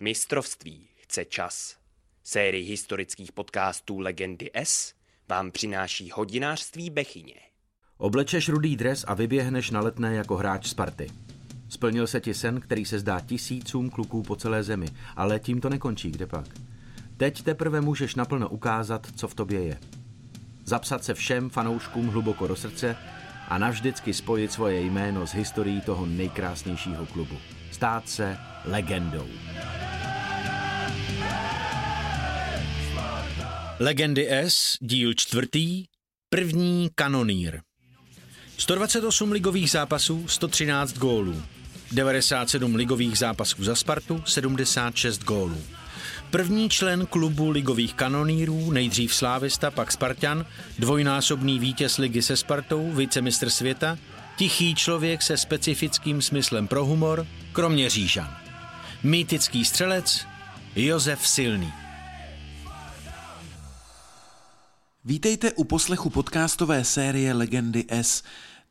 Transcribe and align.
Mistrovství 0.00 0.88
chce 0.96 1.24
čas. 1.24 1.76
Sérii 2.24 2.64
historických 2.64 3.32
podcastů 3.32 3.98
Legendy 3.98 4.50
S 4.54 4.94
vám 5.28 5.50
přináší 5.50 6.10
hodinářství 6.14 6.90
Bechyně. 6.90 7.34
Oblečeš 7.96 8.48
rudý 8.48 8.76
dres 8.76 9.04
a 9.08 9.14
vyběhneš 9.14 9.70
na 9.70 9.80
letné 9.80 10.14
jako 10.14 10.36
hráč 10.36 10.66
Sparty. 10.66 11.10
Splnil 11.68 12.06
se 12.06 12.20
ti 12.20 12.34
sen, 12.34 12.60
který 12.60 12.84
se 12.84 12.98
zdá 12.98 13.20
tisícům 13.20 13.90
kluků 13.90 14.22
po 14.22 14.36
celé 14.36 14.62
zemi, 14.62 14.86
ale 15.16 15.40
tím 15.40 15.60
to 15.60 15.68
nekončí, 15.68 16.10
kde 16.10 16.26
pak. 16.26 16.46
Teď 17.16 17.42
teprve 17.42 17.80
můžeš 17.80 18.14
naplno 18.14 18.48
ukázat, 18.48 19.06
co 19.16 19.28
v 19.28 19.34
tobě 19.34 19.64
je. 19.64 19.78
Zapsat 20.64 21.04
se 21.04 21.14
všem 21.14 21.50
fanouškům 21.50 22.08
hluboko 22.08 22.46
do 22.46 22.56
srdce 22.56 22.96
a 23.48 23.58
navždycky 23.58 24.14
spojit 24.14 24.52
svoje 24.52 24.80
jméno 24.80 25.26
s 25.26 25.34
historií 25.34 25.80
toho 25.80 26.06
nejkrásnějšího 26.06 27.06
klubu. 27.06 27.36
Stát 27.70 28.08
se 28.08 28.38
legendou. 28.64 29.26
Legendy 33.80 34.30
S, 34.30 34.76
díl 34.80 35.14
čtvrtý, 35.14 35.84
první 36.30 36.90
kanonýr. 36.94 37.60
128 38.56 39.32
ligových 39.32 39.70
zápasů, 39.70 40.28
113 40.28 40.98
gólů. 40.98 41.42
97 41.92 42.74
ligových 42.74 43.18
zápasů 43.18 43.64
za 43.64 43.74
Spartu, 43.74 44.22
76 44.26 45.24
gólů. 45.24 45.62
První 46.30 46.70
člen 46.70 47.06
klubu 47.06 47.50
ligových 47.50 47.94
kanonýrů, 47.94 48.70
nejdřív 48.70 49.14
Slávista, 49.14 49.70
pak 49.70 49.92
Spartan, 49.92 50.46
dvojnásobný 50.78 51.58
vítěz 51.58 51.98
ligy 51.98 52.22
se 52.22 52.36
Spartou, 52.36 52.92
vicemistr 52.92 53.50
světa, 53.50 53.98
tichý 54.36 54.74
člověk 54.74 55.22
se 55.22 55.36
specifickým 55.36 56.22
smyslem 56.22 56.68
pro 56.68 56.84
humor, 56.84 57.26
kromě 57.52 57.90
Řížan. 57.90 58.36
Mýtický 59.02 59.64
střelec 59.64 60.26
Josef 60.76 61.28
Silný. 61.28 61.87
Vítejte 65.08 65.52
u 65.52 65.64
poslechu 65.64 66.10
podcastové 66.10 66.84
série 66.84 67.32
Legendy 67.32 67.84
S. 67.88 68.22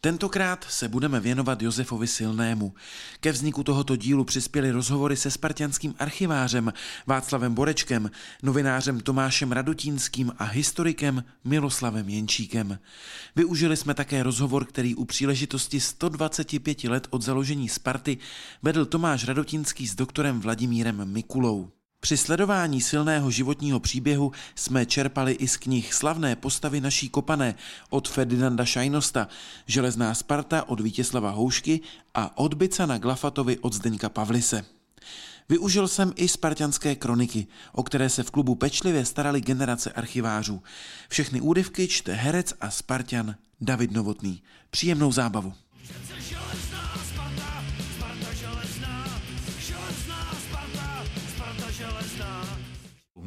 Tentokrát 0.01 0.65
se 0.69 0.87
budeme 0.87 1.19
věnovat 1.19 1.61
Josefovi 1.61 2.07
Silnému. 2.07 2.73
Ke 3.19 3.31
vzniku 3.31 3.63
tohoto 3.63 3.95
dílu 3.95 4.23
přispěly 4.23 4.71
rozhovory 4.71 5.15
se 5.15 5.31
spartianským 5.31 5.95
archivářem 5.99 6.73
Václavem 7.07 7.53
Borečkem, 7.53 8.11
novinářem 8.43 8.99
Tomášem 8.99 9.51
Radutínským 9.51 10.31
a 10.37 10.43
historikem 10.43 11.23
Miloslavem 11.43 12.09
Jenčíkem. 12.09 12.79
Využili 13.35 13.77
jsme 13.77 13.93
také 13.93 14.23
rozhovor, 14.23 14.65
který 14.65 14.95
u 14.95 15.05
příležitosti 15.05 15.79
125 15.79 16.83
let 16.83 17.07
od 17.09 17.21
založení 17.21 17.69
Sparty 17.69 18.17
vedl 18.63 18.85
Tomáš 18.85 19.25
Radutínský 19.27 19.87
s 19.87 19.95
doktorem 19.95 20.39
Vladimírem 20.39 21.13
Mikulou. 21.13 21.76
Při 21.99 22.17
sledování 22.17 22.81
silného 22.81 23.31
životního 23.31 23.79
příběhu 23.79 24.31
jsme 24.55 24.85
čerpali 24.85 25.33
i 25.33 25.47
z 25.47 25.57
knih 25.57 25.93
Slavné 25.93 26.35
postavy 26.35 26.81
naší 26.81 27.09
kopané 27.09 27.55
od 27.89 28.09
Ferdinanda 28.09 28.65
Šajnosta, 28.65 29.27
Železná 29.65 30.13
Sparta 30.13 30.69
od 30.69 30.79
Vítězslava 30.79 31.29
Houšky 31.29 31.79
a 32.13 32.37
Odbyca 32.37 32.85
na 32.85 32.97
Glafatovi 32.97 33.57
od 33.57 33.73
Zdeňka 33.73 34.09
Pavlise. 34.09 34.65
Využil 35.49 35.87
jsem 35.87 36.13
i 36.15 36.27
spartianské 36.27 36.95
kroniky, 36.95 37.47
o 37.71 37.83
které 37.83 38.09
se 38.09 38.23
v 38.23 38.31
klubu 38.31 38.55
pečlivě 38.55 39.05
starali 39.05 39.41
generace 39.41 39.91
archivářů. 39.91 40.63
Všechny 41.09 41.41
úryvky 41.41 41.87
čte 41.87 42.13
herec 42.13 42.53
a 42.61 42.69
Spartian 42.69 43.35
David 43.61 43.91
Novotný. 43.91 44.41
Příjemnou 44.69 45.11
zábavu. 45.11 45.53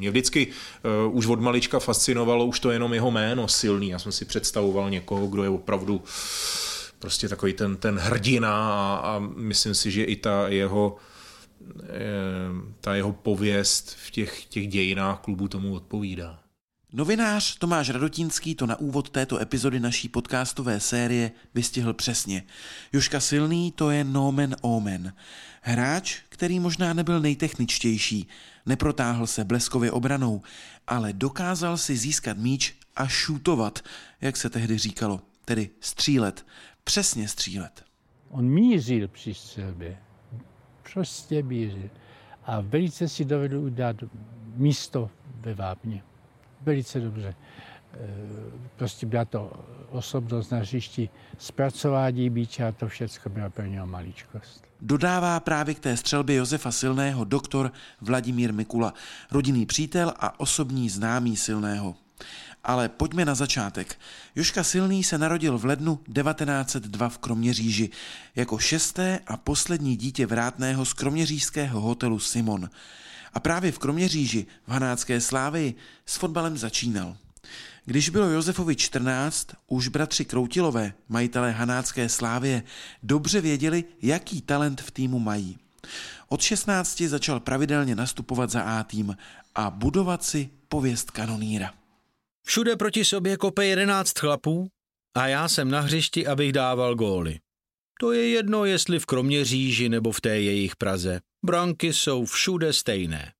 Mě 0.01 0.09
vždycky 0.09 0.47
uh, 0.47 1.17
už 1.17 1.25
od 1.27 1.39
malička 1.39 1.79
fascinovalo 1.79 2.45
už 2.45 2.59
to 2.59 2.71
jenom 2.71 2.93
jeho 2.93 3.11
jméno 3.11 3.47
silný. 3.47 3.89
Já 3.89 3.99
jsem 3.99 4.11
si 4.11 4.25
představoval 4.25 4.89
někoho, 4.89 5.27
kdo 5.27 5.43
je 5.43 5.49
opravdu 5.49 6.03
prostě 6.99 7.29
takový 7.29 7.53
ten, 7.53 7.77
ten 7.77 7.97
hrdina 7.97 8.73
a, 8.73 8.95
a 8.95 9.19
myslím 9.19 9.75
si, 9.75 9.91
že 9.91 10.03
i 10.03 10.15
ta 10.15 10.47
jeho 10.47 10.97
ta 12.81 12.95
jeho 12.95 13.13
pověst 13.13 13.97
v 14.05 14.11
těch, 14.11 14.45
těch 14.45 14.67
dějinách 14.67 15.19
klubu 15.19 15.47
tomu 15.47 15.73
odpovídá. 15.73 16.39
Novinář 16.93 17.57
Tomáš 17.57 17.89
Radotínský 17.89 18.55
to 18.55 18.65
na 18.65 18.79
úvod 18.79 19.09
této 19.09 19.41
epizody 19.41 19.79
naší 19.79 20.09
podcastové 20.09 20.79
série 20.79 21.31
vystihl 21.55 21.93
přesně. 21.93 22.43
Joška 22.93 23.19
Silný 23.19 23.71
to 23.71 23.91
je 23.91 24.03
nomen 24.03 24.55
omen. 24.61 25.13
Hráč, 25.61 26.17
který 26.29 26.59
možná 26.59 26.93
nebyl 26.93 27.19
nejtechničtější, 27.19 28.27
neprotáhl 28.65 29.27
se 29.27 29.43
bleskově 29.43 29.91
obranou, 29.91 30.41
ale 30.87 31.13
dokázal 31.13 31.77
si 31.77 31.97
získat 31.97 32.37
míč 32.37 32.75
a 32.95 33.07
šutovat, 33.07 33.79
jak 34.21 34.37
se 34.37 34.49
tehdy 34.49 34.77
říkalo, 34.77 35.21
tedy 35.45 35.69
střílet, 35.79 36.45
přesně 36.83 37.27
střílet. 37.27 37.83
On 38.29 38.45
mířil 38.45 39.07
při 39.07 39.33
střelbě, 39.33 39.97
prostě 40.93 41.43
mířil 41.43 41.89
a 42.45 42.61
velice 42.61 43.07
si 43.09 43.25
dovedl 43.25 43.57
udělat 43.57 43.95
místo 44.55 45.09
ve 45.39 45.53
vápně. 45.53 46.03
Velice 46.61 46.99
dobře. 46.99 47.27
E, 47.27 47.35
prostě 48.75 49.05
byla 49.05 49.25
to 49.25 49.51
osobnost 49.89 50.49
na 50.49 50.57
hřišti, 50.57 51.09
zpracování 51.37 52.29
bíče 52.29 52.67
a 52.67 52.71
to 52.71 52.87
všechno 52.87 53.31
byla 53.31 53.49
pro 53.49 53.65
něho 53.65 53.87
maličkost. 53.87 54.70
Dodává 54.81 55.39
právě 55.39 55.75
k 55.75 55.79
té 55.79 55.97
střelbě 55.97 56.35
Josefa 56.35 56.71
Silného 56.71 57.23
doktor 57.23 57.71
Vladimír 58.01 58.53
Mikula, 58.53 58.93
rodinný 59.31 59.65
přítel 59.65 60.13
a 60.19 60.39
osobní 60.39 60.89
známý 60.89 61.37
Silného. 61.37 61.95
Ale 62.63 62.89
pojďme 62.89 63.25
na 63.25 63.35
začátek. 63.35 63.99
Joška 64.35 64.63
Silný 64.63 65.03
se 65.03 65.17
narodil 65.17 65.57
v 65.57 65.65
lednu 65.65 65.95
1902 65.95 67.09
v 67.09 67.17
Kroměříži 67.17 67.89
jako 68.35 68.57
šesté 68.57 69.19
a 69.27 69.37
poslední 69.37 69.95
dítě 69.97 70.25
vrátného 70.25 70.85
z 70.85 70.93
kroměřížského 70.93 71.81
hotelu 71.81 72.19
Simon. 72.19 72.69
A 73.33 73.39
právě 73.39 73.71
v 73.71 73.79
Kroměříži 73.79 74.45
v 74.67 74.71
Hanácké 74.71 75.21
Slávii 75.21 75.75
s 76.05 76.15
fotbalem 76.15 76.57
začínal. 76.57 77.17
Když 77.85 78.09
bylo 78.09 78.29
Josefovi 78.29 78.75
14, 78.75 79.47
už 79.67 79.87
bratři 79.87 80.25
Kroutilové, 80.25 80.93
majitelé 81.09 81.51
Hanácké 81.51 82.09
Slávie, 82.09 82.63
dobře 83.03 83.41
věděli, 83.41 83.83
jaký 84.01 84.41
talent 84.41 84.81
v 84.81 84.91
týmu 84.91 85.19
mají. 85.19 85.57
Od 86.29 86.41
16 86.41 87.01
začal 87.01 87.39
pravidelně 87.39 87.95
nastupovat 87.95 88.49
za 88.49 88.61
A 88.61 88.83
tým 88.83 89.17
a 89.55 89.69
budovat 89.69 90.23
si 90.23 90.49
pověst 90.69 91.11
kanoníra. 91.11 91.73
Všude 92.45 92.75
proti 92.75 93.05
sobě 93.05 93.37
kope 93.37 93.65
11 93.65 94.19
chlapů 94.19 94.67
a 95.15 95.27
já 95.27 95.47
jsem 95.47 95.71
na 95.71 95.79
hřišti, 95.79 96.27
abych 96.27 96.53
dával 96.53 96.95
góly. 96.95 97.39
To 97.99 98.11
je 98.11 98.29
jedno, 98.29 98.65
jestli 98.65 98.99
v 98.99 99.05
Kroměříži 99.05 99.89
nebo 99.89 100.11
v 100.11 100.21
té 100.21 100.39
jejich 100.39 100.75
Praze. 100.75 101.19
Branky 101.45 101.93
jsou 101.93 102.25
všude 102.25 102.73
stejné. 102.73 103.31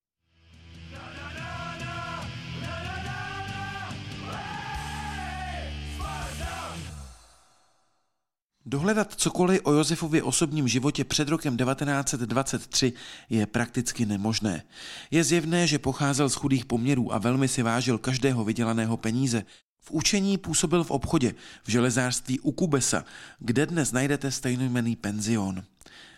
Dohledat 8.72 9.14
cokoliv 9.16 9.62
o 9.64 9.74
Josefově 9.74 10.24
osobním 10.24 10.68
životě 10.68 11.04
před 11.04 11.30
rokem 11.30 11.58
1923 11.58 12.94
je 13.30 13.46
prakticky 13.46 14.06
nemožné. 14.06 14.64
Je 15.12 15.24
zjevné, 15.24 15.68
že 15.68 15.80
pocházel 15.80 16.30
z 16.30 16.36
chudých 16.36 16.66
poměrů 16.66 17.14
a 17.14 17.18
velmi 17.18 17.48
si 17.48 17.64
vážil 17.64 17.98
každého 17.98 18.44
vydělaného 18.44 18.98
peníze. 18.98 19.44
V 19.80 19.92
učení 19.92 20.38
působil 20.38 20.84
v 20.84 20.92
obchodě, 20.92 21.36
v 21.64 21.72
železářství 21.72 22.40
u 22.40 22.52
Kubesa, 22.52 23.06
kde 23.40 23.66
dnes 23.66 23.92
najdete 23.92 24.32
stejnojmený 24.32 24.96
penzion. 24.96 25.64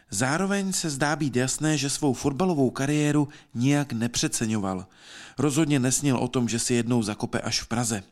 Zároveň 0.09 0.73
se 0.73 0.89
zdá 0.89 1.15
být 1.15 1.35
jasné, 1.35 1.77
že 1.77 1.89
svou 1.89 2.13
fotbalovou 2.13 2.69
kariéru 2.69 3.27
nijak 3.53 3.93
nepřeceňoval. 3.93 4.87
Rozhodně 5.37 5.79
nesnil 5.79 6.17
o 6.17 6.27
tom, 6.27 6.49
že 6.49 6.59
si 6.59 6.73
jednou 6.73 7.03
zakope 7.03 7.41
až 7.41 7.61
v 7.61 7.67
Praze. 7.67 8.03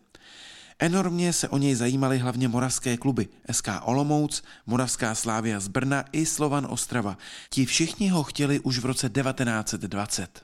Enormně 0.83 1.33
se 1.33 1.49
o 1.49 1.57
něj 1.57 1.75
zajímaly 1.75 2.17
hlavně 2.17 2.47
moravské 2.47 2.97
kluby 2.97 3.27
SK 3.51 3.67
Olomouc, 3.85 4.43
Moravská 4.65 5.15
Slávia 5.15 5.59
z 5.59 5.67
Brna 5.67 6.05
i 6.11 6.25
Slovan 6.25 6.67
Ostrava. 6.69 7.17
Ti 7.49 7.65
všichni 7.65 8.09
ho 8.09 8.23
chtěli 8.23 8.59
už 8.59 8.79
v 8.79 8.85
roce 8.85 9.09
1920. 9.09 10.41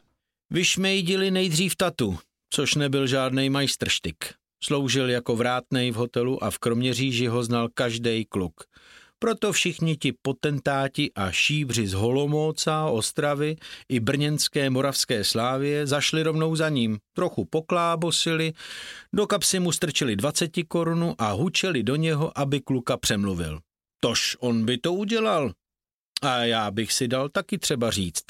Vyšmejdili 0.50 1.32
nejdřív 1.32 1.76
tatu, 1.76 2.18
což 2.50 2.76
nebyl 2.76 3.08
žádný 3.08 3.50
majstrštyk. 3.50 4.34
Sloužil 4.64 5.10
jako 5.10 5.36
vrátnej 5.36 5.92
v 5.92 5.96
hotelu 5.96 6.44
a 6.44 6.52
v 6.52 6.58
Kroměříži 6.58 7.28
ho 7.28 7.44
znal 7.44 7.70
každý 7.74 8.26
kluk. 8.26 8.64
Proto 9.20 9.52
všichni 9.52 9.98
ti 9.98 10.14
potentáti 10.22 11.12
a 11.16 11.32
šíbři 11.32 11.88
z 11.88 11.94
Holomóca, 11.94 12.86
Ostravy 12.86 13.56
i 13.90 14.00
brněnské 14.00 14.70
moravské 14.70 15.24
slávě 15.24 15.88
zašli 15.88 16.24
rovnou 16.24 16.56
za 16.56 16.70
ním, 16.70 16.98
trochu 17.14 17.46
poklábosili, 17.46 18.54
do 19.14 19.28
kapsy 19.28 19.60
mu 19.60 19.72
strčili 19.72 20.16
20 20.16 20.52
korunu 20.68 21.16
a 21.18 21.32
hučeli 21.32 21.84
do 21.84 21.96
něho, 21.96 22.40
aby 22.40 22.62
kluka 22.62 22.98
přemluvil. 22.98 23.60
Tož 24.00 24.38
on 24.40 24.66
by 24.66 24.78
to 24.78 24.94
udělal. 24.94 25.52
A 26.22 26.44
já 26.44 26.72
bych 26.72 26.94
si 26.94 27.08
dal 27.08 27.30
taky 27.30 27.58
třeba 27.58 27.92
říct. 27.92 28.24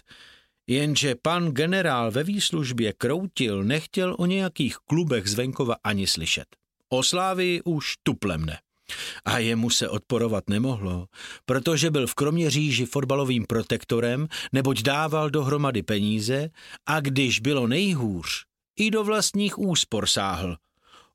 Jenže 0.67 1.15
pan 1.21 1.47
generál 1.47 2.11
ve 2.11 2.23
výslužbě 2.23 2.93
Kroutil 2.93 3.63
nechtěl 3.63 4.15
o 4.19 4.25
nějakých 4.25 4.77
klubech 4.77 5.27
z 5.27 5.33
venkova 5.33 5.75
ani 5.83 6.07
slyšet. 6.07 6.47
O 6.89 7.03
Slávii 7.03 7.61
už 7.61 7.93
tuplem 8.03 8.45
ne. 8.45 8.59
A 9.25 9.37
jemu 9.37 9.69
se 9.69 9.89
odporovat 9.89 10.49
nemohlo, 10.49 11.07
protože 11.45 11.91
byl 11.91 12.07
v 12.07 12.15
Kroměříži 12.15 12.85
fotbalovým 12.85 13.45
protektorem, 13.45 14.27
neboť 14.53 14.81
dával 14.81 15.29
dohromady 15.29 15.83
peníze 15.83 16.49
a 16.85 16.99
když 16.99 17.39
bylo 17.39 17.67
nejhůř, 17.67 18.29
i 18.77 18.91
do 18.91 19.03
vlastních 19.03 19.59
úspor 19.59 20.07
sáhl. 20.07 20.57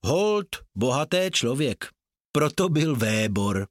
Hold, 0.04 0.46
bohaté 0.74 1.30
člověk. 1.30 1.88
Proto 2.32 2.69
byl 2.69 2.96
Vébor. 2.96 3.66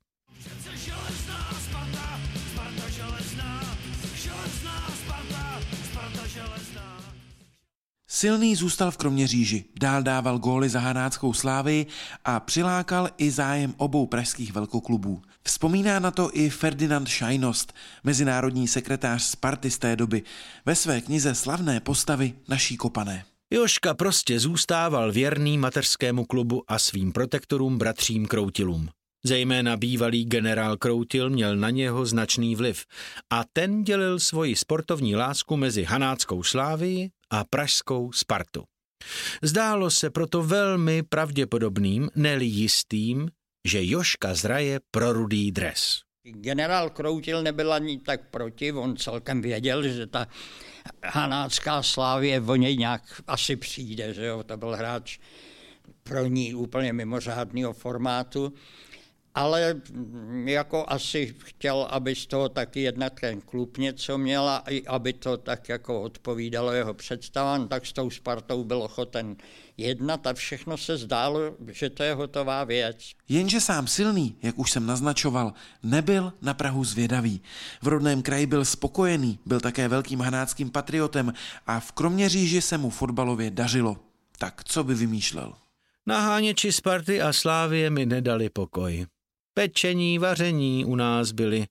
Silný 8.13 8.55
zůstal 8.55 8.91
v 8.91 8.97
Kroměříži, 8.97 9.65
dál 9.79 10.03
dával 10.03 10.39
góly 10.39 10.69
za 10.69 10.79
hanáckou 10.79 11.33
slávy 11.33 11.85
a 12.25 12.39
přilákal 12.39 13.09
i 13.17 13.31
zájem 13.31 13.73
obou 13.77 14.07
pražských 14.07 14.53
velkoklubů. 14.53 15.21
Vzpomíná 15.43 15.99
na 15.99 16.11
to 16.11 16.29
i 16.33 16.49
Ferdinand 16.49 17.07
Šajnost, 17.07 17.73
mezinárodní 18.03 18.67
sekretář 18.67 19.23
Sparty 19.23 19.71
z 19.71 19.77
té 19.77 19.95
doby, 19.95 20.23
ve 20.65 20.75
své 20.75 21.01
knize 21.01 21.35
Slavné 21.35 21.79
postavy 21.79 22.33
naší 22.47 22.77
kopané. 22.77 23.25
Joška 23.51 23.93
prostě 23.93 24.39
zůstával 24.39 25.11
věrný 25.11 25.57
mateřskému 25.57 26.25
klubu 26.25 26.63
a 26.67 26.79
svým 26.79 27.11
protektorům 27.11 27.77
bratřím 27.77 28.25
Kroutilům. 28.25 28.89
Zejména 29.25 29.77
bývalý 29.77 30.25
generál 30.25 30.77
Kroutil 30.77 31.29
měl 31.29 31.55
na 31.55 31.69
něho 31.69 32.05
značný 32.05 32.55
vliv 32.55 32.85
a 33.29 33.43
ten 33.53 33.83
dělil 33.83 34.19
svoji 34.19 34.55
sportovní 34.55 35.15
lásku 35.15 35.57
mezi 35.57 35.83
hanáckou 35.83 36.43
slávy 36.43 37.09
a 37.31 37.43
pražskou 37.43 38.11
Spartu. 38.11 38.63
Zdálo 39.41 39.91
se 39.91 40.09
proto 40.09 40.43
velmi 40.43 41.03
pravděpodobným, 41.03 42.09
neli 42.15 42.45
jistým, 42.45 43.29
že 43.67 43.79
Joška 43.81 44.33
zraje 44.33 44.79
pro 44.91 45.13
rudý 45.13 45.51
dres. 45.51 46.01
Generál 46.23 46.89
Kroutil 46.89 47.43
nebyl 47.43 47.73
ani 47.73 47.99
tak 47.99 48.29
proti, 48.29 48.71
on 48.71 48.97
celkem 48.97 49.41
věděl, 49.41 49.83
že 49.83 50.07
ta 50.07 50.27
hanácká 51.03 51.83
slávě 51.83 52.41
o 52.41 52.55
něj 52.55 52.77
nějak 52.77 53.21
asi 53.27 53.55
přijde, 53.55 54.13
že 54.13 54.25
jo, 54.25 54.43
to 54.43 54.57
byl 54.57 54.75
hráč 54.75 55.19
pro 56.03 56.25
ní 56.25 56.53
úplně 56.53 56.93
mimořádného 56.93 57.73
formátu 57.73 58.53
ale 59.35 59.81
jako 60.45 60.85
asi 60.87 61.35
chtěl, 61.39 61.87
aby 61.89 62.15
z 62.15 62.25
toho 62.25 62.49
taky 62.49 62.81
jednak 62.81 63.19
ten 63.19 63.41
klub 63.41 63.77
něco 63.77 64.17
měl 64.17 64.49
a 64.49 64.63
i 64.69 64.85
aby 64.85 65.13
to 65.13 65.37
tak 65.37 65.69
jako 65.69 66.01
odpovídalo 66.01 66.71
jeho 66.71 66.93
představám, 66.93 67.67
tak 67.67 67.85
s 67.85 67.93
tou 67.93 68.09
Spartou 68.09 68.63
byl 68.63 68.83
ochoten 68.83 69.35
jednat 69.77 70.27
a 70.27 70.33
všechno 70.33 70.77
se 70.77 70.97
zdálo, 70.97 71.39
že 71.71 71.89
to 71.89 72.03
je 72.03 72.13
hotová 72.13 72.63
věc. 72.63 72.97
Jenže 73.29 73.61
sám 73.61 73.87
silný, 73.87 74.35
jak 74.41 74.59
už 74.59 74.71
jsem 74.71 74.85
naznačoval, 74.85 75.53
nebyl 75.83 76.33
na 76.41 76.53
Prahu 76.53 76.83
zvědavý. 76.83 77.41
V 77.81 77.87
rodném 77.87 78.21
kraji 78.21 78.45
byl 78.45 78.65
spokojený, 78.65 79.39
byl 79.45 79.59
také 79.59 79.87
velkým 79.87 80.19
hanáckým 80.19 80.69
patriotem 80.69 81.33
a 81.67 81.79
v 81.79 81.91
Kroměříži 81.91 82.61
se 82.61 82.77
mu 82.77 82.89
fotbalově 82.89 83.51
dařilo. 83.51 83.97
Tak 84.37 84.63
co 84.63 84.83
by 84.83 84.95
vymýšlel? 84.95 85.53
Naháněči 86.05 86.71
Sparty 86.71 87.21
a 87.21 87.33
Slávie 87.33 87.89
mi 87.89 88.05
nedali 88.05 88.49
pokoj. 88.49 89.05
Pečení, 89.53 90.19
vaření 90.19 90.85
u 90.85 90.95
nás 90.95 91.31
byli. 91.31 91.65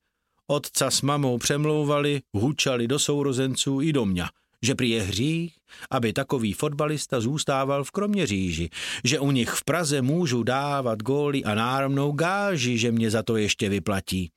Otca 0.46 0.90
s 0.90 1.02
mamou 1.02 1.38
přemlouvali, 1.38 2.20
hučali 2.32 2.88
do 2.88 2.98
sourozenců 2.98 3.80
i 3.80 3.92
do 3.92 4.04
mě, 4.04 4.24
že 4.62 4.74
prý 4.74 4.90
je 4.90 5.02
hřích, 5.02 5.54
aby 5.90 6.12
takový 6.12 6.52
fotbalista 6.52 7.20
zůstával 7.20 7.84
v 7.84 7.90
Kroměříži, 7.90 8.70
že 9.04 9.18
u 9.18 9.30
nich 9.30 9.50
v 9.50 9.64
Praze 9.64 10.02
můžu 10.02 10.42
dávat 10.42 11.02
góly 11.02 11.44
a 11.44 11.54
náramnou 11.54 12.12
gáži, 12.12 12.78
že 12.78 12.92
mě 12.92 13.10
za 13.10 13.22
to 13.22 13.36
ještě 13.36 13.68
vyplatí. 13.68 14.30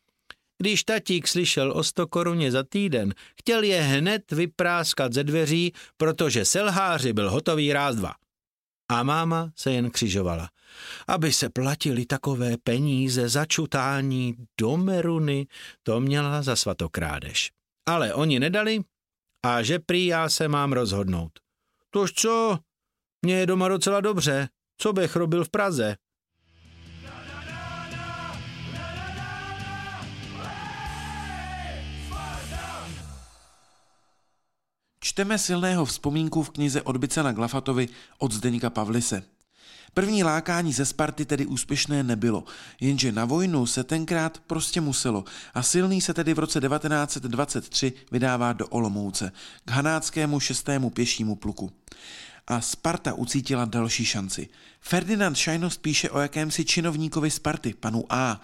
Když 0.57 0.83
tatík 0.83 1.27
slyšel 1.27 1.71
o 1.71 1.83
sto 1.83 2.07
koruně 2.07 2.51
za 2.51 2.63
týden, 2.63 3.13
chtěl 3.39 3.63
je 3.63 3.81
hned 3.81 4.31
vypráskat 4.31 5.13
ze 5.13 5.23
dveří, 5.23 5.73
protože 5.97 6.45
selháři 6.45 7.13
byl 7.13 7.31
hotový 7.31 7.73
ráz 7.73 7.95
dva. 7.95 8.13
A 8.93 9.03
máma 9.03 9.51
se 9.55 9.71
jen 9.71 9.91
křižovala. 9.91 10.49
Aby 11.07 11.33
se 11.33 11.49
platili 11.49 12.05
takové 12.05 12.57
peníze 12.63 13.29
za 13.29 13.45
čutání 13.45 14.35
do 14.61 14.77
meruny, 14.77 15.47
to 15.83 15.99
měla 15.99 16.41
za 16.41 16.55
svatokrádež. 16.55 17.51
Ale 17.85 18.13
oni 18.13 18.39
nedali 18.39 18.79
a 19.45 19.63
že 19.63 19.79
prý 19.79 20.05
já 20.05 20.29
se 20.29 20.47
mám 20.47 20.73
rozhodnout. 20.73 21.31
Tož 21.89 22.11
co? 22.13 22.59
Mně 23.25 23.35
je 23.35 23.45
doma 23.45 23.67
docela 23.67 24.01
dobře. 24.01 24.49
Co 24.77 24.93
bych 24.93 25.15
robil 25.15 25.45
v 25.45 25.49
Praze? 25.49 25.95
Čteme 35.03 35.35
silného 35.35 35.85
vzpomínku 35.85 36.43
v 36.43 36.49
knize 36.49 36.81
Odbice 36.81 37.23
na 37.23 37.31
Glafatovi 37.31 37.87
od 38.17 38.31
Zdeňka 38.31 38.69
Pavlise. 38.69 39.23
První 39.93 40.23
lákání 40.23 40.73
ze 40.73 40.85
Sparty 40.85 41.25
tedy 41.25 41.45
úspěšné 41.45 42.03
nebylo, 42.03 42.43
jenže 42.79 43.11
na 43.11 43.25
vojnu 43.25 43.65
se 43.65 43.83
tenkrát 43.83 44.39
prostě 44.47 44.81
muselo 44.81 45.23
a 45.53 45.63
silný 45.63 46.01
se 46.01 46.13
tedy 46.13 46.33
v 46.33 46.39
roce 46.39 46.61
1923 46.61 47.93
vydává 48.11 48.53
do 48.53 48.67
Olomouce 48.67 49.31
k 49.65 49.71
hanáckému 49.71 50.39
šestému 50.39 50.89
pěšímu 50.89 51.35
pluku. 51.35 51.71
A 52.47 52.61
Sparta 52.61 53.13
ucítila 53.13 53.65
další 53.65 54.05
šanci. 54.05 54.49
Ferdinand 54.79 55.37
Šajnost 55.37 55.81
píše 55.81 56.09
o 56.09 56.19
jakémsi 56.19 56.65
činovníkovi 56.65 57.31
Sparty, 57.31 57.73
panu 57.73 58.03
A. 58.09 58.41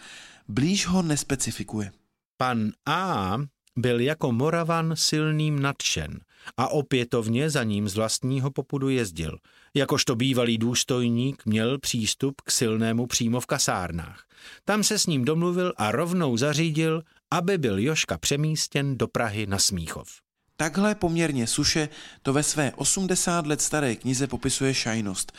Blíž 0.48 0.88
ho 0.88 1.02
nespecifikuje. 1.02 1.92
Pan 2.38 2.72
A 2.86 3.38
byl 3.76 4.00
jako 4.00 4.32
Moravan 4.32 4.92
silným 4.96 5.62
nadšen 5.62 6.20
a 6.58 6.68
opětovně 6.68 7.50
za 7.50 7.64
ním 7.64 7.90
z 7.90 7.96
vlastního 7.96 8.52
popudu 8.52 8.90
jezdil. 8.90 9.38
Jakožto 9.74 10.16
bývalý 10.16 10.58
důstojník 10.58 11.46
měl 11.46 11.80
přístup 11.80 12.42
k 12.42 12.52
silnému 12.52 13.08
přímo 13.08 13.40
v 13.40 13.46
kasárnách. 13.46 14.24
Tam 14.66 14.84
se 14.84 15.00
s 15.00 15.08
ním 15.08 15.26
domluvil 15.26 15.74
a 15.78 15.92
rovnou 15.92 16.38
zařídil, 16.38 17.02
aby 17.32 17.58
byl 17.58 17.80
Joška 17.80 18.18
přemístěn 18.18 18.98
do 18.98 19.08
Prahy 19.08 19.48
na 19.48 19.60
Smíchov. 19.60 20.10
Takhle 20.58 20.96
poměrně 20.96 21.48
suše 21.48 21.90
to 22.22 22.34
ve 22.34 22.44
své 22.44 22.72
80 22.76 23.48
let 23.48 23.62
staré 23.62 23.96
knize 23.96 24.28
popisuje 24.28 24.74
šajnost. 24.74 25.32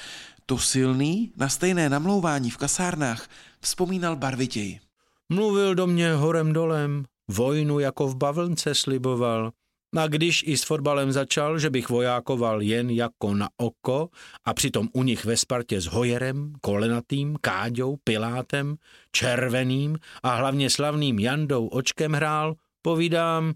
To 0.47 0.59
silný 0.59 1.33
na 1.37 1.49
stejné 1.49 1.89
namlouvání 1.89 2.51
v 2.51 2.57
kasárnách 2.57 3.29
vzpomínal 3.61 4.17
barvitěji. 4.17 4.81
Mluvil 5.29 5.75
do 5.75 5.87
mě 5.87 6.13
horem 6.13 6.53
dolem, 6.53 7.05
vojnu 7.29 7.79
jako 7.79 8.09
v 8.09 8.17
bavlnce 8.17 8.75
sliboval. 8.75 9.53
A 9.97 10.07
když 10.07 10.45
i 10.47 10.57
s 10.57 10.63
fotbalem 10.63 11.13
začal, 11.13 11.59
že 11.59 11.71
bych 11.71 11.89
vojákoval 11.89 12.63
jen 12.63 12.91
jako 12.91 13.35
na 13.35 13.49
oko 13.57 14.09
a 14.45 14.55
přitom 14.55 14.89
u 14.93 15.03
nich 15.03 15.25
ve 15.25 15.37
Spartě 15.37 15.81
s 15.81 15.87
Hojerem, 15.87 16.53
Kolenatým, 16.61 17.37
Káďou, 17.41 17.97
Pilátem, 18.05 18.77
Červeným 19.13 19.99
a 20.23 20.35
hlavně 20.35 20.71
slavným 20.71 21.19
Jandou 21.19 21.67
Očkem 21.67 22.13
hrál, 22.13 22.55
povídám, 22.83 23.53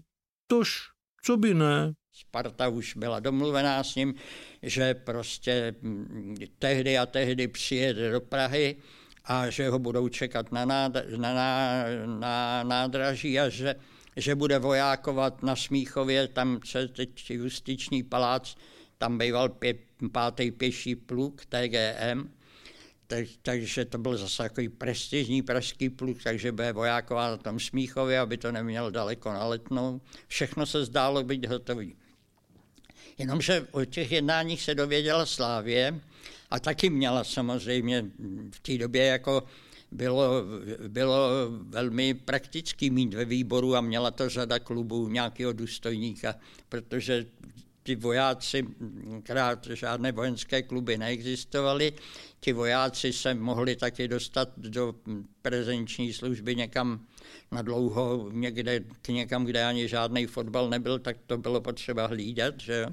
tož 0.47 0.81
co 1.23 1.37
by 1.37 1.53
ne. 1.53 1.93
Sparta 2.13 2.67
už 2.67 2.95
byla 2.95 3.19
domluvená 3.19 3.83
s 3.83 3.95
ním, 3.95 4.13
že 4.61 4.93
prostě 4.93 5.75
mm, 5.81 6.35
tehdy 6.59 6.97
a 6.97 7.05
tehdy 7.05 7.47
přijede 7.47 8.11
do 8.11 8.21
Prahy 8.21 8.75
a 9.25 9.49
že 9.49 9.69
ho 9.69 9.79
budou 9.79 10.09
čekat 10.09 10.51
na, 10.51 10.65
nád, 10.65 10.93
na, 11.17 11.33
na, 11.33 11.83
na 12.05 12.63
nádraží 12.63 13.39
a 13.39 13.49
že, 13.49 13.75
že 14.15 14.35
bude 14.35 14.59
vojákovat 14.59 15.43
na 15.43 15.55
Smíchově, 15.55 16.27
tam 16.27 16.59
se 16.65 16.87
teď 16.87 17.29
justiční 17.29 18.03
palác, 18.03 18.55
tam 18.97 19.17
býval 19.17 19.49
pě, 19.49 19.75
pátý 20.11 20.51
pěší 20.51 20.95
pluk 20.95 21.45
TGM, 21.45 22.29
tak, 23.07 23.25
takže 23.41 23.85
to 23.85 23.97
byl 23.97 24.17
zase 24.17 24.43
takový 24.43 24.69
prestižní 24.69 25.41
pražský 25.41 25.89
pluk, 25.89 26.23
takže 26.23 26.51
bude 26.51 26.73
vojákovat 26.73 27.31
na 27.31 27.37
tom 27.37 27.59
Smíchově, 27.59 28.19
aby 28.19 28.37
to 28.37 28.51
neměl 28.51 28.91
daleko 28.91 29.33
na 29.33 29.45
letnou. 29.45 30.01
Všechno 30.27 30.65
se 30.65 30.85
zdálo 30.85 31.23
být 31.23 31.45
hotový. 31.45 31.95
Jenomže 33.17 33.67
o 33.71 33.85
těch 33.85 34.11
jednáních 34.11 34.61
se 34.61 34.75
dověděla 34.75 35.25
Slávě, 35.25 35.99
a 36.49 36.59
taky 36.59 36.89
měla 36.89 37.23
samozřejmě 37.23 38.05
v 38.51 38.59
té 38.59 38.77
době 38.77 39.05
jako 39.05 39.43
bylo, 39.95 40.43
bylo 40.87 41.29
velmi 41.69 42.13
praktický 42.13 42.89
mít 42.89 43.13
ve 43.13 43.25
výboru 43.25 43.75
a 43.75 43.81
měla 43.81 44.11
to 44.11 44.29
řada 44.29 44.59
klubů 44.59 45.09
nějakého 45.09 45.53
důstojníka, 45.53 46.35
protože 46.69 47.25
ty 47.83 47.95
vojáci, 47.95 48.67
krát 49.23 49.67
žádné 49.73 50.11
vojenské 50.11 50.61
kluby 50.61 50.97
neexistovaly, 50.97 51.93
ti 52.39 52.53
vojáci 52.53 53.13
se 53.13 53.33
mohli 53.33 53.75
taky 53.75 54.07
dostat 54.07 54.49
do 54.57 54.95
prezenční 55.41 56.13
služby 56.13 56.55
někam 56.55 57.05
na 57.51 57.61
dlouho, 57.61 58.29
někde, 58.31 58.79
k 59.01 59.07
někam, 59.07 59.45
kde 59.45 59.65
ani 59.65 59.87
žádný 59.87 60.25
fotbal 60.25 60.69
nebyl, 60.69 60.99
tak 60.99 61.17
to 61.27 61.37
bylo 61.37 61.61
potřeba 61.61 62.07
hlídat, 62.07 62.59
že 62.59 62.73
jo. 62.73 62.89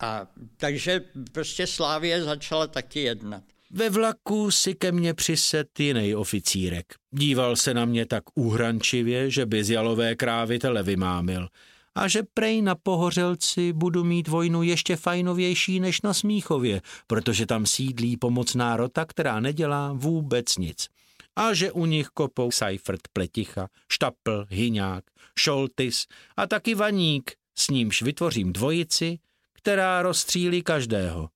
A 0.00 0.26
takže 0.56 1.04
prostě 1.32 1.66
Slávě 1.66 2.22
začala 2.22 2.66
taky 2.66 3.00
jednat. 3.00 3.44
Ve 3.70 3.90
vlaku 3.90 4.50
si 4.50 4.74
ke 4.74 4.92
mně 4.92 5.14
přised 5.14 5.80
jiný 5.80 6.14
oficírek. 6.14 6.94
Díval 7.10 7.56
se 7.56 7.74
na 7.74 7.84
mě 7.84 8.06
tak 8.06 8.24
uhrančivě, 8.34 9.30
že 9.30 9.46
by 9.46 9.64
z 9.64 9.70
jalové 9.70 10.14
krávy 10.14 10.58
tele 10.58 10.82
vymámil. 10.82 11.48
A 11.94 12.08
že 12.08 12.22
prej 12.34 12.62
na 12.62 12.74
Pohořelci 12.74 13.72
budu 13.72 14.04
mít 14.04 14.28
vojnu 14.28 14.62
ještě 14.62 14.96
fajnovější 14.96 15.80
než 15.80 16.02
na 16.02 16.14
Smíchově, 16.14 16.82
protože 17.06 17.46
tam 17.46 17.66
sídlí 17.66 18.16
pomocná 18.16 18.76
rota, 18.76 19.04
která 19.04 19.40
nedělá 19.40 19.92
vůbec 19.92 20.56
nic. 20.56 20.88
A 21.36 21.54
že 21.54 21.72
u 21.72 21.86
nich 21.86 22.06
kopou 22.06 22.50
Seifert 22.50 23.00
Pleticha, 23.12 23.68
Štapl, 23.92 24.46
Hyňák, 24.48 25.04
Šoltis 25.38 26.06
a 26.36 26.46
taky 26.46 26.74
Vaník, 26.74 27.32
s 27.58 27.68
nímž 27.68 28.02
vytvořím 28.02 28.52
dvojici, 28.52 29.18
která 29.52 30.02
rozstřílí 30.02 30.62
každého. 30.62 31.28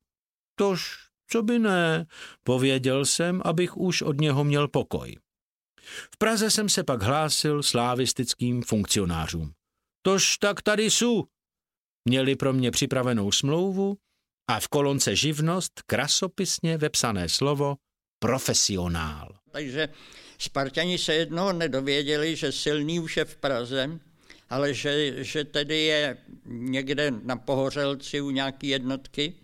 Tož, 0.55 1.08
co 1.29 1.43
by 1.43 1.59
ne, 1.59 2.07
pověděl 2.43 3.05
jsem, 3.05 3.43
abych 3.45 3.77
už 3.77 4.03
od 4.03 4.21
něho 4.21 4.45
měl 4.45 4.69
pokoj. 4.69 5.17
V 6.15 6.17
Praze 6.19 6.51
jsem 6.51 6.69
se 6.69 6.85
pak 6.85 7.03
hlásil 7.03 7.63
slávistickým 7.63 8.63
funkcionářům. 8.63 9.53
Tož 10.03 10.39
tak 10.39 10.63
tady 10.63 10.91
jsou. 10.91 11.25
Měli 12.09 12.37
pro 12.37 12.53
mě 12.53 12.71
připravenou 12.71 13.33
smlouvu 13.33 13.97
a 14.51 14.61
v 14.61 14.69
kolonce 14.69 15.17
živnost 15.17 15.83
krasopisně 15.87 16.79
vepsané 16.79 17.29
slovo 17.29 17.77
profesionál. 18.19 19.39
Takže 19.51 19.89
Spartani 20.39 20.99
se 20.99 21.15
jednoho 21.15 21.53
nedověděli, 21.53 22.37
že 22.37 22.53
silný 22.53 23.01
už 23.01 23.17
je 23.17 23.25
v 23.25 23.37
Praze, 23.37 24.01
ale 24.51 24.75
že, 24.75 25.25
že 25.25 25.45
tedy 25.45 25.83
je 25.83 26.17
někde 26.45 27.11
na 27.11 27.37
Pohořelci 27.37 28.21
u 28.21 28.31
nějaké 28.31 28.67
jednotky, 28.67 29.35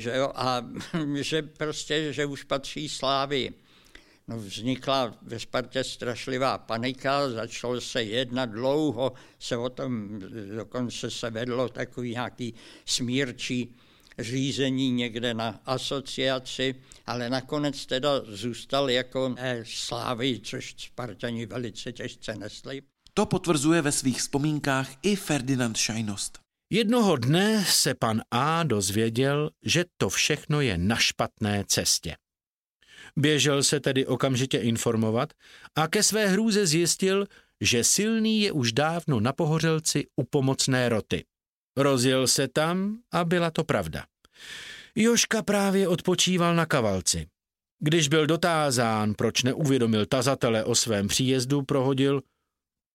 že 0.00 0.16
jo, 0.16 0.32
a 0.34 0.66
že 1.14 1.42
prostě, 1.42 2.12
že 2.12 2.26
už 2.26 2.42
patří 2.42 2.88
Slávy. 2.88 3.52
No, 4.28 4.38
vznikla 4.38 5.14
ve 5.22 5.38
Spartě 5.38 5.84
strašlivá 5.84 6.58
panika, 6.58 7.30
začalo 7.30 7.80
se 7.80 8.02
jednat 8.02 8.46
dlouho, 8.46 9.12
se 9.38 9.56
o 9.56 9.68
tom, 9.68 10.20
dokonce 10.56 11.10
se 11.10 11.30
vedlo 11.30 11.68
takový 11.68 12.10
nějaký 12.10 12.54
smírčí 12.84 13.74
řízení 14.18 14.90
někde 14.90 15.34
na 15.34 15.60
asociaci, 15.66 16.74
ale 17.06 17.30
nakonec 17.30 17.86
teda 17.86 18.10
zůstal 18.28 18.90
jako 18.90 19.34
slávy, 19.62 20.40
což 20.44 20.74
Spartani 20.78 21.46
velice 21.46 21.92
těžce 21.92 22.34
nesli. 22.34 22.82
To 23.14 23.26
potvrzuje 23.26 23.82
ve 23.82 23.92
svých 23.92 24.18
vzpomínkách 24.18 24.90
i 25.02 25.16
Ferdinand 25.16 25.76
Šajnost. 25.76 26.45
Jednoho 26.70 27.16
dne 27.16 27.64
se 27.64 27.94
pan 27.94 28.22
A 28.30 28.62
dozvěděl, 28.62 29.50
že 29.62 29.84
to 29.96 30.08
všechno 30.08 30.60
je 30.60 30.78
na 30.78 30.96
špatné 30.96 31.64
cestě. 31.66 32.16
Běžel 33.16 33.62
se 33.62 33.80
tedy 33.80 34.06
okamžitě 34.06 34.58
informovat 34.58 35.32
a 35.74 35.88
ke 35.88 36.02
své 36.02 36.28
hrůze 36.28 36.66
zjistil, 36.66 37.26
že 37.60 37.84
silný 37.84 38.40
je 38.40 38.52
už 38.52 38.72
dávno 38.72 39.20
na 39.20 39.32
pohořelci 39.32 40.06
u 40.16 40.24
pomocné 40.24 40.88
roty. 40.88 41.24
Rozjel 41.76 42.26
se 42.26 42.48
tam 42.48 42.98
a 43.12 43.24
byla 43.24 43.50
to 43.50 43.64
pravda. 43.64 44.06
Joška 44.94 45.42
právě 45.42 45.88
odpočíval 45.88 46.54
na 46.54 46.66
kavalci. 46.66 47.26
Když 47.78 48.08
byl 48.08 48.26
dotázán, 48.26 49.14
proč 49.14 49.42
neuvědomil 49.42 50.06
tazatele 50.06 50.64
o 50.64 50.74
svém 50.74 51.08
příjezdu, 51.08 51.62
prohodil– 51.62 52.22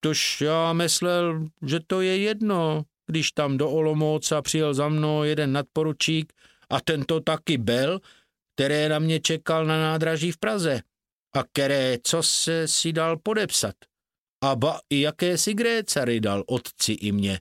Tož 0.04 0.42
já 0.42 0.74
myslel, 0.74 1.46
že 1.62 1.80
to 1.88 2.01
je 2.01 2.18
jedno, 2.18 2.84
když 3.08 3.31
tam 3.31 3.58
do 3.58 3.70
Olomouca 3.70 4.41
přijel 4.41 4.74
za 4.74 4.89
mnou 4.89 5.24
jeden 5.24 5.51
nadporučík 5.51 6.34
a 6.70 6.81
tento 6.81 7.20
taky 7.20 7.58
byl, 7.58 8.00
které 8.55 8.89
na 8.89 9.00
mě 9.00 9.20
čekal 9.20 9.65
na 9.65 9.79
nádraží 9.79 10.31
v 10.31 10.38
Praze 10.38 10.81
a 11.36 11.43
které 11.43 11.98
co 12.03 12.24
se 12.24 12.67
si 12.67 12.93
dal 12.93 13.17
podepsat. 13.17 13.75
A 14.43 14.55
ba 14.55 14.79
i 14.89 15.01
jaké 15.01 15.38
si 15.38 15.53
grécary 15.53 16.20
dal 16.20 16.43
otci 16.48 16.91
i 16.91 17.12
mě. 17.12 17.39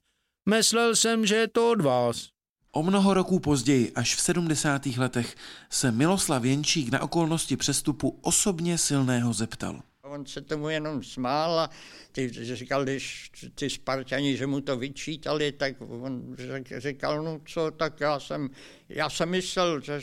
Myslel 0.48 0.96
jsem, 0.96 1.26
že 1.26 1.36
je 1.36 1.48
to 1.48 1.70
od 1.70 1.80
vás. 1.80 2.28
O 2.72 2.82
mnoho 2.82 3.14
roků 3.14 3.40
později, 3.40 3.92
až 3.94 4.14
v 4.14 4.20
70. 4.20 4.86
letech, 4.86 5.36
se 5.70 5.92
Miloslav 5.92 6.44
Jenčík 6.44 6.88
na 6.88 7.02
okolnosti 7.02 7.56
přestupu 7.56 8.18
osobně 8.22 8.78
silného 8.78 9.32
zeptal. 9.32 9.82
On 10.10 10.26
se 10.26 10.40
tomu 10.40 10.68
jenom 10.68 11.02
smál 11.02 11.60
a 11.60 11.70
ty, 12.12 12.28
říkal, 12.56 12.84
když 12.84 13.30
ty 13.54 13.70
Spartani, 13.70 14.36
že 14.36 14.46
mu 14.46 14.60
to 14.60 14.76
vyčítali, 14.76 15.52
tak 15.52 15.74
on 15.80 16.36
říkal, 16.78 17.22
no 17.22 17.40
co, 17.46 17.70
tak 17.70 18.00
já 18.00 18.20
jsem, 18.20 18.50
já 18.88 19.10
jsem 19.10 19.28
myslel, 19.28 19.80
že, 19.80 20.00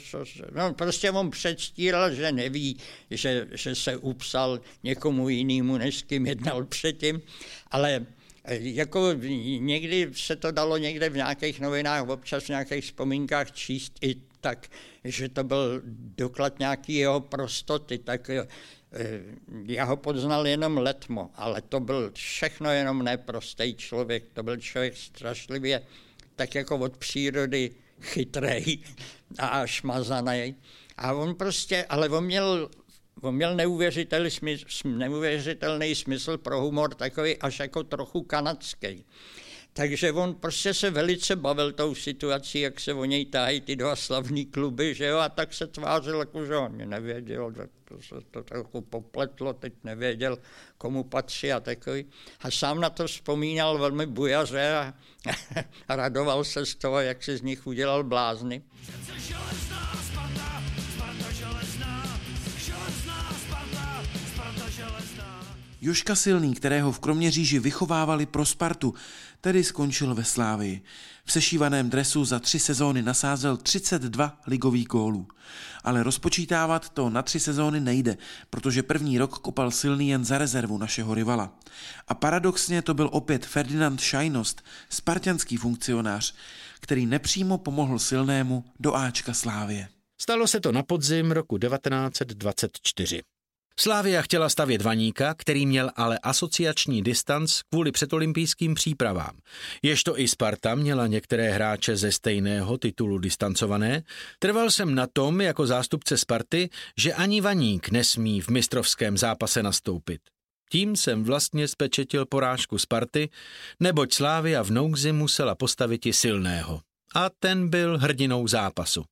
no 0.56 0.74
prostě 0.74 1.12
on 1.12 1.30
předstíral, 1.30 2.14
že 2.14 2.32
neví, 2.32 2.78
že, 3.12 3.48
že 3.52 3.76
se 3.76 3.98
upsal 3.98 4.60
někomu 4.84 5.30
jinému, 5.30 5.78
než 5.78 5.98
s 5.98 6.04
kým 6.04 6.26
jednal 6.26 6.66
předtím, 6.66 7.22
ale 7.72 8.06
e, 8.44 8.58
jako 8.60 9.14
někdy 9.60 10.10
se 10.14 10.36
to 10.36 10.52
dalo 10.52 10.78
někde 10.78 11.10
v 11.10 11.16
nějakých 11.16 11.60
novinách, 11.60 12.10
občas 12.10 12.44
v 12.44 12.50
nějakých 12.50 12.84
vzpomínkách 12.84 13.52
číst 13.52 13.94
i 14.02 14.16
tak, 14.42 14.68
že 15.04 15.30
to 15.30 15.44
byl 15.44 15.82
doklad 16.18 16.60
nějaký 16.60 16.96
jeho 16.96 17.20
prostoty, 17.20 17.98
tak 17.98 18.30
Eh, 18.92 19.22
já 19.66 19.84
ho 19.84 19.98
poznal 19.98 20.48
jenom 20.48 20.78
letmo, 20.78 21.32
ale 21.36 21.62
to 21.62 21.80
byl 21.80 22.12
všechno 22.14 22.72
jenom 22.72 23.04
neprostý 23.04 23.76
člověk, 23.76 24.24
to 24.34 24.44
byl 24.44 24.58
člověk 24.58 24.98
strašlivě 24.98 25.82
tak 26.36 26.56
jako 26.56 26.78
od 26.78 26.98
přírody 26.98 27.72
chytrej 28.02 28.78
a 29.40 29.68
šmazaný. 29.68 30.56
A 30.98 31.14
on 31.14 31.36
prostě, 31.36 31.86
ale 31.90 32.10
on 32.10 32.26
měl, 32.26 32.70
on 33.22 33.36
měl 33.36 33.56
neuvěřitelný 33.56 34.32
smysl, 34.32 34.66
neuvěřitelný 34.86 35.96
smysl 35.96 36.38
pro 36.38 36.62
humor, 36.62 36.96
takový 36.96 37.38
až 37.38 37.60
jako 37.60 37.84
trochu 37.84 38.22
kanadský. 38.22 39.06
Takže 39.78 40.12
on 40.12 40.36
prostě 40.36 40.74
se 40.74 40.90
velice 40.90 41.36
bavil 41.36 41.72
tou 41.72 41.96
situací, 41.96 42.60
jak 42.60 42.80
se 42.80 42.94
o 42.94 43.06
něj 43.06 43.26
tahají 43.26 43.62
ty 43.62 43.76
dva 43.76 43.96
slavní 43.96 44.46
kluby, 44.46 44.96
že 44.96 45.06
jo, 45.06 45.18
a 45.18 45.30
tak 45.30 45.54
se 45.54 45.68
tvářil, 45.68 46.20
jako 46.20 46.46
že 46.46 46.56
on 46.56 46.90
nevěděl, 46.90 47.54
že 47.56 47.68
to 47.86 48.02
se 48.02 48.16
to 48.32 48.44
trochu 48.44 48.82
popletlo, 48.82 49.54
teď 49.54 49.74
nevěděl, 49.84 50.38
komu 50.78 51.04
patří 51.04 51.52
a 51.52 51.60
takový. 51.60 52.06
A 52.40 52.52
sám 52.52 52.80
na 52.80 52.90
to 52.90 53.08
vzpomínal 53.08 53.78
velmi 53.78 54.06
bujaře 54.06 54.76
a, 54.76 54.94
a 55.88 55.96
radoval 55.96 56.44
se 56.44 56.66
z 56.66 56.76
toho, 56.76 57.00
jak 57.00 57.24
se 57.24 57.38
z 57.38 57.42
nich 57.42 57.68
udělal 57.68 58.04
blázny. 58.04 58.64
Joška 65.82 66.16
Silný, 66.16 66.54
kterého 66.54 66.92
v 66.92 67.00
Kroměříži 67.00 67.60
vychovávali 67.60 68.26
pro 68.26 68.46
Spartu, 68.46 68.94
tedy 69.48 69.64
skončil 69.64 70.16
ve 70.16 70.24
Slávii. 70.24 70.82
V 71.26 71.32
sešívaném 71.32 71.90
dresu 71.90 72.26
za 72.26 72.40
tři 72.40 72.60
sezóny 72.60 73.02
nasázel 73.02 73.58
32 73.58 74.42
ligových 74.48 74.88
gólů. 74.88 75.28
Ale 75.84 76.04
rozpočítávat 76.04 76.90
to 76.90 77.10
na 77.10 77.22
tři 77.22 77.40
sezóny 77.40 77.80
nejde, 77.80 78.18
protože 78.50 78.84
první 78.84 79.18
rok 79.18 79.40
kopal 79.40 79.72
Silný 79.72 80.10
jen 80.10 80.26
za 80.26 80.38
rezervu 80.38 80.78
našeho 80.78 81.14
rivala. 81.14 81.60
A 82.08 82.14
paradoxně 82.14 82.82
to 82.82 82.94
byl 82.94 83.10
opět 83.12 83.46
Ferdinand 83.46 84.00
Šajnost, 84.00 84.62
spartianský 84.90 85.58
funkcionář, 85.58 86.36
který 86.80 87.06
nepřímo 87.06 87.58
pomohl 87.58 88.00
Silnému 88.00 88.66
do 88.80 88.96
Ačka 88.96 89.34
Slávie. 89.34 89.88
Stalo 90.22 90.48
se 90.48 90.60
to 90.60 90.72
na 90.72 90.84
podzim 90.84 91.32
roku 91.32 91.58
1924. 91.58 93.22
Slávia 93.80 94.22
chtěla 94.22 94.50
stavět 94.50 94.82
vaníka, 94.82 95.34
který 95.34 95.66
měl 95.66 95.92
ale 95.96 96.20
asociační 96.20 97.02
distanc 97.02 97.62
kvůli 97.70 97.92
předolympijským 97.92 98.76
přípravám. 98.76 99.38
Ježto 99.84 100.20
i 100.20 100.28
Sparta 100.28 100.76
měla 100.76 101.08
některé 101.08 101.52
hráče 101.52 101.96
ze 101.96 102.12
stejného 102.12 102.78
titulu 102.78 103.18
distancované, 103.18 104.04
trval 104.40 104.72
jsem 104.72 104.96
na 104.96 105.08
tom 105.14 105.42
jako 105.42 105.68
zástupce 105.68 106.18
Sparty, 106.18 106.70
že 106.98 107.14
ani 107.14 107.42
vaník 107.42 107.90
nesmí 107.90 108.42
v 108.42 108.50
mistrovském 108.50 109.18
zápase 109.18 109.64
nastoupit. 109.64 110.22
Tím 110.72 110.96
jsem 110.96 111.24
vlastně 111.24 111.68
spečetil 111.68 112.26
porážku 112.26 112.78
Sparty, 112.78 113.30
neboť 113.80 114.14
Slávia 114.14 114.64
v 114.64 114.72
nouzi 114.72 115.12
musela 115.12 115.56
postavit 115.56 116.06
i 116.06 116.14
silného. 116.14 116.82
A 117.16 117.30
ten 117.40 117.70
byl 117.70 117.98
hrdinou 117.98 118.48
zápasu. 118.48 119.04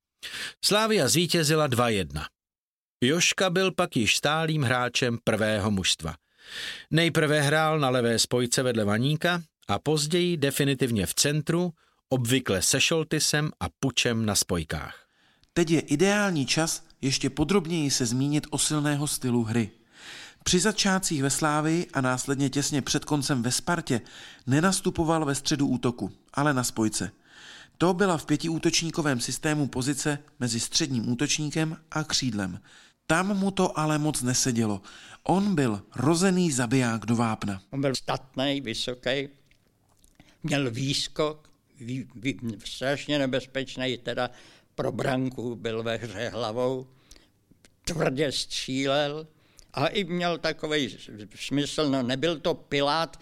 Slávia 0.66 1.08
zvítězila 1.08 1.68
2-1. 1.68 2.26
Joška 3.08 3.50
byl 3.50 3.72
pak 3.72 3.98
již 3.98 4.18
stálým 4.18 4.64
hráčem 4.64 5.18
prvého 5.24 5.72
mužstva. 5.72 6.16
Nejprve 6.92 7.42
hrál 7.42 7.80
na 7.80 7.90
levé 7.90 8.20
spojce 8.20 8.64
vedle 8.64 8.86
Vaníka 8.86 9.42
a 9.68 9.80
později 9.80 10.38
definitivně 10.38 11.06
v 11.06 11.14
centru 11.14 11.74
obvykle 12.10 12.62
se 12.62 12.82
Šoltisem 12.82 13.52
a 13.60 13.66
Pučem 13.80 14.26
na 14.26 14.36
spojkách. 14.36 15.06
Teď 15.54 15.72
je 15.72 15.80
ideální 15.80 16.46
čas 16.46 16.84
ještě 17.02 17.30
podrobněji 17.30 17.92
se 17.92 18.06
zmínit 18.06 18.48
o 18.50 18.58
silného 18.58 19.08
stylu 19.08 19.44
hry. 19.44 19.70
Při 20.44 20.60
začátcích 20.60 21.24
ve 21.24 21.30
Slávii 21.30 21.88
a 21.94 22.02
následně 22.02 22.50
těsně 22.50 22.82
před 22.82 23.06
koncem 23.06 23.44
ve 23.44 23.52
Spartě 23.52 24.02
nenastupoval 24.48 25.26
ve 25.26 25.36
středu 25.36 25.68
útoku, 25.68 26.12
ale 26.34 26.54
na 26.54 26.64
spojce. 26.64 27.12
To 27.78 27.94
byla 27.94 28.18
v 28.18 28.26
pětiútočníkovém 28.26 29.20
systému 29.20 29.68
pozice 29.68 30.20
mezi 30.40 30.60
středním 30.60 31.12
útočníkem 31.12 31.78
a 31.92 32.04
křídlem. 32.04 32.60
Tam 33.08 33.38
mu 33.38 33.52
to 33.52 33.80
ale 33.80 33.98
moc 33.98 34.22
nesedělo. 34.22 34.82
On 35.24 35.56
byl 35.56 35.82
rozený 35.96 36.52
zabiják 36.52 37.06
do 37.06 37.16
vápna. 37.16 37.62
On 37.70 37.82
byl 37.82 37.96
statný, 37.96 38.62
vysoký, 38.62 39.30
měl 40.44 40.72
výskok, 40.72 41.50
vý, 41.80 42.08
vý, 42.16 42.40
strašně 42.66 43.20
nebezpečný, 43.20 43.98
teda 43.98 44.30
pro 44.76 44.92
branku 44.92 45.56
byl 45.56 45.84
ve 45.84 45.96
hře 45.96 46.30
hlavou, 46.30 46.88
tvrdě 47.84 48.32
střílel 48.32 49.28
a 49.74 49.88
i 49.88 50.04
měl 50.04 50.38
takový 50.38 50.98
smysl, 51.36 51.90
no 51.90 52.04
nebyl 52.04 52.40
to 52.40 52.54
Pilát, 52.54 53.20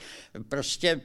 prostě 0.49 1.01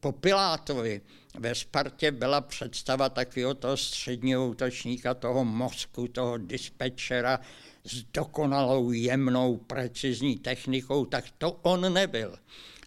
po 0.00 0.12
Pilátovi 0.12 1.00
ve 1.38 1.54
Spartě 1.54 2.10
byla 2.10 2.40
představa 2.40 3.08
takového 3.08 3.54
toho 3.54 3.76
středního 3.76 4.48
útočníka, 4.48 5.14
toho 5.14 5.44
mozku, 5.44 6.08
toho 6.08 6.38
dispečera 6.38 7.40
s 7.84 8.02
dokonalou, 8.14 8.92
jemnou, 8.92 9.56
precizní 9.56 10.36
technikou, 10.36 11.04
tak 11.04 11.24
to 11.38 11.52
on 11.52 11.92
nebyl. 11.92 12.36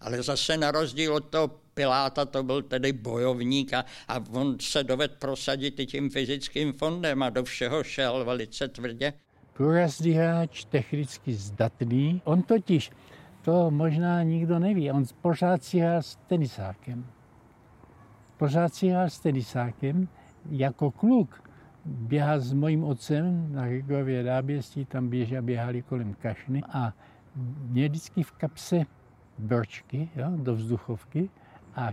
Ale 0.00 0.22
zase 0.22 0.56
na 0.56 0.70
rozdíl 0.70 1.14
od 1.14 1.24
toho 1.24 1.62
Piláta 1.74 2.24
to 2.24 2.42
byl 2.42 2.62
tedy 2.62 2.92
bojovník 2.92 3.74
a, 3.74 3.84
a 4.08 4.24
on 4.30 4.56
se 4.60 4.84
doved 4.84 5.12
prosadit 5.12 5.80
i 5.80 5.86
tím 5.86 6.10
fyzickým 6.10 6.72
fondem 6.72 7.22
a 7.22 7.30
do 7.30 7.44
všeho 7.44 7.84
šel 7.84 8.24
velice 8.24 8.68
tvrdě. 8.68 9.12
Průrazný 9.52 10.12
hráč, 10.12 10.64
technicky 10.64 11.34
zdatný. 11.34 12.22
On 12.24 12.42
totiž, 12.42 12.90
to 13.42 13.70
možná 13.70 14.22
nikdo 14.22 14.58
neví, 14.58 14.90
on 14.90 15.04
pořád 15.22 15.62
si 15.62 15.82
s 15.82 16.16
tenisákem. 16.16 17.06
Pořád 18.36 18.74
si 18.74 18.92
s 18.94 19.20
tenisákem 19.20 20.08
jako 20.50 20.90
kluk. 20.90 21.42
Běhá 21.84 22.38
s 22.38 22.52
mojím 22.52 22.84
otcem 22.84 23.52
na 23.52 23.66
Rigově 23.66 24.22
náběstí, 24.22 24.84
tam 24.84 25.08
běží 25.08 25.38
a 25.38 25.42
běhali 25.42 25.82
kolem 25.82 26.14
kašny 26.14 26.62
a 26.72 26.92
mě 27.68 27.88
vždycky 27.88 28.22
v 28.22 28.32
kapse 28.32 28.84
bročky 29.38 30.08
jo, 30.16 30.26
do 30.36 30.54
vzduchovky 30.54 31.30
a 31.74 31.92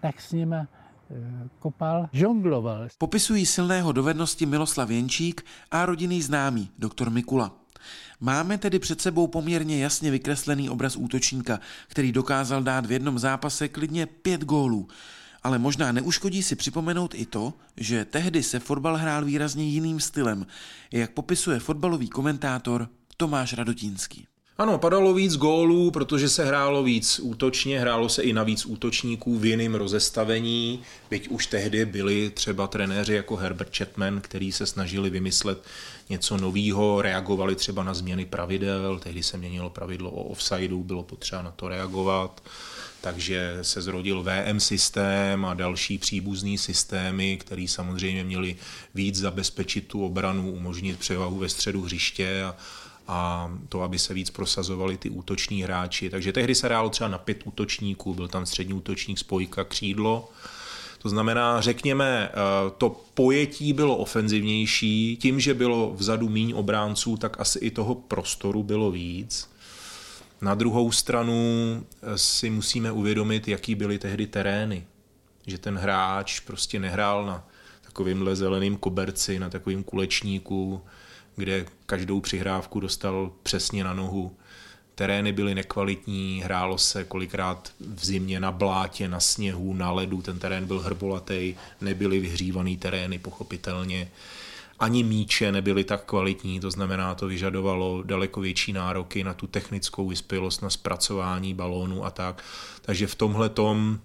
tak 0.00 0.20
s 0.20 0.32
něma 0.32 0.66
eh, 1.10 1.48
kopal, 1.58 2.08
žongloval. 2.12 2.88
Popisují 2.98 3.46
silného 3.46 3.92
dovednosti 3.92 4.46
Miloslav 4.46 4.90
Jenčík 4.90 5.42
a 5.70 5.86
rodinný 5.86 6.22
známý, 6.22 6.70
doktor 6.78 7.10
Mikula. 7.10 7.59
Máme 8.20 8.58
tedy 8.58 8.78
před 8.78 9.00
sebou 9.00 9.26
poměrně 9.26 9.82
jasně 9.82 10.10
vykreslený 10.10 10.70
obraz 10.70 10.96
útočníka, 10.96 11.60
který 11.88 12.12
dokázal 12.12 12.62
dát 12.62 12.86
v 12.86 12.92
jednom 12.92 13.18
zápase 13.18 13.68
klidně 13.68 14.06
pět 14.06 14.44
gólů. 14.44 14.88
Ale 15.42 15.58
možná 15.58 15.92
neuškodí 15.92 16.42
si 16.42 16.56
připomenout 16.56 17.14
i 17.14 17.26
to, 17.26 17.52
že 17.76 18.04
tehdy 18.04 18.42
se 18.42 18.58
fotbal 18.58 18.96
hrál 18.96 19.24
výrazně 19.24 19.64
jiným 19.64 20.00
stylem, 20.00 20.46
jak 20.92 21.10
popisuje 21.10 21.58
fotbalový 21.58 22.08
komentátor 22.08 22.88
Tomáš 23.16 23.52
Radotínský. 23.52 24.29
Ano, 24.60 24.78
padalo 24.78 25.14
víc 25.14 25.36
gólů, 25.36 25.90
protože 25.90 26.28
se 26.28 26.44
hrálo 26.44 26.82
víc 26.82 27.18
útočně, 27.18 27.80
hrálo 27.80 28.08
se 28.08 28.22
i 28.22 28.32
na 28.32 28.42
víc 28.42 28.66
útočníků 28.66 29.38
v 29.38 29.44
jiném 29.44 29.74
rozestavení, 29.74 30.82
byť 31.10 31.28
už 31.28 31.46
tehdy 31.46 31.84
byli 31.84 32.30
třeba 32.30 32.66
trenéři 32.66 33.14
jako 33.14 33.36
Herbert 33.36 33.76
Chapman, 33.76 34.20
který 34.20 34.52
se 34.52 34.66
snažili 34.66 35.10
vymyslet 35.10 35.64
něco 36.08 36.36
nového, 36.36 37.02
reagovali 37.02 37.54
třeba 37.54 37.82
na 37.82 37.94
změny 37.94 38.24
pravidel, 38.24 38.98
tehdy 38.98 39.22
se 39.22 39.36
měnilo 39.36 39.70
pravidlo 39.70 40.10
o 40.10 40.22
offsideu, 40.22 40.82
bylo 40.82 41.02
potřeba 41.02 41.42
na 41.42 41.50
to 41.50 41.68
reagovat, 41.68 42.42
takže 43.00 43.58
se 43.62 43.82
zrodil 43.82 44.22
VM 44.22 44.60
systém 44.60 45.44
a 45.44 45.54
další 45.54 45.98
příbuzný 45.98 46.58
systémy, 46.58 47.36
které 47.36 47.66
samozřejmě 47.68 48.24
měly 48.24 48.56
víc 48.94 49.16
zabezpečit 49.16 49.86
tu 49.86 50.04
obranu, 50.04 50.52
umožnit 50.52 50.98
převahu 50.98 51.38
ve 51.38 51.48
středu 51.48 51.82
hřiště 51.82 52.42
a, 52.44 52.56
a 53.12 53.50
to, 53.68 53.82
aby 53.82 53.98
se 53.98 54.14
víc 54.14 54.30
prosazovali 54.30 54.96
ty 54.96 55.10
útoční 55.10 55.62
hráči. 55.62 56.10
Takže 56.10 56.32
tehdy 56.32 56.54
se 56.54 56.66
hrálo 56.66 56.90
třeba 56.90 57.08
na 57.08 57.18
pět 57.18 57.40
útočníků, 57.44 58.14
byl 58.14 58.28
tam 58.28 58.46
střední 58.46 58.74
útočník, 58.74 59.18
spojka, 59.18 59.64
křídlo. 59.64 60.28
To 60.98 61.08
znamená, 61.08 61.60
řekněme, 61.60 62.30
eh, 62.32 62.34
to 62.78 63.00
pojetí 63.14 63.72
bylo 63.72 63.96
ofenzivnější, 63.96 65.18
tím, 65.20 65.40
že 65.40 65.54
bylo 65.54 65.94
vzadu 65.94 66.28
míň 66.28 66.52
obránců, 66.56 67.16
tak 67.16 67.40
asi 67.40 67.58
i 67.58 67.70
toho 67.70 67.94
prostoru 67.94 68.62
bylo 68.62 68.90
víc. 68.90 69.50
Na 70.40 70.54
druhou 70.54 70.92
stranu 70.92 71.34
eh, 72.02 72.18
si 72.18 72.50
musíme 72.50 72.92
uvědomit, 72.92 73.48
jaký 73.48 73.74
byly 73.74 73.98
tehdy 73.98 74.26
terény. 74.26 74.86
Že 75.46 75.58
ten 75.58 75.78
hráč 75.78 76.40
prostě 76.40 76.80
nehrál 76.80 77.26
na 77.26 77.46
takovýmhle 77.82 78.36
zeleným 78.36 78.76
koberci, 78.76 79.38
na 79.38 79.50
takovým 79.50 79.82
kulečníku, 79.82 80.82
kde 81.40 81.66
každou 81.86 82.20
přihrávku 82.20 82.80
dostal 82.80 83.30
přesně 83.42 83.84
na 83.84 83.94
nohu. 83.94 84.36
Terény 84.94 85.32
byly 85.32 85.54
nekvalitní, 85.54 86.42
hrálo 86.44 86.78
se 86.78 87.04
kolikrát 87.04 87.72
v 87.94 88.04
zimě 88.04 88.40
na 88.40 88.52
blátě, 88.52 89.08
na 89.08 89.20
sněhu, 89.20 89.74
na 89.74 89.90
ledu, 89.90 90.22
ten 90.22 90.38
terén 90.38 90.66
byl 90.66 90.80
hrbolatý, 90.80 91.54
nebyly 91.80 92.20
vyhřívaný 92.20 92.76
terény 92.76 93.18
pochopitelně. 93.18 94.10
Ani 94.78 95.02
míče 95.02 95.52
nebyly 95.52 95.84
tak 95.84 96.04
kvalitní, 96.04 96.60
to 96.60 96.70
znamená, 96.70 97.14
to 97.14 97.26
vyžadovalo 97.26 98.02
daleko 98.02 98.40
větší 98.40 98.72
nároky 98.72 99.24
na 99.24 99.34
tu 99.34 99.46
technickou 99.46 100.08
vyspělost, 100.08 100.62
na 100.62 100.70
zpracování 100.70 101.54
balónu 101.54 102.04
a 102.04 102.10
tak. 102.10 102.44
Takže 102.82 103.06
v 103.06 103.14
tomhle 103.14 103.48
tom 103.48 104.00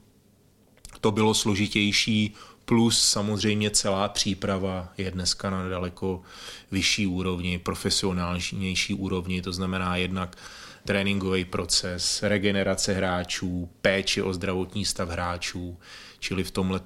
to 1.02 1.12
bylo 1.12 1.34
složitější, 1.34 2.34
plus 2.65 3.01
samozřejmě 3.10 3.69
celá 3.69 4.10
příprava 4.10 4.93
je 4.97 5.12
dneska 5.12 5.49
na 5.49 5.69
daleko 5.69 6.21
vyšší 6.71 7.08
úrovni, 7.08 7.60
profesionálnější 7.60 8.93
úrovni, 8.93 9.41
to 9.41 9.54
znamená 9.54 9.95
jednak 9.95 10.36
tréninkový 10.86 11.45
proces, 11.45 12.23
regenerace 12.23 12.93
hráčů, 12.93 13.69
péče 13.82 14.23
o 14.23 14.34
zdravotní 14.34 14.86
stav 14.86 15.10
hráčů, 15.10 15.78
čili 16.19 16.43
v 16.43 16.51
tomhle 16.51 16.82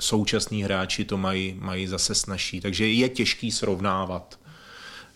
současní 0.00 0.64
hráči 0.64 1.04
to 1.04 1.16
mají, 1.16 1.56
mají 1.60 1.86
zase 1.86 2.14
snažší. 2.14 2.60
Takže 2.60 2.88
je 2.88 3.08
těžký 3.08 3.50
srovnávat 3.50 4.41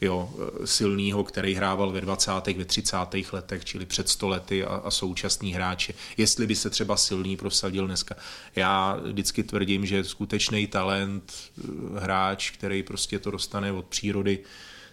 jo, 0.00 0.30
silného, 0.64 1.24
který 1.24 1.54
hrával 1.54 1.92
ve 1.92 2.00
20. 2.00 2.30
ve 2.56 2.64
30. 2.64 2.96
letech, 3.32 3.64
čili 3.64 3.86
před 3.86 4.08
100 4.08 4.28
lety 4.28 4.64
a, 4.64 4.68
a 4.68 4.90
současní 4.90 5.54
hráče. 5.54 5.94
Jestli 6.16 6.46
by 6.46 6.56
se 6.56 6.70
třeba 6.70 6.96
silný 6.96 7.36
prosadil 7.36 7.86
dneska. 7.86 8.14
Já 8.56 9.00
vždycky 9.04 9.42
tvrdím, 9.42 9.86
že 9.86 10.04
skutečný 10.04 10.66
talent, 10.66 11.32
eh, 11.32 11.62
hráč, 12.00 12.50
který 12.50 12.82
prostě 12.82 13.18
to 13.18 13.30
dostane 13.30 13.72
od 13.72 13.86
přírody, 13.86 14.38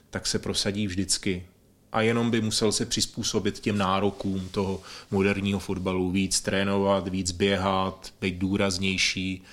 tak 0.10 0.28
se 0.28 0.40
prosadí 0.40 0.88
vždycky. 0.88 1.46
A 1.92 2.02
jenom 2.02 2.32
by 2.32 2.42
musel 2.42 2.72
se 2.72 2.86
přizpůsobit 2.86 3.60
těm 3.60 3.78
nárokům 3.78 4.50
toho 4.52 4.82
moderního 5.12 5.60
fotbalu, 5.60 6.12
víc 6.12 6.42
trénovat, 6.42 7.08
víc 7.08 7.32
běhat, 7.32 8.14
být 8.22 8.36
důraznější, 8.36 9.44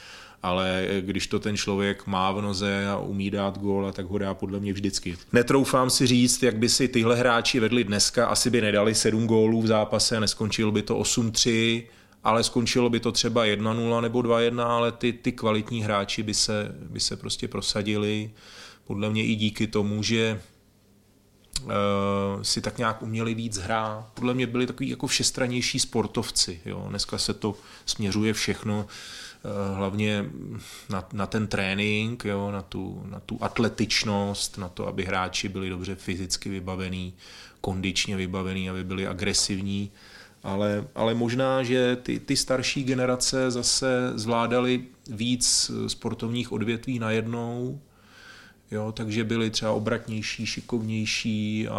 ale 0.43 0.89
když 1.01 1.27
to 1.27 1.41
ten 1.41 1.57
člověk 1.57 2.07
má 2.07 2.33
v 2.33 2.43
noze 2.43 2.87
a 2.89 2.99
umí 2.99 3.31
dát 3.31 3.59
gól, 3.59 3.93
tak 3.93 4.07
ho 4.07 4.19
dá 4.19 4.35
podle 4.35 4.61
mě 4.61 4.73
vždycky. 4.73 5.17
Netroufám 5.33 5.91
si 5.91 6.07
říct, 6.07 6.43
jak 6.43 6.57
by 6.57 6.69
si 6.69 6.89
tyhle 6.89 7.17
hráči 7.17 7.61
vedli 7.61 7.85
dneska, 7.85 8.27
asi 8.27 8.51
by 8.51 8.61
nedali 8.61 8.95
7 8.95 9.27
gólů 9.27 9.63
v 9.63 9.67
zápase 9.67 10.17
a 10.17 10.21
neskončilo 10.21 10.73
by 10.73 10.83
to 10.83 10.99
8-3, 10.99 11.83
ale 12.25 12.45
skončilo 12.45 12.91
by 12.91 13.01
to 13.01 13.13
třeba 13.13 13.45
1-0 13.45 14.01
nebo 14.01 14.21
2-1, 14.21 14.61
ale 14.61 14.93
ty, 14.93 15.13
ty 15.13 15.33
kvalitní 15.33 15.83
hráči 15.83 16.23
by 16.23 16.35
se, 16.35 16.75
by 16.81 17.01
se 17.01 17.17
prostě 17.17 17.49
prosadili. 17.49 18.31
Podle 18.87 19.11
mě 19.11 19.25
i 19.25 19.35
díky 19.35 19.67
tomu, 19.67 20.03
že 20.03 20.41
uh, 21.63 21.71
si 22.43 22.61
tak 22.61 22.79
nějak 22.79 23.03
uměli 23.03 23.35
víc 23.35 23.59
hrát. 23.59 24.07
Podle 24.15 24.35
mě 24.35 24.47
byli 24.47 24.67
takový 24.67 24.89
jako 24.89 25.07
všestranější 25.07 25.79
sportovci. 25.79 26.61
Jo. 26.65 26.87
Dneska 26.89 27.19
se 27.19 27.35
to 27.35 27.55
směřuje 27.87 28.33
všechno 28.33 28.87
Eh, 28.87 29.30
hlavně 29.75 30.25
na, 30.91 31.09
na 31.13 31.27
ten 31.27 31.47
trénink, 31.47 32.25
jo, 32.25 32.51
na, 32.51 32.63
tu, 32.63 33.03
na 33.11 33.21
tu 33.21 33.39
atletičnost, 33.41 34.59
na 34.59 34.69
to, 34.69 34.87
aby 34.87 35.05
hráči 35.05 35.49
byli 35.49 35.69
dobře 35.69 35.95
fyzicky 35.95 36.49
vybavení, 36.49 37.15
kondičně 37.61 38.17
vybavení, 38.17 38.71
aby 38.71 38.85
byli 38.85 39.07
agresivní, 39.07 39.91
ale, 40.43 40.85
ale 40.95 41.15
možná, 41.15 41.63
že 41.63 41.97
ty, 41.97 42.21
ty 42.21 42.37
starší 42.37 42.85
generace 42.85 43.51
zase 43.51 44.13
zvládaly 44.15 44.85
víc 45.11 45.71
sportovních 45.87 46.53
odvětví 46.53 46.99
najednou, 46.99 47.81
jo, 48.71 48.93
takže 48.93 49.25
byli 49.25 49.51
třeba 49.51 49.73
obratnější, 49.73 50.47
šikovnější 50.47 51.69
a, 51.69 51.75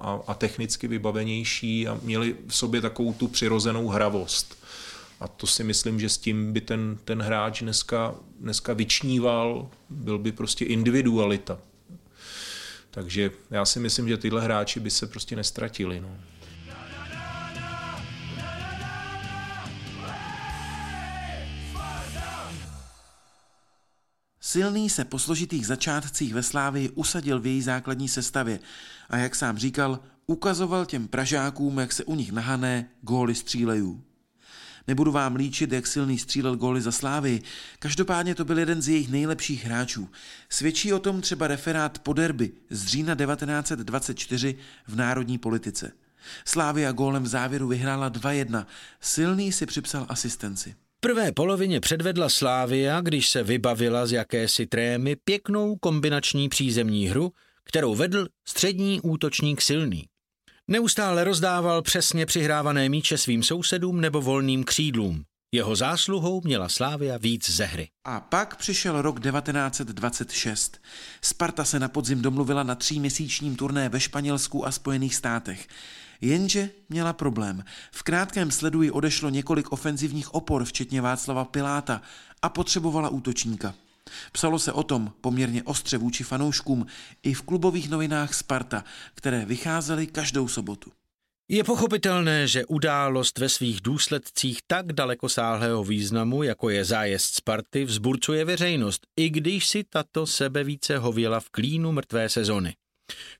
a, 0.00 0.20
a 0.26 0.34
technicky 0.34 0.88
vybavenější 0.88 1.88
a 1.88 1.98
měli 2.02 2.36
v 2.46 2.56
sobě 2.56 2.80
takovou 2.80 3.12
tu 3.12 3.28
přirozenou 3.28 3.88
hravost 3.88 4.66
A 5.20 5.28
to 5.28 5.46
si 5.46 5.64
myslím, 5.64 6.00
že 6.00 6.08
s 6.08 6.18
tím 6.18 6.52
by 6.52 6.60
ten, 6.60 6.98
ten 7.04 7.22
hráč 7.22 7.62
dneska, 7.62 8.14
dneska 8.40 8.72
vyčníval, 8.72 9.70
byl 9.90 10.18
by 10.18 10.32
prostě 10.32 10.64
individualita. 10.64 11.58
Takže 12.90 13.30
já 13.50 13.64
si 13.64 13.80
myslím, 13.80 14.08
že 14.08 14.16
tyhle 14.16 14.42
hráči 14.42 14.80
by 14.80 14.90
se 14.90 15.06
prostě 15.06 15.36
nestratili. 15.36 16.00
No. 16.00 16.16
Silný 24.40 24.90
se 24.90 25.04
po 25.04 25.18
složitých 25.18 25.66
začátcích 25.66 26.34
ve 26.34 26.42
Slávii 26.42 26.90
usadil 26.90 27.40
v 27.40 27.46
její 27.46 27.62
základní 27.62 28.08
sestavě 28.08 28.60
a 29.10 29.16
jak 29.16 29.34
sám 29.34 29.58
říkal, 29.58 30.00
ukazoval 30.26 30.86
těm 30.86 31.08
Pražákům, 31.08 31.78
jak 31.78 31.92
se 31.92 32.04
u 32.04 32.14
nich 32.14 32.32
nahané 32.32 32.88
góly 33.02 33.34
střílejí. 33.34 34.05
Nebudu 34.88 35.12
vám 35.12 35.36
líčit, 35.36 35.72
jak 35.72 35.86
silný 35.86 36.18
střílel 36.18 36.56
góly 36.56 36.80
za 36.80 36.92
Slávy, 36.92 37.42
každopádně 37.78 38.34
to 38.34 38.44
byl 38.44 38.58
jeden 38.58 38.82
z 38.82 38.88
jejich 38.88 39.10
nejlepších 39.10 39.64
hráčů. 39.64 40.08
Svědčí 40.48 40.92
o 40.92 40.98
tom 40.98 41.20
třeba 41.20 41.46
referát 41.46 41.98
po 41.98 42.12
derby 42.12 42.52
z 42.70 42.86
října 42.86 43.14
1924 43.14 44.56
v 44.86 44.96
národní 44.96 45.38
politice. 45.38 45.92
Slávia 46.44 46.92
gólem 46.92 47.22
v 47.22 47.26
závěru 47.26 47.68
vyhrála 47.68 48.10
2-1. 48.10 48.66
Silný 49.00 49.52
si 49.52 49.66
připsal 49.66 50.06
asistenci 50.08 50.74
prvé 51.06 51.32
polovině 51.32 51.80
předvedla 51.80 52.28
Slávia, 52.28 53.00
když 53.00 53.28
se 53.28 53.42
vybavila 53.42 54.06
z 54.06 54.12
jakési 54.12 54.66
trémy 54.66 55.16
pěknou 55.16 55.76
kombinační 55.76 56.48
přízemní 56.48 57.06
hru, 57.06 57.32
kterou 57.64 57.94
vedl 57.94 58.26
střední 58.48 59.00
útočník 59.00 59.62
silný. 59.62 60.04
Neustále 60.70 61.24
rozdával 61.24 61.82
přesně 61.82 62.26
přihrávané 62.26 62.88
míče 62.88 63.18
svým 63.18 63.42
sousedům 63.42 64.00
nebo 64.00 64.20
volným 64.20 64.64
křídlům. 64.64 65.22
Jeho 65.54 65.76
zásluhou 65.76 66.40
měla 66.44 66.68
Slávia 66.68 67.18
víc 67.18 67.50
ze 67.50 67.64
hry. 67.64 67.88
A 68.04 68.20
pak 68.20 68.56
přišel 68.56 69.02
rok 69.02 69.20
1926. 69.20 70.80
Sparta 71.22 71.64
se 71.64 71.78
na 71.78 71.88
podzim 71.88 72.22
domluvila 72.22 72.62
na 72.62 72.74
tříměsíčním 72.74 73.56
turné 73.56 73.88
ve 73.88 74.00
Španělsku 74.00 74.66
a 74.66 74.72
Spojených 74.72 75.14
státech. 75.14 75.68
Jenže 76.20 76.70
měla 76.88 77.12
problém. 77.12 77.64
V 77.92 78.02
krátkém 78.02 78.50
sledu 78.50 78.82
ji 78.82 78.90
odešlo 78.90 79.30
několik 79.30 79.72
ofenzivních 79.72 80.34
opor, 80.34 80.64
včetně 80.64 81.00
Václava 81.00 81.44
Piláta, 81.44 82.02
a 82.42 82.48
potřebovala 82.48 83.08
útočníka. 83.08 83.74
Psalo 84.32 84.58
se 84.58 84.72
o 84.72 84.82
tom 84.82 85.12
poměrně 85.20 85.62
ostře 85.62 85.98
vůči 85.98 86.24
fanouškům 86.24 86.86
i 87.22 87.34
v 87.34 87.42
klubových 87.42 87.90
novinách 87.90 88.34
Sparta, 88.34 88.84
které 89.14 89.44
vycházely 89.44 90.06
každou 90.06 90.48
sobotu. 90.48 90.92
Je 91.48 91.64
pochopitelné, 91.64 92.48
že 92.48 92.64
událost 92.64 93.38
ve 93.38 93.48
svých 93.48 93.80
důsledcích 93.80 94.58
tak 94.66 94.92
dalekosáhlého 94.92 95.84
významu, 95.84 96.42
jako 96.42 96.70
je 96.70 96.84
zájezd 96.84 97.34
Sparty, 97.34 97.84
vzburcuje 97.84 98.44
veřejnost, 98.44 99.06
i 99.16 99.30
když 99.30 99.66
si 99.66 99.84
tato 99.84 100.26
sebe 100.26 100.64
více 100.64 100.98
hověla 100.98 101.40
v 101.40 101.50
klínu 101.50 101.92
mrtvé 101.92 102.28
sezony. 102.28 102.74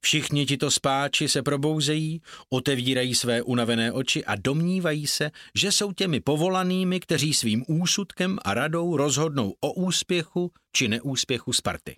Všichni 0.00 0.46
tito 0.46 0.70
spáči 0.70 1.28
se 1.28 1.42
probouzejí, 1.42 2.22
otevírají 2.50 3.14
své 3.14 3.42
unavené 3.42 3.92
oči 3.92 4.24
a 4.24 4.34
domnívají 4.36 5.06
se, 5.06 5.30
že 5.54 5.72
jsou 5.72 5.92
těmi 5.92 6.20
povolanými, 6.20 7.00
kteří 7.00 7.34
svým 7.34 7.64
úsudkem 7.68 8.38
a 8.44 8.54
radou 8.54 8.96
rozhodnou 8.96 9.54
o 9.60 9.72
úspěchu 9.72 10.52
či 10.72 10.88
neúspěchu 10.88 11.52
Sparty. 11.52 11.96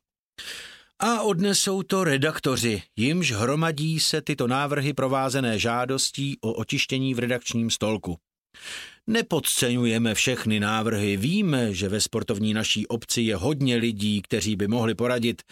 A 0.98 1.22
odnesou 1.22 1.82
to 1.82 2.04
redaktoři, 2.04 2.82
jimž 2.96 3.32
hromadí 3.32 4.00
se 4.00 4.22
tyto 4.22 4.46
návrhy 4.46 4.92
provázené 4.92 5.58
žádostí 5.58 6.36
o 6.40 6.52
očištění 6.52 7.14
v 7.14 7.18
redakčním 7.18 7.70
stolku. 7.70 8.18
Nepodceňujeme 9.06 10.14
všechny 10.14 10.60
návrhy, 10.60 11.16
víme, 11.16 11.74
že 11.74 11.88
ve 11.88 12.00
sportovní 12.00 12.54
naší 12.54 12.86
obci 12.86 13.22
je 13.22 13.36
hodně 13.36 13.76
lidí, 13.76 14.22
kteří 14.22 14.56
by 14.56 14.68
mohli 14.68 14.94
poradit, 14.94 15.42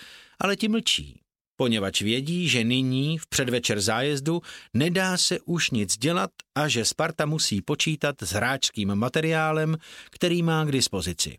ale 0.40 0.57
ti 0.57 0.68
mlčí 0.68 1.20
poněvadž 1.57 2.03
vědí, 2.03 2.49
že 2.49 2.64
nyní 2.64 3.19
v 3.19 3.27
předvečer 3.27 3.81
zájezdu 3.81 4.42
nedá 4.75 5.19
se 5.19 5.40
už 5.40 5.71
nic 5.71 5.97
dělat 5.97 6.31
a 6.55 6.69
že 6.69 6.85
Sparta 6.85 7.27
musí 7.27 7.62
počítat 7.62 8.23
s 8.23 8.33
hráčským 8.33 8.95
materiálem, 8.95 9.77
který 10.11 10.42
má 10.42 10.64
k 10.64 10.73
dispozici. 10.73 11.38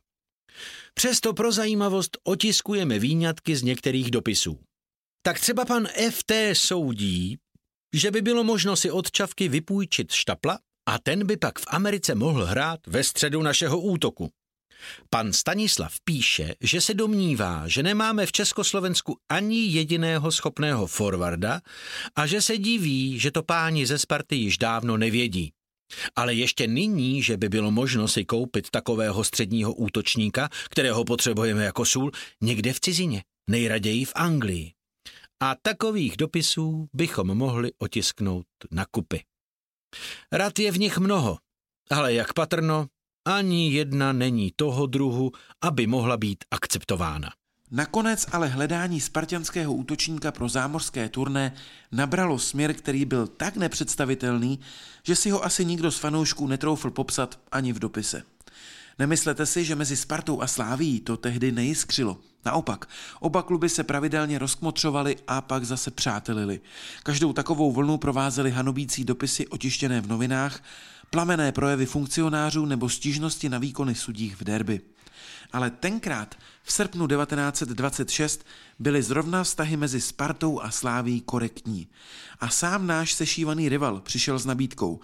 Přesto 0.94 1.34
pro 1.34 1.52
zajímavost 1.52 2.18
otiskujeme 2.24 3.00
výňatky 3.00 3.56
z 3.56 3.64
některých 3.64 4.12
dopisů. 4.12 4.60
Tak 5.22 5.40
třeba 5.40 5.66
pan 5.66 5.88
FT 6.12 6.32
soudí, 6.54 7.38
že 7.96 8.12
by 8.12 8.22
bylo 8.22 8.44
možno 8.44 8.76
si 8.76 8.92
od 8.92 9.12
Čavky 9.12 9.48
vypůjčit 9.48 10.12
štapla 10.12 10.60
a 10.90 11.00
ten 11.00 11.28
by 11.28 11.38
pak 11.38 11.60
v 11.60 11.66
Americe 11.68 12.16
mohl 12.16 12.46
hrát 12.46 12.88
ve 12.88 13.04
středu 13.04 13.42
našeho 13.42 13.80
útoku. 13.80 14.32
Pan 15.10 15.34
Stanislav 15.34 15.94
píše, 16.04 16.56
že 16.62 16.82
se 16.82 16.94
domnívá, 16.94 17.68
že 17.68 17.84
nemáme 17.84 18.26
v 18.26 18.32
Československu 18.32 19.18
ani 19.30 19.66
jediného 19.66 20.32
schopného 20.32 20.88
forwarda 20.88 21.62
a 22.16 22.28
že 22.28 22.42
se 22.42 22.58
diví, 22.58 23.20
že 23.20 23.32
to 23.32 23.44
páni 23.44 23.86
ze 23.86 23.98
Sparty 23.98 24.36
již 24.36 24.58
dávno 24.58 24.98
nevědí. 24.98 25.54
Ale 26.16 26.34
ještě 26.34 26.68
nyní, 26.68 27.24
že 27.24 27.38
by 27.38 27.50
bylo 27.50 27.72
možno 27.72 28.08
si 28.08 28.26
koupit 28.26 28.70
takového 28.70 29.24
středního 29.24 29.74
útočníka, 29.74 30.50
kterého 30.70 31.06
potřebujeme 31.06 31.64
jako 31.64 31.86
sůl, 31.86 32.12
někde 32.42 32.74
v 32.74 32.80
cizině, 32.80 33.24
nejraději 33.50 34.06
v 34.06 34.12
Anglii. 34.16 34.74
A 35.40 35.56
takových 35.62 36.18
dopisů 36.18 36.88
bychom 36.94 37.28
mohli 37.28 37.72
otisknout 37.78 38.46
na 38.72 38.86
kupy. 38.92 39.24
Rad 40.32 40.60
je 40.60 40.72
v 40.72 40.80
nich 40.80 40.98
mnoho, 40.98 41.38
ale 41.90 42.14
jak 42.14 42.34
patrno, 42.34 42.88
ani 43.28 43.74
jedna 43.74 44.14
není 44.14 44.54
toho 44.56 44.86
druhu, 44.86 45.32
aby 45.62 45.88
mohla 45.88 46.18
být 46.18 46.46
akceptována. 46.52 47.30
Nakonec 47.72 48.26
ale 48.32 48.48
hledání 48.48 49.02
spartianského 49.02 49.74
útočníka 49.74 50.32
pro 50.32 50.50
zámořské 50.50 51.10
turné 51.10 51.54
nabralo 51.92 52.40
směr, 52.40 52.74
který 52.74 53.06
byl 53.06 53.28
tak 53.28 53.56
nepředstavitelný, 53.58 54.60
že 55.04 55.16
si 55.16 55.30
ho 55.30 55.46
asi 55.46 55.66
nikdo 55.66 55.92
z 55.92 55.98
fanoušků 55.98 56.48
netroufl 56.48 56.92
popsat 56.92 57.40
ani 57.52 57.74
v 57.74 57.80
dopise. 57.80 58.24
Nemyslete 59.00 59.46
si, 59.46 59.66
že 59.66 59.76
mezi 59.76 59.98
Spartou 59.98 60.42
a 60.42 60.48
Sláví 60.48 61.00
to 61.00 61.18
tehdy 61.18 61.52
nejiskřilo. 61.52 62.18
Naopak, 62.48 62.90
oba 63.20 63.42
kluby 63.42 63.70
se 63.70 63.84
pravidelně 63.84 64.40
rozkmotřovali 64.40 65.16
a 65.28 65.42
pak 65.42 65.66
zase 65.66 65.92
přátelili. 65.92 66.62
Každou 67.04 67.34
takovou 67.34 67.72
vlnu 67.72 67.98
provázely 67.98 68.52
hanobící 68.52 69.04
dopisy 69.04 69.48
otištěné 69.48 70.02
v 70.02 70.08
novinách, 70.08 70.64
plamené 71.10 71.52
projevy 71.52 71.86
funkcionářů 71.86 72.66
nebo 72.66 72.90
stížnosti 72.90 73.50
na 73.50 73.58
výkony 73.58 73.96
sudích 73.96 74.42
v 74.42 74.44
derby. 74.44 74.82
Ale 75.54 75.70
tenkrát, 75.70 76.36
v 76.64 76.72
srpnu 76.72 77.08
1926, 77.08 78.46
byly 78.80 79.04
zrovna 79.04 79.44
vztahy 79.44 79.78
mezi 79.78 80.02
Spartou 80.02 80.62
a 80.62 80.72
Sláví 80.72 81.22
korektní. 81.22 81.88
A 82.40 82.50
sám 82.50 82.88
náš 82.88 83.14
sešívaný 83.14 83.70
rival 83.70 84.02
přišel 84.02 84.40
s 84.40 84.46
nabídkou. 84.46 85.00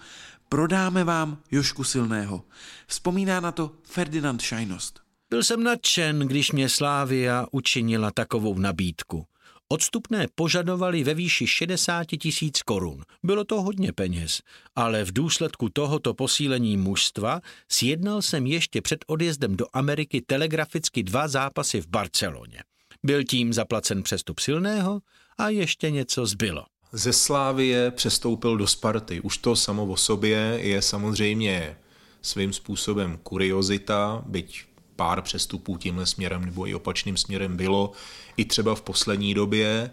Prodáme 0.48 1.04
vám 1.04 1.38
Jošku 1.50 1.84
Silného. 1.84 2.44
Vzpomíná 2.86 3.40
na 3.40 3.52
to 3.52 3.72
Ferdinand 3.82 4.40
Šajnost. 4.40 5.03
Byl 5.34 5.42
jsem 5.42 5.62
nadšen, 5.62 6.18
když 6.18 6.52
mě 6.52 6.68
Slávia 6.68 7.46
učinila 7.52 8.10
takovou 8.10 8.58
nabídku. 8.58 9.26
Odstupné 9.68 10.26
požadovali 10.34 11.04
ve 11.04 11.14
výši 11.14 11.46
60 11.46 12.04
tisíc 12.04 12.62
korun. 12.62 13.02
Bylo 13.22 13.44
to 13.44 13.62
hodně 13.62 13.92
peněz, 13.92 14.40
ale 14.76 15.04
v 15.04 15.12
důsledku 15.12 15.68
tohoto 15.68 16.14
posílení 16.14 16.76
mužstva 16.76 17.40
sjednal 17.68 18.22
jsem 18.22 18.46
ještě 18.46 18.82
před 18.82 19.04
odjezdem 19.06 19.56
do 19.56 19.66
Ameriky 19.72 20.22
telegraficky 20.26 21.02
dva 21.02 21.28
zápasy 21.28 21.80
v 21.80 21.86
Barceloně. 21.86 22.62
Byl 23.02 23.24
tím 23.24 23.52
zaplacen 23.52 24.02
přestup 24.02 24.38
silného 24.38 25.00
a 25.38 25.48
ještě 25.48 25.90
něco 25.90 26.26
zbylo. 26.26 26.64
Ze 26.92 27.12
Slávie 27.12 27.90
přestoupil 27.90 28.56
do 28.56 28.66
Sparty. 28.66 29.20
Už 29.20 29.38
to 29.38 29.56
samo 29.56 29.86
o 29.86 29.96
sobě 29.96 30.58
je 30.62 30.82
samozřejmě 30.82 31.76
svým 32.22 32.52
způsobem 32.52 33.18
kuriozita, 33.22 34.22
byť 34.26 34.73
pár 34.96 35.22
přestupů 35.22 35.76
tímhle 35.76 36.06
směrem 36.06 36.44
nebo 36.44 36.66
i 36.66 36.74
opačným 36.74 37.16
směrem 37.16 37.56
bylo, 37.56 37.92
i 38.36 38.44
třeba 38.44 38.74
v 38.74 38.82
poslední 38.82 39.34
době, 39.34 39.90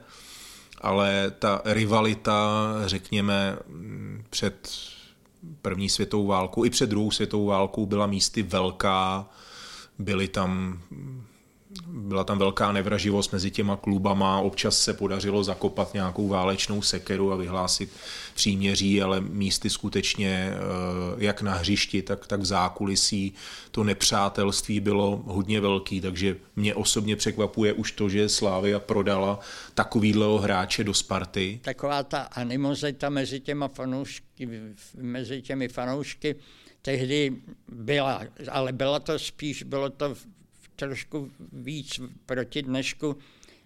ale 0.82 1.32
ta 1.40 1.62
rivalita, 1.66 2.34
řekněme, 2.86 3.58
před 4.30 4.70
první 5.62 5.90
světovou 5.90 6.28
válkou 6.28 6.66
i 6.66 6.70
před 6.70 6.90
druhou 6.90 7.12
světovou 7.12 7.46
válkou 7.46 7.86
byla 7.86 8.08
místy 8.08 8.44
velká, 8.44 9.30
byly 10.00 10.28
tam 10.28 10.82
byla 11.88 12.24
tam 12.24 12.38
velká 12.38 12.72
nevraživost 12.72 13.34
mezi 13.34 13.52
těma 13.52 13.78
klubama, 13.78 14.40
občas 14.40 14.80
se 14.80 14.94
podařilo 14.94 15.44
zakopat 15.44 15.94
nějakou 15.94 16.28
válečnou 16.28 16.82
sekeru 16.82 17.34
a 17.34 17.36
vyhlásit 17.36 17.90
příměří, 18.34 19.02
ale 19.02 19.22
místy 19.22 19.70
skutečně 19.70 20.54
eh, 20.54 20.58
jak 21.18 21.42
na 21.42 21.54
hřišti, 21.54 22.02
tak, 22.02 22.28
tak 22.28 22.40
v 22.40 22.46
zákulisí 22.46 23.34
to 23.72 23.84
nepřátelství 23.84 24.80
bylo 24.80 25.24
hodně 25.26 25.62
velký, 25.62 26.02
takže 26.02 26.36
mě 26.56 26.76
osobně 26.76 27.16
překvapuje 27.16 27.74
už 27.74 27.92
to, 27.92 28.10
že 28.10 28.30
Slávia 28.30 28.80
prodala 28.80 29.40
takovýhleho 29.74 30.38
hráče 30.38 30.84
do 30.84 30.94
Sparty. 30.94 31.60
Taková 31.64 32.04
ta 32.04 32.22
animozita 32.22 33.10
mezi 33.10 33.40
těma 33.40 33.68
fanoušky, 33.68 34.50
mezi 34.98 35.42
těmi 35.42 35.68
fanoušky 35.68 36.36
tehdy 36.82 37.36
byla, 37.72 38.22
ale 38.50 38.74
bylo 38.74 39.00
to 39.00 39.20
spíš, 39.20 39.64
bylo 39.64 39.90
to 39.90 40.16
trošku 40.86 41.32
víc 41.52 42.00
proti 42.26 42.62
dnešku. 42.62 43.18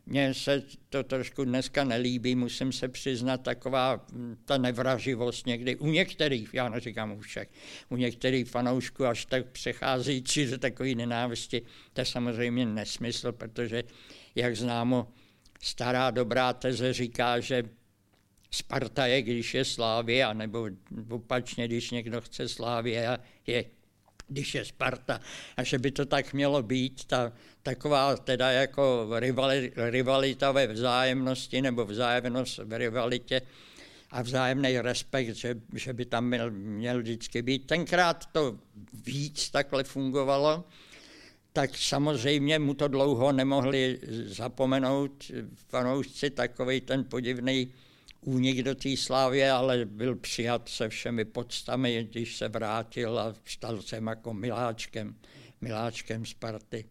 Mně 0.06 0.34
se 0.34 0.64
to 0.90 1.04
trošku 1.04 1.46
dneska 1.46 1.84
nelíbí, 1.84 2.36
musím 2.36 2.72
se 2.72 2.88
přiznat, 2.88 3.38
taková 3.38 4.06
ta 4.46 4.58
nevraživost 4.58 5.46
někdy 5.46 5.76
u 5.76 5.88
některých, 5.88 6.54
já 6.54 6.70
neříkám 6.70 7.12
u 7.12 7.20
všech, 7.20 7.50
u 7.90 7.96
některých 7.96 8.48
fanoušků 8.48 9.06
až 9.06 9.26
tak 9.26 9.46
přecházející 9.46 10.46
do 10.46 10.58
takové 10.58 10.96
nenávisti, 10.96 11.62
to 11.94 12.02
je 12.02 12.06
samozřejmě 12.06 12.66
nesmysl, 12.66 13.32
protože, 13.32 13.84
jak 14.36 14.56
známo, 14.56 15.08
stará 15.62 16.12
dobrá 16.12 16.54
teze 16.54 16.94
říká, 16.94 17.40
že 17.40 17.64
Sparta 18.52 19.06
je, 19.06 19.22
když 19.22 19.54
je 19.54 19.66
Slávě, 19.66 20.34
nebo 20.34 20.70
opačně, 21.10 21.68
když 21.68 21.92
někdo 21.92 22.22
chce 22.22 22.48
Slávě, 22.48 23.20
je 23.48 23.66
když 24.28 24.56
je 24.56 24.66
Sparta. 24.66 25.20
A 25.58 25.64
že 25.64 25.80
by 25.80 25.92
to 25.92 26.06
tak 26.06 26.34
mělo 26.34 26.64
být, 26.64 27.06
ta, 27.06 27.34
taková 27.64 28.18
teda 28.18 28.52
jako 28.52 29.10
rivali, 29.16 29.72
rivalita 29.76 30.52
ve 30.52 30.68
vzájemnosti 30.68 31.62
nebo 31.62 31.86
vzájemnost 31.86 32.58
v 32.58 32.78
rivalitě 32.78 33.42
a 34.12 34.22
vzájemný 34.22 34.80
respekt, 34.80 35.36
že, 35.36 35.56
že 35.74 35.94
by 35.94 36.06
tam 36.06 36.26
měl, 36.26 36.52
měl 36.52 37.00
vždycky 37.00 37.42
být. 37.42 37.68
Tenkrát 37.68 38.26
to 38.32 38.60
víc 39.06 39.50
takhle 39.50 39.84
fungovalo, 39.84 40.64
tak 41.54 41.78
samozřejmě 41.78 42.60
mu 42.60 42.74
to 42.74 42.88
dlouho 42.88 43.32
nemohli 43.32 44.00
zapomenout 44.26 45.32
fanoušci, 45.70 46.30
takový 46.30 46.82
ten 46.82 47.04
podivný 47.04 47.74
únik 48.26 48.64
do 48.64 48.76
té 48.76 48.98
slávě, 48.98 49.52
ale 49.52 49.86
byl 49.86 50.16
přijat 50.16 50.70
se 50.70 50.90
všemi 50.90 51.26
podstami, 51.26 52.08
když 52.10 52.38
se 52.38 52.48
vrátil 52.48 53.20
a 53.20 53.34
stal 53.46 53.82
jsem 53.82 54.08
jako 54.08 54.34
miláčkem, 54.34 55.16
miláčkem 55.62 56.26
Sparty. 56.26 56.86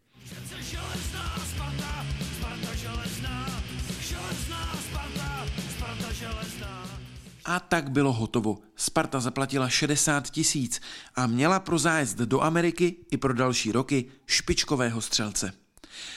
A 7.44 7.61
tak 7.61 7.90
bylo 7.90 8.12
hotovo. 8.12 8.59
Sparta 8.77 9.20
zaplatila 9.20 9.68
60 9.68 10.31
tisíc 10.31 10.81
a 11.14 11.27
měla 11.27 11.61
pro 11.61 11.79
zájezd 11.79 12.18
do 12.18 12.40
Ameriky 12.40 12.97
i 13.11 13.16
pro 13.16 13.35
další 13.35 13.73
roky 13.73 14.05
špičkového 14.27 15.01
střelce. 15.01 15.63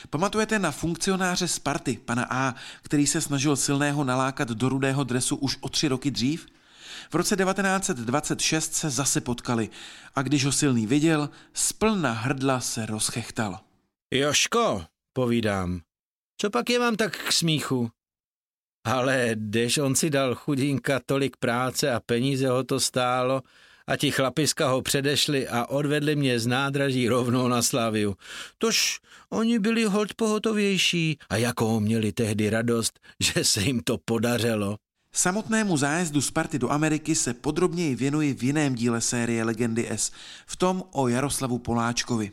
Pamatujete 0.09 0.59
na 0.59 0.71
funkcionáře 0.71 1.47
Sparty, 1.47 1.99
pana 2.05 2.27
A, 2.29 2.55
který 2.81 3.07
se 3.07 3.21
snažil 3.21 3.55
silného 3.55 4.03
nalákat 4.03 4.49
do 4.49 4.69
rudého 4.69 5.03
dresu 5.03 5.35
už 5.35 5.57
o 5.61 5.69
tři 5.69 5.87
roky 5.87 6.11
dřív? 6.11 6.47
V 7.09 7.15
roce 7.15 7.35
1926 7.35 8.73
se 8.73 8.89
zase 8.89 9.21
potkali 9.21 9.69
a 10.15 10.21
když 10.21 10.45
ho 10.45 10.51
silný 10.51 10.87
viděl, 10.87 11.29
splna 11.53 12.11
hrdla 12.11 12.59
se 12.59 12.85
rozchechtal. 12.85 13.59
Joško, 14.13 14.85
povídám, 15.13 15.81
co 16.41 16.49
pak 16.49 16.69
je 16.69 16.79
vám 16.79 16.95
tak 16.95 17.17
k 17.17 17.31
smíchu? 17.31 17.91
Ale 18.85 19.31
když 19.33 19.77
on 19.77 19.95
si 19.95 20.09
dal 20.09 20.35
chudinka 20.35 20.99
tolik 21.05 21.37
práce 21.37 21.91
a 21.91 21.99
peníze 21.99 22.49
ho 22.49 22.63
to 22.63 22.79
stálo, 22.79 23.43
a 23.87 23.97
ti 23.97 24.11
chlapiska 24.11 24.69
ho 24.69 24.81
předešli 24.81 25.47
a 25.47 25.65
odvedli 25.65 26.15
mě 26.15 26.39
z 26.39 26.47
nádraží 26.47 27.09
rovnou 27.09 27.47
na 27.47 27.61
Slaviu. 27.61 28.15
Tož 28.57 28.99
oni 29.29 29.59
byli 29.59 29.83
holt 29.83 30.13
pohotovější 30.13 31.17
a 31.29 31.37
jakou 31.37 31.79
měli 31.79 32.11
tehdy 32.11 32.49
radost, 32.49 32.99
že 33.19 33.43
se 33.43 33.61
jim 33.61 33.81
to 33.81 33.97
podařilo. 33.97 34.77
Samotnému 35.13 35.77
zájezdu 35.77 36.21
Sparty 36.21 36.59
do 36.59 36.71
Ameriky 36.71 37.15
se 37.15 37.33
podrobněji 37.33 37.95
věnuji 37.95 38.33
v 38.33 38.43
jiném 38.43 38.75
díle 38.75 39.01
série 39.01 39.43
Legendy 39.43 39.89
S, 39.89 40.11
v 40.45 40.55
tom 40.55 40.83
o 40.91 41.07
Jaroslavu 41.07 41.59
Poláčkovi. 41.59 42.31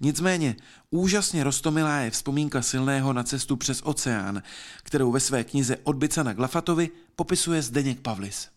Nicméně 0.00 0.56
úžasně 0.90 1.44
roztomilá 1.44 1.96
je 1.98 2.10
vzpomínka 2.10 2.62
silného 2.62 3.12
na 3.12 3.22
cestu 3.22 3.56
přes 3.56 3.80
oceán, 3.84 4.42
kterou 4.82 5.12
ve 5.12 5.20
své 5.20 5.44
knize 5.44 5.76
Odbyca 5.82 6.22
na 6.22 6.32
Glafatovi 6.32 6.90
popisuje 7.16 7.62
Zdeněk 7.62 8.00
Pavlis. 8.00 8.48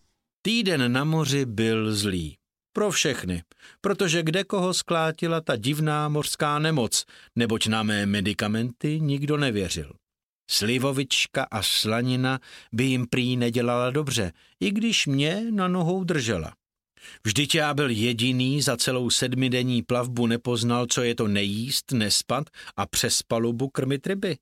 Týden 0.46 0.92
na 0.92 1.04
moři 1.04 1.46
byl 1.46 1.94
zlý. 1.94 2.36
Pro 2.72 2.90
všechny, 2.90 3.42
protože 3.80 4.22
kde 4.22 4.44
koho 4.44 4.74
sklátila 4.74 5.40
ta 5.40 5.56
divná 5.56 6.08
mořská 6.08 6.58
nemoc, 6.58 7.04
neboť 7.36 7.66
na 7.66 7.82
mé 7.82 8.06
medicamenty 8.06 9.00
nikdo 9.00 9.36
nevěřil. 9.36 9.92
Slivovička 10.50 11.46
a 11.50 11.62
slanina 11.62 12.40
by 12.72 12.84
jim 12.84 13.06
prý 13.06 13.36
nedělala 13.36 13.90
dobře, 13.90 14.32
i 14.60 14.70
když 14.70 15.06
mě 15.06 15.46
na 15.50 15.68
nohou 15.68 16.04
držela. 16.04 16.54
Vždyť 17.24 17.54
já 17.54 17.74
byl 17.74 17.90
jediný 17.90 18.62
za 18.62 18.76
celou 18.76 19.10
sedmidenní 19.10 19.82
plavbu 19.82 20.26
nepoznal, 20.26 20.86
co 20.86 21.02
je 21.02 21.14
to 21.14 21.28
nejíst, 21.28 21.92
nespat 21.92 22.50
a 22.76 22.86
přes 22.86 23.22
palubu 23.22 23.68
krmit 23.68 24.06
ryby. 24.06 24.36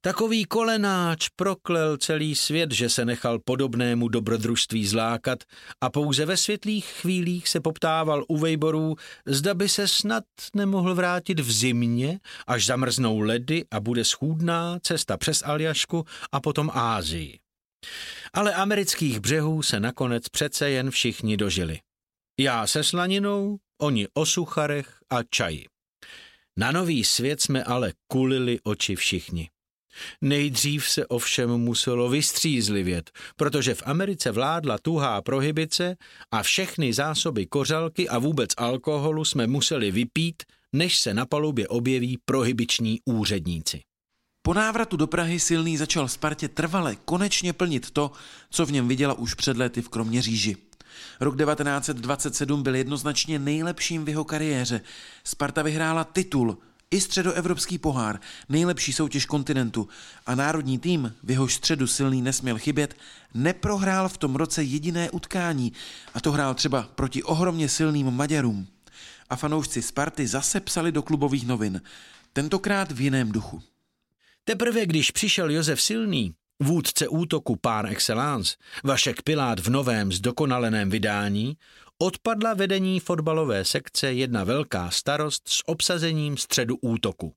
Takový 0.00 0.44
kolenáč 0.44 1.28
proklel 1.36 1.96
celý 1.96 2.34
svět, 2.34 2.72
že 2.72 2.88
se 2.88 3.04
nechal 3.04 3.38
podobnému 3.38 4.08
dobrodružství 4.08 4.86
zlákat 4.86 5.38
a 5.80 5.90
pouze 5.90 6.26
ve 6.26 6.36
světlých 6.36 6.86
chvílích 6.86 7.48
se 7.48 7.60
poptával 7.60 8.24
u 8.28 8.36
vejborů, 8.36 8.96
zda 9.26 9.54
by 9.54 9.68
se 9.68 9.88
snad 9.88 10.24
nemohl 10.54 10.94
vrátit 10.94 11.40
v 11.40 11.52
zimě, 11.52 12.20
až 12.46 12.66
zamrznou 12.66 13.20
ledy 13.20 13.64
a 13.70 13.80
bude 13.80 14.04
schůdná 14.04 14.78
cesta 14.82 15.16
přes 15.16 15.42
Aljašku 15.42 16.04
a 16.32 16.40
potom 16.40 16.70
Ázii. 16.74 17.38
Ale 18.32 18.54
amerických 18.54 19.20
břehů 19.20 19.62
se 19.62 19.80
nakonec 19.80 20.28
přece 20.28 20.70
jen 20.70 20.90
všichni 20.90 21.36
dožili. 21.36 21.80
Já 22.40 22.66
se 22.66 22.84
slaninou, 22.84 23.58
oni 23.80 24.08
o 24.14 24.26
sucharech 24.26 24.98
a 25.10 25.22
čaji. 25.22 25.66
Na 26.56 26.72
nový 26.72 27.04
svět 27.04 27.42
jsme 27.42 27.64
ale 27.64 27.92
kulili 28.12 28.58
oči 28.62 28.96
všichni. 28.96 29.50
Nejdřív 30.20 30.88
se 30.88 31.06
ovšem 31.06 31.50
muselo 31.50 32.08
vystřízlivět, 32.08 33.10
protože 33.36 33.74
v 33.74 33.82
Americe 33.86 34.30
vládla 34.30 34.78
tuhá 34.82 35.22
prohibice 35.22 35.96
a 36.30 36.42
všechny 36.42 36.92
zásoby 36.92 37.46
kořalky 37.46 38.08
a 38.08 38.18
vůbec 38.18 38.50
alkoholu 38.56 39.24
jsme 39.24 39.46
museli 39.46 39.90
vypít, 39.90 40.42
než 40.72 40.98
se 40.98 41.14
na 41.14 41.26
palubě 41.26 41.68
objeví 41.68 42.18
prohibiční 42.24 42.98
úředníci. 43.04 43.80
Po 44.42 44.54
návratu 44.54 44.96
do 44.96 45.06
Prahy 45.06 45.40
silný 45.40 45.76
začal 45.76 46.08
Spartě 46.08 46.48
trvale 46.48 46.96
konečně 47.04 47.52
plnit 47.52 47.90
to, 47.90 48.10
co 48.50 48.66
v 48.66 48.72
něm 48.72 48.88
viděla 48.88 49.14
už 49.14 49.34
před 49.34 49.56
lety 49.56 49.82
v 49.82 49.88
Kroměříži. 49.88 50.56
Rok 51.20 51.36
1927 51.36 52.62
byl 52.62 52.76
jednoznačně 52.76 53.38
nejlepším 53.38 54.04
v 54.04 54.08
jeho 54.08 54.24
kariéře. 54.24 54.80
Sparta 55.24 55.62
vyhrála 55.62 56.04
titul, 56.04 56.58
i 56.90 57.00
středoevropský 57.00 57.78
pohár, 57.78 58.20
nejlepší 58.48 58.92
soutěž 58.92 59.26
kontinentu 59.26 59.88
a 60.26 60.34
národní 60.34 60.78
tým, 60.78 61.14
v 61.22 61.30
jehož 61.30 61.54
středu 61.54 61.86
silný 61.86 62.22
nesměl 62.22 62.58
chybět, 62.58 62.96
neprohrál 63.34 64.08
v 64.08 64.18
tom 64.18 64.36
roce 64.36 64.62
jediné 64.62 65.10
utkání 65.10 65.72
a 66.14 66.20
to 66.20 66.32
hrál 66.32 66.54
třeba 66.54 66.82
proti 66.82 67.22
ohromně 67.22 67.68
silným 67.68 68.10
Maďarům. 68.10 68.66
A 69.30 69.36
fanoušci 69.36 69.82
Sparty 69.82 70.26
zase 70.26 70.60
psali 70.60 70.92
do 70.92 71.02
klubových 71.02 71.46
novin, 71.46 71.82
tentokrát 72.32 72.92
v 72.92 73.00
jiném 73.00 73.32
duchu. 73.32 73.62
Teprve 74.44 74.86
když 74.86 75.10
přišel 75.10 75.50
Josef 75.50 75.82
Silný, 75.82 76.34
vůdce 76.60 77.08
útoku 77.08 77.56
par 77.56 77.86
excellence, 77.86 78.56
Vašek 78.84 79.22
Pilát 79.22 79.60
v 79.60 79.70
novém 79.70 80.12
zdokonaleném 80.12 80.90
vydání, 80.90 81.56
odpadla 81.98 82.54
vedení 82.54 83.00
fotbalové 83.00 83.64
sekce 83.64 84.12
jedna 84.12 84.44
velká 84.44 84.90
starost 84.90 85.48
s 85.48 85.68
obsazením 85.68 86.36
středu 86.36 86.76
útoku. 86.76 87.34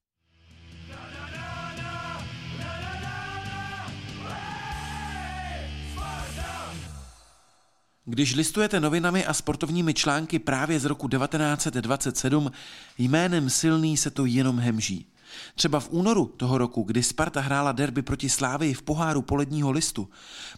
Když 8.06 8.36
listujete 8.36 8.80
novinami 8.80 9.26
a 9.26 9.34
sportovními 9.34 9.94
články 9.94 10.40
právě 10.40 10.80
z 10.80 10.86
roku 10.86 11.08
1927, 11.08 12.52
jménem 12.98 13.50
silný 13.50 13.98
se 13.98 14.12
to 14.12 14.26
jenom 14.26 14.60
hemží. 14.60 15.11
Třeba 15.56 15.80
v 15.80 15.90
únoru 15.90 16.26
toho 16.26 16.58
roku, 16.58 16.84
kdy 16.84 17.04
Sparta 17.04 17.42
hrála 17.42 17.72
derby 17.72 18.02
proti 18.02 18.30
Slávii 18.30 18.74
v 18.74 18.82
poháru 18.82 19.22
poledního 19.22 19.72
listu, 19.72 20.10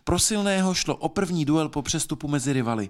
pro 0.03 0.19
silného 0.19 0.73
šlo 0.73 0.95
o 0.95 1.09
první 1.09 1.45
duel 1.45 1.69
po 1.69 1.81
přestupu 1.81 2.27
mezi 2.27 2.53
rivaly 2.53 2.89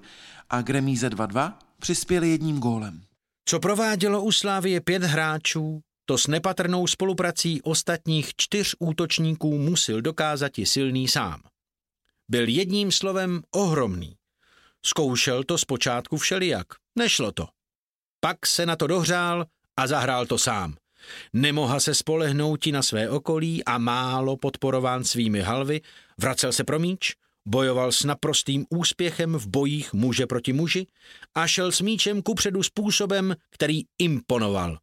a 0.50 0.62
k 0.62 0.70
remíze 0.70 1.10
2-2 1.10 1.54
přispěli 1.80 2.30
jedním 2.30 2.60
gólem. 2.60 3.02
Co 3.46 3.60
provádělo 3.60 4.24
u 4.24 4.32
Slávie 4.32 4.82
pět 4.82 5.04
hráčů, 5.04 5.82
to 6.06 6.18
s 6.18 6.28
nepatrnou 6.28 6.88
spoluprací 6.88 7.62
ostatních 7.62 8.32
čtyř 8.38 8.76
útočníků 8.80 9.58
musel 9.58 10.02
dokázat 10.02 10.60
i 10.60 10.66
silný 10.66 11.08
sám. 11.08 11.42
Byl 12.32 12.48
jedním 12.48 12.92
slovem 12.92 13.42
ohromný. 13.52 14.16
Zkoušel 14.86 15.44
to 15.44 15.58
zpočátku 15.58 16.18
všelijak, 16.18 16.68
nešlo 16.96 17.32
to. 17.32 17.48
Pak 18.20 18.46
se 18.46 18.66
na 18.66 18.76
to 18.76 18.88
dohřál 18.88 19.46
a 19.78 19.88
zahrál 19.88 20.26
to 20.26 20.38
sám. 20.38 20.76
Nemoha 21.34 21.80
se 21.80 21.94
spolehnout 21.94 22.68
na 22.68 22.82
své 22.82 23.10
okolí 23.10 23.64
a 23.64 23.78
málo 23.78 24.38
podporován 24.38 25.04
svými 25.04 25.42
halvy, 25.42 25.82
vracel 26.18 26.52
se 26.52 26.64
pro 26.64 26.80
míč, 26.80 27.14
bojoval 27.46 27.92
s 27.92 28.04
naprostým 28.04 28.66
úspěchem 28.70 29.34
v 29.34 29.48
bojích 29.48 29.94
muže 29.94 30.28
proti 30.28 30.54
muži 30.54 30.88
a 31.36 31.48
šel 31.48 31.72
s 31.72 31.82
míčem 31.82 32.22
kupředu 32.22 32.64
způsobem, 32.64 33.36
který 33.50 33.82
imponoval. 34.00 34.78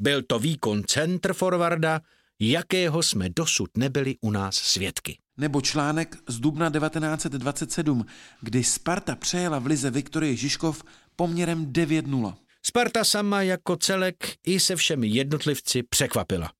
Byl 0.00 0.22
to 0.22 0.38
výkon 0.38 0.82
centrforwarda, 0.86 2.00
jakého 2.40 3.02
jsme 3.02 3.28
dosud 3.28 3.76
nebyli 3.76 4.16
u 4.20 4.30
nás 4.30 4.56
svědky. 4.56 5.18
Nebo 5.36 5.60
článek 5.60 6.16
z 6.28 6.40
dubna 6.40 6.70
1927, 6.70 8.06
kdy 8.40 8.64
Sparta 8.64 9.16
přejela 9.16 9.58
v 9.58 9.66
lize 9.66 9.90
Viktorie 9.90 10.36
Žižkov 10.36 10.84
poměrem 11.16 11.66
9-0. 11.66 12.34
Sparta 12.68 13.04
sama 13.04 13.42
jako 13.42 13.76
celek 13.76 14.34
i 14.46 14.60
se 14.60 14.76
všemi 14.76 15.08
jednotlivci 15.08 15.82
překvapila. 15.82 16.52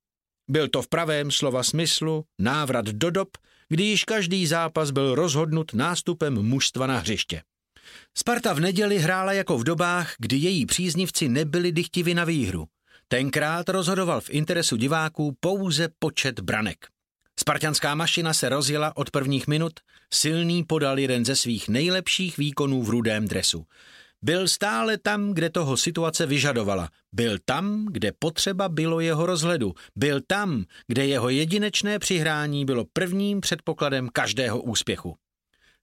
Byl 0.51 0.69
to 0.69 0.83
v 0.83 0.88
pravém 0.88 1.31
slova 1.31 1.62
smyslu 1.62 2.25
návrat 2.38 2.87
do 2.87 3.11
dob, 3.11 3.29
kdy 3.69 3.83
již 3.83 4.05
každý 4.05 4.47
zápas 4.47 4.90
byl 4.90 5.14
rozhodnut 5.14 5.75
nástupem 5.75 6.42
mužstva 6.42 6.87
na 6.87 6.99
hřiště. 6.99 7.42
Sparta 8.19 8.53
v 8.53 8.61
neděli 8.61 8.99
hrála 8.99 9.33
jako 9.33 9.59
v 9.59 9.64
dobách, 9.64 10.14
kdy 10.19 10.37
její 10.37 10.66
příznivci 10.66 11.29
nebyli 11.29 11.73
dychtivi 11.73 12.14
na 12.14 12.25
výhru. 12.25 12.66
Tenkrát 13.09 13.69
rozhodoval 13.69 14.21
v 14.21 14.31
interesu 14.31 14.77
diváků 14.77 15.37
pouze 15.40 15.88
počet 15.99 16.40
branek. 16.40 16.87
Spartanská 17.40 17.95
mašina 17.95 18.35
se 18.35 18.49
rozjela 18.49 18.97
od 18.97 19.11
prvních 19.11 19.47
minut, 19.47 19.73
silný 20.12 20.64
podal 20.64 20.99
jeden 20.99 21.25
ze 21.25 21.37
svých 21.37 21.69
nejlepších 21.69 22.37
výkonů 22.38 22.83
v 22.83 22.88
rudém 22.88 23.29
dresu. 23.29 23.66
Byl 24.22 24.48
stále 24.48 24.98
tam, 24.98 25.33
kde 25.33 25.50
toho 25.50 25.76
situace 25.76 26.26
vyžadovala. 26.26 26.90
Byl 27.12 27.38
tam, 27.44 27.87
kde 27.90 28.12
potřeba 28.18 28.68
bylo 28.68 29.00
jeho 29.00 29.26
rozhledu. 29.26 29.74
Byl 29.96 30.20
tam, 30.26 30.64
kde 30.87 31.07
jeho 31.07 31.29
jedinečné 31.29 31.98
přihrání 31.98 32.64
bylo 32.64 32.85
prvním 32.92 33.40
předpokladem 33.40 34.09
každého 34.12 34.62
úspěchu. 34.62 35.16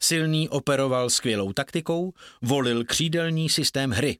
Silný 0.03 0.49
operoval 0.49 1.09
skvělou 1.09 1.53
taktikou, 1.53 2.13
volil 2.41 2.83
křídelní 2.83 3.49
systém 3.49 3.91
hry. 3.91 4.17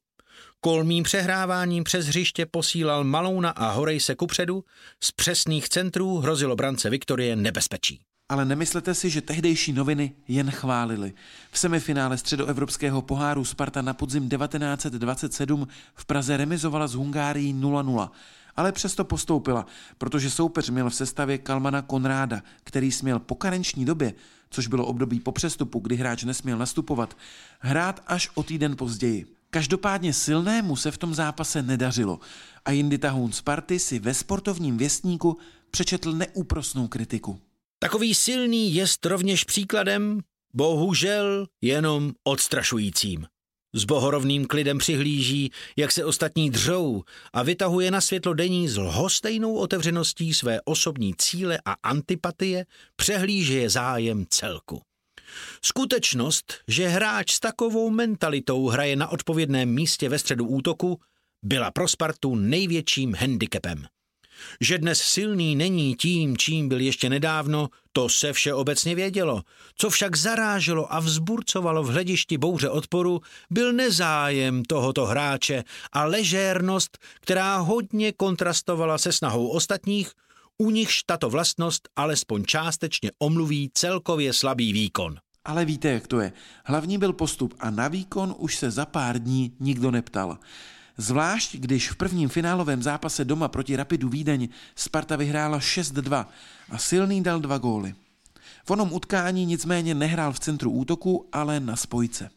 Kolmým 0.59 1.03
přehráváním 1.03 1.83
přes 1.83 2.05
hřiště 2.05 2.45
posílal 2.45 3.03
Malouna 3.03 3.49
a 3.49 3.71
Horej 3.71 3.99
se 3.99 4.15
kupředu, 4.15 4.63
z 5.03 5.11
přesných 5.11 5.69
centrů 5.69 6.17
hrozilo 6.17 6.55
brance 6.55 6.89
Viktorie 6.89 7.35
nebezpečí. 7.35 8.01
Ale 8.29 8.45
nemyslete 8.45 8.93
si, 8.93 9.09
že 9.09 9.21
tehdejší 9.21 9.73
noviny 9.73 10.13
jen 10.27 10.51
chválili. 10.51 11.13
V 11.51 11.59
semifinále 11.59 12.17
středoevropského 12.17 13.01
poháru 13.01 13.45
Sparta 13.45 13.81
na 13.81 13.93
podzim 13.93 14.29
1927 14.29 15.67
v 15.95 16.05
Praze 16.05 16.37
remizovala 16.37 16.87
s 16.87 16.93
Hungárií 16.93 17.53
0-0 17.53 18.09
ale 18.55 18.71
přesto 18.71 19.03
postoupila, 19.03 19.65
protože 19.97 20.29
soupeř 20.29 20.69
měl 20.69 20.89
v 20.89 20.95
sestavě 20.95 21.37
Kalmana 21.37 21.81
Konráda, 21.81 22.43
který 22.63 22.91
směl 22.91 23.19
po 23.19 23.35
karenční 23.35 23.85
době, 23.85 24.13
což 24.49 24.67
bylo 24.67 24.85
období 24.85 25.19
po 25.19 25.31
přestupu, 25.31 25.79
kdy 25.79 25.95
hráč 25.95 26.23
nesměl 26.23 26.57
nastupovat, 26.57 27.17
hrát 27.59 28.03
až 28.07 28.29
o 28.35 28.43
týden 28.43 28.75
později. 28.75 29.25
Každopádně 29.49 30.13
silnému 30.13 30.75
se 30.75 30.91
v 30.91 30.97
tom 30.97 31.13
zápase 31.13 31.61
nedařilo 31.61 32.19
a 32.65 32.71
Jindy 32.71 32.97
Tahoun 32.97 33.31
Sparty 33.31 33.79
si 33.79 33.99
ve 33.99 34.13
sportovním 34.13 34.77
věstníku 34.77 35.37
přečetl 35.71 36.13
neúprosnou 36.13 36.87
kritiku. 36.87 37.39
Takový 37.83 38.15
silný 38.15 38.75
je 38.75 38.85
rovněž 39.05 39.43
příkladem, 39.43 40.19
bohužel 40.53 41.47
jenom 41.61 42.11
odstrašujícím. 42.23 43.25
S 43.73 43.85
bohorovným 43.85 44.45
klidem 44.45 44.77
přihlíží, 44.77 45.51
jak 45.77 45.91
se 45.91 46.05
ostatní 46.05 46.49
dřou 46.49 47.03
a 47.33 47.43
vytahuje 47.43 47.91
na 47.91 48.01
světlo 48.01 48.33
denní 48.33 48.67
s 48.67 48.77
lhostejnou 48.77 49.55
otevřeností 49.55 50.33
své 50.33 50.61
osobní 50.65 51.13
cíle 51.17 51.59
a 51.65 51.75
antipatie, 51.83 52.65
přehlíže 52.95 53.69
zájem 53.69 54.25
celku. 54.29 54.81
Skutečnost, 55.65 56.53
že 56.67 56.87
hráč 56.87 57.31
s 57.31 57.39
takovou 57.39 57.89
mentalitou 57.89 58.67
hraje 58.67 58.95
na 58.95 59.07
odpovědném 59.07 59.69
místě 59.69 60.09
ve 60.09 60.19
středu 60.19 60.47
útoku, 60.47 60.99
byla 61.45 61.71
pro 61.71 61.87
Spartu 61.87 62.35
největším 62.35 63.15
handicapem. 63.15 63.85
Že 64.61 64.77
dnes 64.77 65.01
silný 65.01 65.55
není 65.55 65.95
tím, 65.95 66.37
čím 66.37 66.69
byl 66.69 66.79
ještě 66.79 67.09
nedávno, 67.09 67.69
to 67.91 68.09
se 68.09 68.33
všeobecně 68.33 68.95
vědělo. 68.95 69.41
Co 69.75 69.89
však 69.89 70.15
zaráželo 70.15 70.93
a 70.93 70.99
vzburcovalo 70.99 71.83
v 71.83 71.87
hledišti 71.87 72.37
bouře 72.37 72.69
odporu, 72.69 73.21
byl 73.49 73.73
nezájem 73.73 74.63
tohoto 74.65 75.05
hráče 75.05 75.63
a 75.91 76.05
ležérnost, 76.05 76.97
která 77.21 77.57
hodně 77.57 78.11
kontrastovala 78.11 78.97
se 78.97 79.11
snahou 79.11 79.47
ostatních, 79.47 80.11
u 80.57 80.71
nichž 80.71 81.03
tato 81.03 81.29
vlastnost 81.29 81.89
alespoň 81.95 82.45
částečně 82.45 83.11
omluví 83.19 83.71
celkově 83.73 84.33
slabý 84.33 84.73
výkon. 84.73 85.15
Ale 85.45 85.65
víte, 85.65 85.87
jak 85.87 86.07
to 86.07 86.19
je. 86.19 86.33
Hlavní 86.65 86.97
byl 86.97 87.13
postup 87.13 87.53
a 87.59 87.69
na 87.69 87.87
výkon 87.87 88.35
už 88.37 88.55
se 88.55 88.71
za 88.71 88.85
pár 88.85 89.19
dní 89.19 89.51
nikdo 89.59 89.91
neptal. 89.91 90.37
Zvlášť, 90.97 91.55
když 91.55 91.89
v 91.89 91.95
prvním 91.95 92.29
finálovém 92.29 92.83
zápase 92.83 93.25
doma 93.25 93.47
proti 93.47 93.75
Rapidu 93.75 94.09
Vídeň 94.09 94.49
Sparta 94.75 95.15
vyhrála 95.15 95.59
6-2 95.59 96.25
a 96.69 96.77
silný 96.77 97.23
dal 97.23 97.39
dva 97.39 97.57
góly. 97.57 97.95
V 98.65 98.71
onom 98.71 98.93
utkání 98.93 99.45
nicméně 99.45 99.95
nehrál 99.95 100.33
v 100.33 100.39
centru 100.39 100.71
útoku, 100.71 101.29
ale 101.31 101.59
na 101.59 101.75
spojce. 101.75 102.29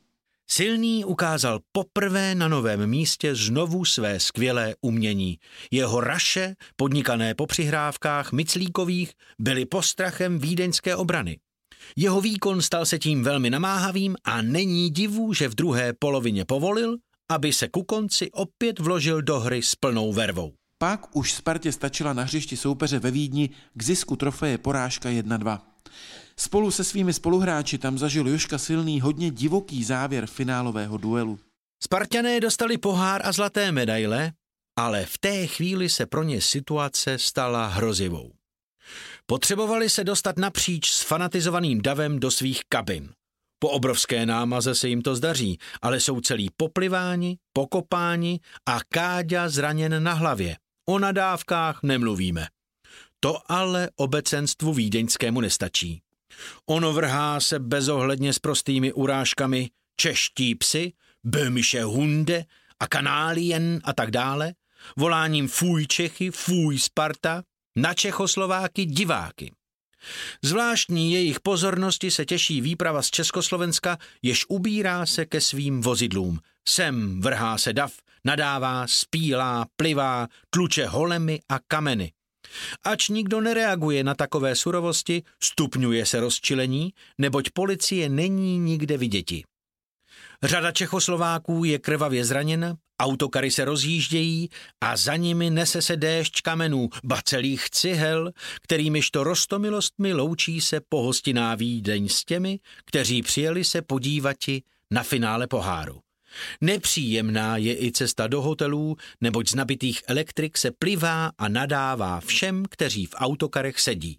Silný 0.48 1.04
ukázal 1.04 1.60
poprvé 1.72 2.34
na 2.34 2.48
novém 2.48 2.86
místě 2.86 3.34
znovu 3.34 3.84
své 3.84 4.20
skvělé 4.20 4.74
umění. 4.80 5.38
Jeho 5.70 6.00
raše, 6.00 6.54
podnikané 6.76 7.34
po 7.34 7.46
přihrávkách 7.46 8.32
Miclíkových, 8.32 9.12
byly 9.38 9.64
postrachem 9.64 10.38
vídeňské 10.38 10.96
obrany. 10.96 11.38
Jeho 11.96 12.20
výkon 12.20 12.62
stal 12.62 12.86
se 12.86 12.98
tím 12.98 13.24
velmi 13.24 13.50
namáhavým 13.50 14.16
a 14.24 14.42
není 14.42 14.90
divu, 14.90 15.32
že 15.32 15.48
v 15.48 15.54
druhé 15.54 15.92
polovině 15.98 16.44
povolil, 16.44 16.96
aby 17.30 17.52
se 17.52 17.68
ku 17.68 17.82
konci 17.82 18.30
opět 18.30 18.78
vložil 18.78 19.22
do 19.22 19.40
hry 19.40 19.62
s 19.62 19.74
plnou 19.74 20.12
vervou. 20.12 20.52
Pak 20.78 21.16
už 21.16 21.32
Spartě 21.32 21.72
stačila 21.72 22.12
na 22.12 22.22
hřišti 22.22 22.56
soupeře 22.56 22.98
ve 22.98 23.10
Vídni 23.10 23.50
k 23.74 23.82
zisku 23.82 24.16
trofeje 24.16 24.58
porážka 24.58 25.08
1-2. 25.08 25.58
Spolu 26.38 26.70
se 26.70 26.84
svými 26.84 27.12
spoluhráči 27.12 27.78
tam 27.78 27.98
zažil 27.98 28.28
Joška 28.28 28.58
Silný 28.58 29.00
hodně 29.00 29.30
divoký 29.30 29.84
závěr 29.84 30.26
finálového 30.26 30.96
duelu. 30.96 31.38
Spartané 31.84 32.40
dostali 32.40 32.78
pohár 32.78 33.26
a 33.26 33.32
zlaté 33.32 33.72
medaile, 33.72 34.32
ale 34.78 35.06
v 35.06 35.18
té 35.18 35.46
chvíli 35.46 35.88
se 35.88 36.06
pro 36.06 36.22
ně 36.22 36.40
situace 36.40 37.18
stala 37.18 37.66
hrozivou. 37.66 38.32
Potřebovali 39.26 39.90
se 39.90 40.04
dostat 40.04 40.38
napříč 40.38 40.90
s 40.90 41.02
fanatizovaným 41.02 41.82
davem 41.82 42.20
do 42.20 42.30
svých 42.30 42.60
kabin. 42.68 43.12
Po 43.58 43.68
obrovské 43.68 44.26
námaze 44.26 44.74
se 44.74 44.88
jim 44.88 45.02
to 45.02 45.16
zdaří, 45.16 45.58
ale 45.82 46.00
jsou 46.00 46.20
celý 46.20 46.48
popliváni, 46.56 47.38
pokopáni 47.52 48.40
a 48.66 48.80
Káďa 48.88 49.48
zraněn 49.48 50.02
na 50.02 50.12
hlavě. 50.12 50.56
O 50.88 50.98
nadávkách 50.98 51.82
nemluvíme. 51.82 52.46
To 53.20 53.52
ale 53.52 53.90
obecenstvu 53.96 54.72
vídeňskému 54.72 55.40
nestačí. 55.40 56.02
Ono 56.66 56.92
vrhá 56.92 57.40
se 57.40 57.58
bezohledně 57.58 58.32
s 58.32 58.38
prostými 58.38 58.92
urážkami 58.92 59.70
čeští 59.96 60.54
psy, 60.54 60.92
bömische 61.24 61.82
hunde 61.82 62.44
a 62.80 62.86
kanálien 62.86 63.80
a 63.84 63.92
tak 63.92 64.10
dále, 64.10 64.54
voláním 64.96 65.48
fuj 65.48 65.86
Čechy, 65.86 66.30
fuj 66.30 66.78
Sparta, 66.78 67.42
na 67.76 67.94
Čechoslováky 67.94 68.84
diváky. 68.84 69.52
Zvláštní 70.42 71.12
jejich 71.12 71.40
pozornosti 71.40 72.10
se 72.10 72.24
těší 72.24 72.60
výprava 72.60 73.02
z 73.02 73.10
Československa, 73.10 73.98
jež 74.22 74.44
ubírá 74.48 75.06
se 75.06 75.26
ke 75.26 75.40
svým 75.40 75.80
vozidlům. 75.80 76.40
Sem 76.68 77.20
vrhá 77.20 77.58
se 77.58 77.72
dav, 77.72 77.92
nadává, 78.24 78.86
spílá, 78.86 79.66
plivá, 79.76 80.28
tluče 80.50 80.86
holemy 80.86 81.40
a 81.48 81.58
kameny. 81.68 82.12
Ač 82.84 83.08
nikdo 83.08 83.40
nereaguje 83.40 84.04
na 84.04 84.14
takové 84.14 84.56
surovosti, 84.56 85.22
stupňuje 85.42 86.06
se 86.06 86.20
rozčilení, 86.20 86.92
neboť 87.18 87.50
policie 87.50 88.08
není 88.08 88.58
nikde 88.58 88.98
viděti. 88.98 89.44
Řada 90.42 90.72
Čechoslováků 90.72 91.64
je 91.64 91.78
krvavě 91.78 92.24
zraněna, 92.24 92.76
autokary 92.98 93.50
se 93.50 93.64
rozjíždějí 93.64 94.48
a 94.80 94.96
za 94.96 95.16
nimi 95.16 95.50
nese 95.50 95.82
se 95.82 95.96
déšť 95.96 96.40
kamenů, 96.40 96.88
ba 97.04 97.22
celých 97.24 97.70
cihel, 97.70 98.32
kterýmiž 98.62 99.10
to 99.10 99.24
rostomilostmi 99.24 100.12
loučí 100.12 100.60
se 100.60 100.80
pohostinná 100.88 101.54
Vídeň 101.54 102.08
s 102.08 102.24
těmi, 102.24 102.58
kteří 102.84 103.22
přijeli 103.22 103.64
se 103.64 103.82
podívati 103.82 104.62
na 104.90 105.02
finále 105.02 105.46
poháru. 105.46 106.00
Nepříjemná 106.60 107.56
je 107.56 107.84
i 107.84 107.92
cesta 107.92 108.26
do 108.26 108.42
hotelů, 108.42 108.96
neboť 109.20 109.48
z 109.48 109.54
nabitých 109.54 110.02
elektrik 110.06 110.58
se 110.58 110.70
plivá 110.70 111.30
a 111.38 111.48
nadává 111.48 112.20
všem, 112.20 112.64
kteří 112.70 113.06
v 113.06 113.14
autokarech 113.14 113.80
sedí. 113.80 114.18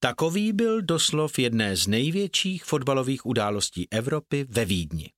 Takový 0.00 0.52
byl 0.52 0.82
doslov 0.82 1.38
jedné 1.38 1.76
z 1.76 1.86
největších 1.86 2.64
fotbalových 2.64 3.26
událostí 3.26 3.88
Evropy 3.90 4.46
ve 4.48 4.64
Vídni. 4.64 5.10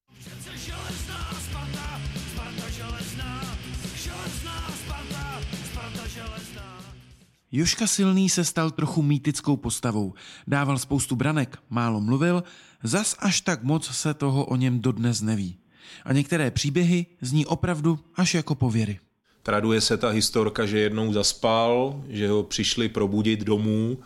Joška 7.57 7.87
Silný 7.87 8.29
se 8.29 8.45
stal 8.45 8.71
trochu 8.71 9.03
mýtickou 9.03 9.57
postavou. 9.57 10.15
Dával 10.47 10.79
spoustu 10.79 11.17
branek, 11.17 11.59
málo 11.71 12.01
mluvil, 12.01 12.45
zas 12.83 13.17
až 13.19 13.41
tak 13.41 13.63
moc 13.63 13.87
se 13.87 14.15
toho 14.15 14.45
o 14.45 14.57
něm 14.57 14.81
dodnes 14.81 15.21
neví. 15.21 15.59
A 16.05 16.13
některé 16.13 16.51
příběhy 16.51 17.07
zní 17.21 17.47
opravdu 17.47 17.99
až 18.15 18.35
jako 18.35 18.55
pověry. 18.55 18.99
Traduje 19.43 19.81
se 19.81 19.97
ta 19.97 20.09
historka, 20.09 20.67
že 20.67 20.79
jednou 20.79 21.13
zaspal, 21.13 22.03
že 22.09 22.29
ho 22.29 22.43
přišli 22.43 22.89
probudit 22.89 23.41
domů. 23.41 23.99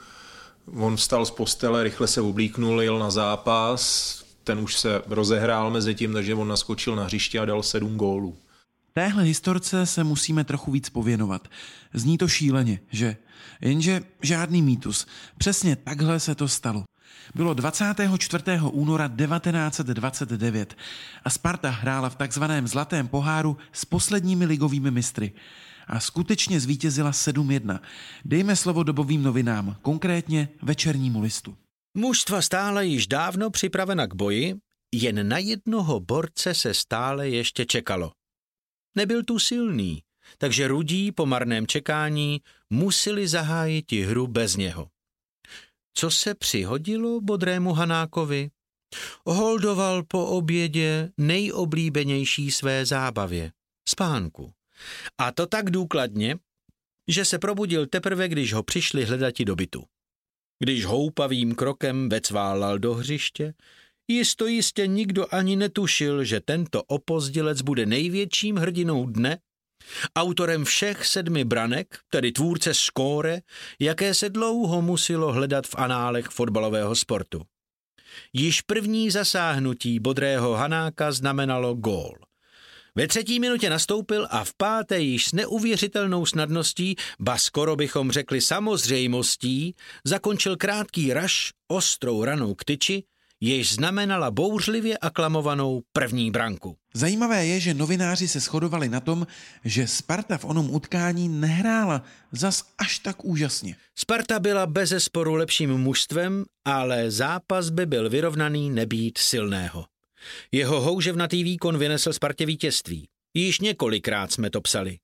On 0.74 0.96
vstal 0.96 1.26
z 1.26 1.30
postele, 1.30 1.82
rychle 1.82 2.06
se 2.06 2.20
oblíknul, 2.20 2.82
jel 2.82 2.98
na 2.98 3.10
zápas, 3.10 4.24
ten 4.44 4.58
už 4.58 4.76
se 4.76 5.02
rozehrál 5.06 5.70
mezi 5.70 5.94
tím, 5.94 6.12
takže 6.12 6.34
on 6.34 6.48
naskočil 6.48 6.96
na 6.96 7.04
hřiště 7.04 7.38
a 7.38 7.44
dal 7.44 7.62
sedm 7.62 7.96
gólů. 7.96 8.36
Téhle 8.98 9.22
historce 9.22 9.86
se 9.86 10.04
musíme 10.04 10.44
trochu 10.44 10.70
víc 10.70 10.88
pověnovat. 10.88 11.48
Zní 11.94 12.18
to 12.18 12.28
šíleně, 12.28 12.80
že? 12.90 13.16
Jenže 13.60 14.02
žádný 14.22 14.62
mýtus. 14.62 15.06
Přesně 15.38 15.76
takhle 15.76 16.20
se 16.20 16.34
to 16.34 16.48
stalo. 16.48 16.84
Bylo 17.34 17.54
24. 17.54 18.44
února 18.72 19.08
1929 19.08 20.76
a 21.24 21.30
Sparta 21.30 21.70
hrála 21.70 22.08
v 22.08 22.16
takzvaném 22.16 22.68
Zlatém 22.68 23.08
poháru 23.08 23.56
s 23.72 23.84
posledními 23.84 24.44
ligovými 24.44 24.90
mistry 24.90 25.32
a 25.86 26.00
skutečně 26.00 26.60
zvítězila 26.60 27.10
7-1. 27.10 27.80
Dejme 28.24 28.56
slovo 28.56 28.82
dobovým 28.82 29.22
novinám, 29.22 29.76
konkrétně 29.82 30.48
večernímu 30.62 31.20
listu. 31.20 31.56
Mužstva 31.96 32.42
stále 32.42 32.86
již 32.86 33.06
dávno 33.06 33.50
připravena 33.50 34.06
k 34.06 34.14
boji, 34.14 34.54
jen 34.94 35.28
na 35.28 35.38
jednoho 35.38 36.00
borce 36.00 36.54
se 36.54 36.74
stále 36.74 37.28
ještě 37.28 37.66
čekalo. 37.66 38.12
Nebyl 38.94 39.22
tu 39.22 39.38
silný, 39.38 40.02
takže 40.38 40.68
rudí 40.68 41.12
po 41.12 41.26
marném 41.26 41.66
čekání 41.66 42.40
museli 42.70 43.28
zahájit 43.28 43.92
hru 43.92 44.26
bez 44.26 44.56
něho. 44.56 44.88
Co 45.94 46.10
se 46.10 46.34
přihodilo 46.34 47.20
bodrému 47.20 47.72
Hanákovi? 47.72 48.50
Holdoval 49.26 50.02
po 50.02 50.26
obědě 50.26 51.10
nejoblíbenější 51.18 52.50
své 52.50 52.86
zábavě– 52.86 53.52
spánku. 53.88 54.52
A 55.18 55.32
to 55.32 55.46
tak 55.46 55.70
důkladně, 55.70 56.38
že 57.08 57.24
se 57.24 57.38
probudil 57.38 57.86
teprve, 57.86 58.28
když 58.28 58.52
ho 58.52 58.62
přišli 58.62 59.04
hledati 59.04 59.44
do 59.44 59.56
bytu. 59.56 59.84
Když 60.58 60.84
houpavým 60.84 61.54
krokem 61.54 62.08
vecválal 62.08 62.78
do 62.78 62.94
hřiště, 62.94 63.54
jisto 64.08 64.46
jistě 64.46 64.86
nikdo 64.86 65.26
ani 65.30 65.56
netušil, 65.56 66.24
že 66.24 66.40
tento 66.40 66.82
opozdilec 66.82 67.62
bude 67.62 67.86
největším 67.86 68.56
hrdinou 68.56 69.06
dne, 69.06 69.38
autorem 70.16 70.64
všech 70.64 71.06
sedmi 71.06 71.44
branek, 71.44 71.98
tedy 72.10 72.32
tvůrce 72.32 72.74
skóre, 72.74 73.40
jaké 73.80 74.14
se 74.14 74.30
dlouho 74.30 74.82
muselo 74.82 75.32
hledat 75.32 75.66
v 75.66 75.74
análech 75.74 76.26
fotbalového 76.26 76.96
sportu. 76.96 77.42
Již 78.32 78.60
první 78.60 79.10
zasáhnutí 79.10 80.00
bodrého 80.00 80.52
Hanáka 80.52 81.12
znamenalo 81.12 81.74
gól. 81.74 82.18
Ve 82.94 83.08
třetí 83.08 83.40
minutě 83.40 83.70
nastoupil 83.70 84.28
a 84.30 84.44
v 84.44 84.54
páté 84.54 85.00
již 85.00 85.28
s 85.28 85.32
neuvěřitelnou 85.32 86.26
snadností, 86.26 86.96
ba 87.20 87.38
skoro 87.38 87.76
bychom 87.76 88.10
řekli 88.10 88.40
samozřejmostí, 88.40 89.74
zakončil 90.04 90.56
krátký 90.56 91.12
raš 91.12 91.52
ostrou 91.68 92.24
ranou 92.24 92.54
k 92.54 92.64
tyči, 92.64 93.04
jež 93.40 93.72
znamenala 93.74 94.30
bouřlivě 94.30 94.98
aklamovanou 94.98 95.82
první 95.92 96.30
branku. 96.30 96.76
Zajímavé 96.94 97.46
je, 97.46 97.60
že 97.60 97.74
novináři 97.74 98.28
se 98.28 98.40
shodovali 98.40 98.88
na 98.88 99.00
tom, 99.00 99.26
že 99.64 99.86
Sparta 99.86 100.38
v 100.38 100.44
onom 100.44 100.70
utkání 100.70 101.28
nehrála 101.28 102.02
zas 102.32 102.64
až 102.78 102.98
tak 102.98 103.24
úžasně. 103.24 103.76
Sparta 103.98 104.38
byla 104.40 104.66
bez 104.66 104.94
sporu 104.98 105.34
lepším 105.34 105.70
mužstvem, 105.70 106.44
ale 106.64 107.10
zápas 107.10 107.70
by 107.70 107.86
byl 107.86 108.10
vyrovnaný 108.10 108.70
nebýt 108.70 109.18
silného. 109.18 109.86
Jeho 110.52 110.80
houževnatý 110.80 111.44
výkon 111.44 111.78
vynesl 111.78 112.12
Spartě 112.12 112.46
vítězství. 112.46 113.08
Již 113.34 113.60
několikrát 113.60 114.32
jsme 114.32 114.50
to 114.50 114.60
psali. 114.60 114.98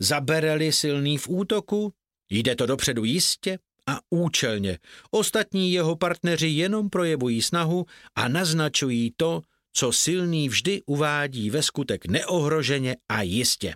Zabereli 0.00 0.72
silný 0.72 1.18
v 1.18 1.28
útoku, 1.28 1.92
jde 2.30 2.56
to 2.56 2.66
dopředu 2.66 3.04
jistě 3.04 3.58
a 3.88 3.98
účelně. 4.10 4.78
Ostatní 5.10 5.72
jeho 5.72 5.96
partneři 5.96 6.46
jenom 6.46 6.90
projevují 6.90 7.42
snahu 7.42 7.86
a 8.14 8.28
naznačují 8.28 9.12
to, 9.16 9.42
co 9.72 9.92
silný 9.92 10.48
vždy 10.48 10.82
uvádí 10.86 11.50
ve 11.50 11.62
skutek 11.62 12.06
neohroženě 12.06 12.96
a 13.08 13.22
jistě. 13.22 13.74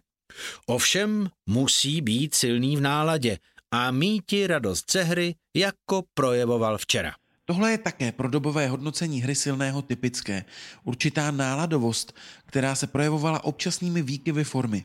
Ovšem 0.67 1.29
musí 1.47 2.01
být 2.01 2.35
silný 2.35 2.77
v 2.77 2.81
náladě 2.81 3.39
a 3.71 3.91
míti 3.91 4.47
radost 4.47 4.93
ze 4.93 5.03
hry, 5.03 5.35
jako 5.57 6.03
projevoval 6.15 6.79
včera. 6.79 7.13
Tohle 7.45 7.71
je 7.71 7.79
také 7.79 8.13
pro 8.13 8.29
dobové 8.29 8.69
hodnocení 8.69 9.23
hry 9.23 9.35
silného 9.35 9.83
typické. 9.83 10.45
Určitá 10.85 11.31
náladovost, 11.31 12.13
která 12.47 12.75
se 12.75 12.87
projevovala 12.87 13.45
občasnými 13.45 14.03
výkyvy 14.03 14.45
formy. 14.45 14.85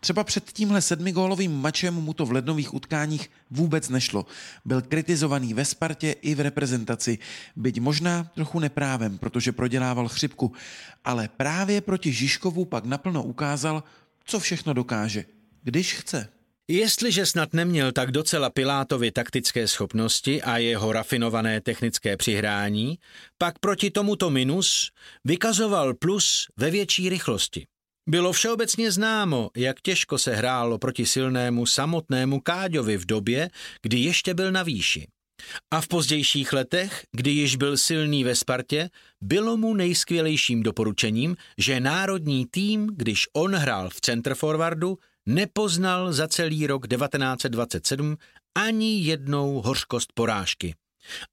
Třeba 0.00 0.24
před 0.24 0.52
tímhle 0.52 0.82
sedmigólovým 0.82 1.52
mačem 1.52 1.94
mu 1.94 2.12
to 2.12 2.26
v 2.26 2.32
lednových 2.32 2.74
utkáních 2.74 3.30
vůbec 3.50 3.88
nešlo. 3.88 4.26
Byl 4.64 4.82
kritizovaný 4.82 5.54
ve 5.54 5.64
Spartě 5.64 6.12
i 6.12 6.34
v 6.34 6.40
reprezentaci, 6.40 7.18
byť 7.56 7.80
možná 7.80 8.24
trochu 8.34 8.58
neprávem, 8.60 9.18
protože 9.18 9.52
prodělával 9.52 10.08
chřipku, 10.08 10.52
ale 11.04 11.28
právě 11.36 11.80
proti 11.80 12.12
Žižkovu 12.12 12.64
pak 12.64 12.84
naplno 12.84 13.22
ukázal, 13.22 13.84
co 14.24 14.40
všechno 14.40 14.72
dokáže, 14.72 15.24
když 15.62 15.94
chce. 15.94 16.28
Jestliže 16.68 17.26
snad 17.26 17.54
neměl 17.54 17.92
tak 17.92 18.10
docela 18.10 18.50
Pilátovi 18.50 19.10
taktické 19.10 19.68
schopnosti 19.68 20.42
a 20.42 20.58
jeho 20.58 20.92
rafinované 20.92 21.60
technické 21.60 22.16
přihrání, 22.16 22.98
pak 23.38 23.58
proti 23.58 23.90
tomuto 23.90 24.30
minus 24.30 24.90
vykazoval 25.24 25.94
plus 25.94 26.46
ve 26.56 26.70
větší 26.70 27.08
rychlosti. 27.08 27.66
Bylo 28.08 28.32
všeobecně 28.32 28.92
známo, 28.92 29.50
jak 29.56 29.80
těžko 29.80 30.18
se 30.18 30.34
hrálo 30.34 30.78
proti 30.78 31.06
silnému 31.06 31.66
samotnému 31.66 32.40
Káďovi 32.40 32.96
v 32.96 33.06
době, 33.06 33.50
kdy 33.82 33.98
ještě 33.98 34.34
byl 34.34 34.52
na 34.52 34.62
výši. 34.62 35.06
A 35.70 35.80
v 35.80 35.88
pozdějších 35.88 36.52
letech, 36.52 37.04
kdy 37.12 37.30
již 37.30 37.56
byl 37.56 37.76
silný 37.76 38.24
ve 38.24 38.34
Spartě, 38.34 38.90
bylo 39.22 39.56
mu 39.56 39.74
nejskvělejším 39.74 40.62
doporučením, 40.62 41.36
že 41.58 41.80
národní 41.80 42.46
tým, 42.50 42.90
když 42.96 43.26
on 43.32 43.54
hrál 43.54 43.90
v 43.90 44.00
centerforwardu, 44.00 44.98
nepoznal 45.26 46.12
za 46.12 46.28
celý 46.28 46.66
rok 46.66 46.88
1927 46.88 48.16
ani 48.58 49.00
jednou 49.00 49.60
hořkost 49.60 50.12
porážky. 50.14 50.74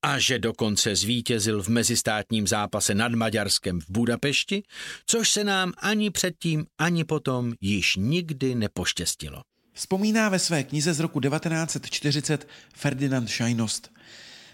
A 0.01 0.19
že 0.19 0.39
dokonce 0.39 0.95
zvítězil 0.95 1.63
v 1.63 1.67
mezistátním 1.67 2.47
zápase 2.47 2.95
nad 2.95 3.11
Maďarskem 3.11 3.81
v 3.81 3.85
Budapešti, 3.89 4.63
což 5.05 5.29
se 5.29 5.43
nám 5.43 5.73
ani 5.77 6.09
předtím, 6.09 6.65
ani 6.77 7.03
potom 7.03 7.53
již 7.61 7.95
nikdy 7.95 8.55
nepoštěstilo. 8.55 9.41
Vzpomíná 9.73 10.29
ve 10.29 10.39
své 10.39 10.63
knize 10.63 10.93
z 10.93 10.99
roku 10.99 11.19
1940 11.19 12.47
Ferdinand 12.75 13.29
Šajnost. 13.29 13.91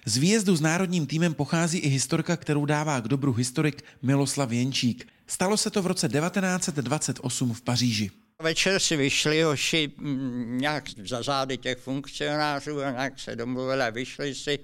Z 0.06 0.18
výjezdu 0.18 0.56
s 0.56 0.62
národním 0.62 1.08
týmem 1.08 1.34
pochází 1.34 1.78
i 1.78 1.88
historka, 1.88 2.38
kterou 2.38 2.66
dává 2.66 3.02
k 3.02 3.08
dobru 3.08 3.34
historik 3.34 3.84
Miloslav 4.02 4.52
Jenčík. 4.52 5.08
Stalo 5.28 5.58
se 5.58 5.70
to 5.70 5.82
v 5.82 5.88
roce 5.88 6.10
1928 6.10 7.54
v 7.54 7.62
Paříži. 7.62 8.12
Večer 8.42 8.80
si 8.80 8.98
vyšli 8.98 9.42
hoši 9.42 9.92
mm, 9.98 10.58
nějak 10.58 10.84
za 11.06 11.24
zády 11.24 11.58
těch 11.58 11.78
funkcionářů 11.78 12.82
a 12.82 12.92
nějak 12.92 13.20
se 13.20 13.36
domluvili 13.36 13.82
a 13.82 13.90
vyšli 13.90 14.36
si 14.36 14.60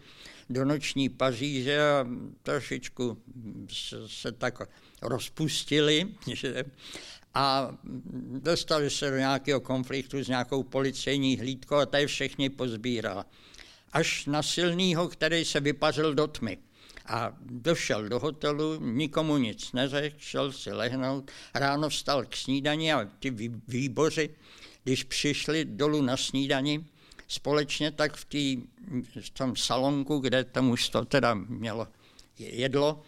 do 0.50 0.66
noční 0.66 1.10
Paříže 1.10 1.82
a 1.82 2.08
trošičku 2.44 3.18
se 4.08 4.32
tak 4.32 4.62
rozpustili, 5.02 6.08
že, 6.34 6.64
a 7.34 7.78
dostali 8.40 8.90
se 8.90 9.12
do 9.12 9.18
nějakého 9.18 9.60
konfliktu 9.60 10.24
s 10.24 10.28
nějakou 10.28 10.64
policejní 10.64 11.38
hlídkou 11.38 11.76
a 11.76 11.86
tady 11.86 12.08
všechny 12.08 12.50
pozbíral. 12.50 13.26
Až 13.94 14.26
na 14.26 14.44
silného, 14.44 15.08
který 15.08 15.46
se 15.46 15.60
vypařil 15.60 16.14
do 16.14 16.28
tmy. 16.28 16.58
A 17.06 17.38
došel 17.46 18.10
do 18.10 18.20
hotelu, 18.20 18.80
nikomu 18.82 19.38
nic 19.38 19.72
neřekl, 19.72 20.16
šel 20.20 20.52
si 20.52 20.72
lehnout, 20.72 21.32
ráno 21.54 21.90
vstal 21.90 22.26
k 22.26 22.36
snídani 22.36 22.94
a 22.94 23.10
ty 23.20 23.30
výboři, 23.68 24.30
když 24.84 25.04
přišli 25.04 25.66
dolů 25.66 26.02
na 26.02 26.18
snídani, 26.18 26.86
společně 27.28 27.92
tak 27.92 28.16
v, 28.16 28.26
tý, 28.26 28.62
v 29.22 29.30
tom 29.30 29.56
salonku, 29.56 30.20
kde 30.20 30.44
tam 30.44 30.70
už 30.70 30.90
to 30.90 31.06
teda 31.06 31.34
mělo 31.34 31.88
jedlo, 32.38 33.02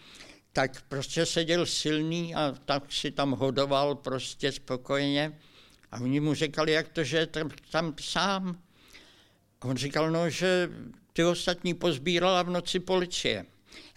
tak 0.53 0.81
prostě 0.81 1.25
seděl 1.25 1.65
silný 1.65 2.35
a 2.35 2.55
tak 2.65 2.91
si 2.91 3.11
tam 3.11 3.31
hodoval 3.31 3.95
prostě 3.95 4.51
spokojeně. 4.51 5.39
A 5.91 5.99
oni 5.99 6.19
mu 6.19 6.33
říkali, 6.33 6.71
jak 6.71 6.87
to, 6.87 7.03
že 7.03 7.17
je 7.17 7.27
tam, 7.27 7.49
tam 7.71 7.95
sám. 8.01 8.61
A 9.61 9.65
on 9.65 9.77
říkal, 9.77 10.11
no, 10.11 10.29
že 10.29 10.69
ty 11.13 11.23
ostatní 11.23 11.73
pozbírala 11.73 12.43
v 12.43 12.49
noci 12.49 12.79
policie. 12.79 13.45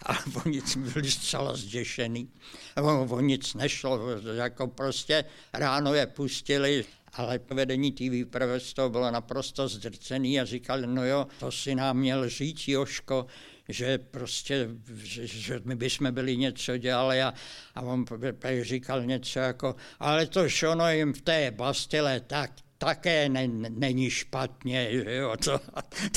A 0.05 0.17
oni 0.45 0.61
byli 0.77 1.11
zcela 1.11 1.55
zděšený. 1.55 2.29
O, 2.77 3.05
o 3.05 3.21
nic 3.21 3.53
nešlo, 3.53 3.99
jako 4.33 4.67
prostě 4.67 5.25
ráno 5.53 5.93
je 5.93 6.07
pustili 6.07 6.85
ale 7.13 7.39
vedení 7.49 7.91
té 7.91 8.09
výpravy 8.09 8.59
z 8.59 8.73
toho 8.73 8.89
bylo 8.89 9.11
naprosto 9.11 9.67
zdrcený 9.67 10.39
a 10.39 10.45
říkal, 10.45 10.81
no 10.81 11.05
jo, 11.05 11.27
to 11.39 11.51
si 11.51 11.75
nám 11.75 11.97
měl 11.97 12.29
říct, 12.29 12.67
Joško, 12.67 13.25
že 13.69 13.97
prostě, 13.97 14.69
že, 14.95 15.27
že 15.27 15.61
my 15.65 15.75
bychom 15.75 16.11
byli 16.11 16.37
něco 16.37 16.77
dělali 16.77 17.21
a, 17.21 17.33
a 17.75 17.81
on 17.81 18.05
říkal 18.61 19.05
něco 19.05 19.39
jako, 19.39 19.75
ale 19.99 20.27
to 20.27 20.47
ono 20.71 20.91
jim 20.91 21.13
v 21.13 21.21
té 21.21 21.51
bastile 21.51 22.19
tak 22.19 22.51
také 22.77 23.29
ne, 23.29 23.47
není 23.69 24.09
špatně, 24.09 24.89
jo, 24.91 25.35
to 25.45 25.59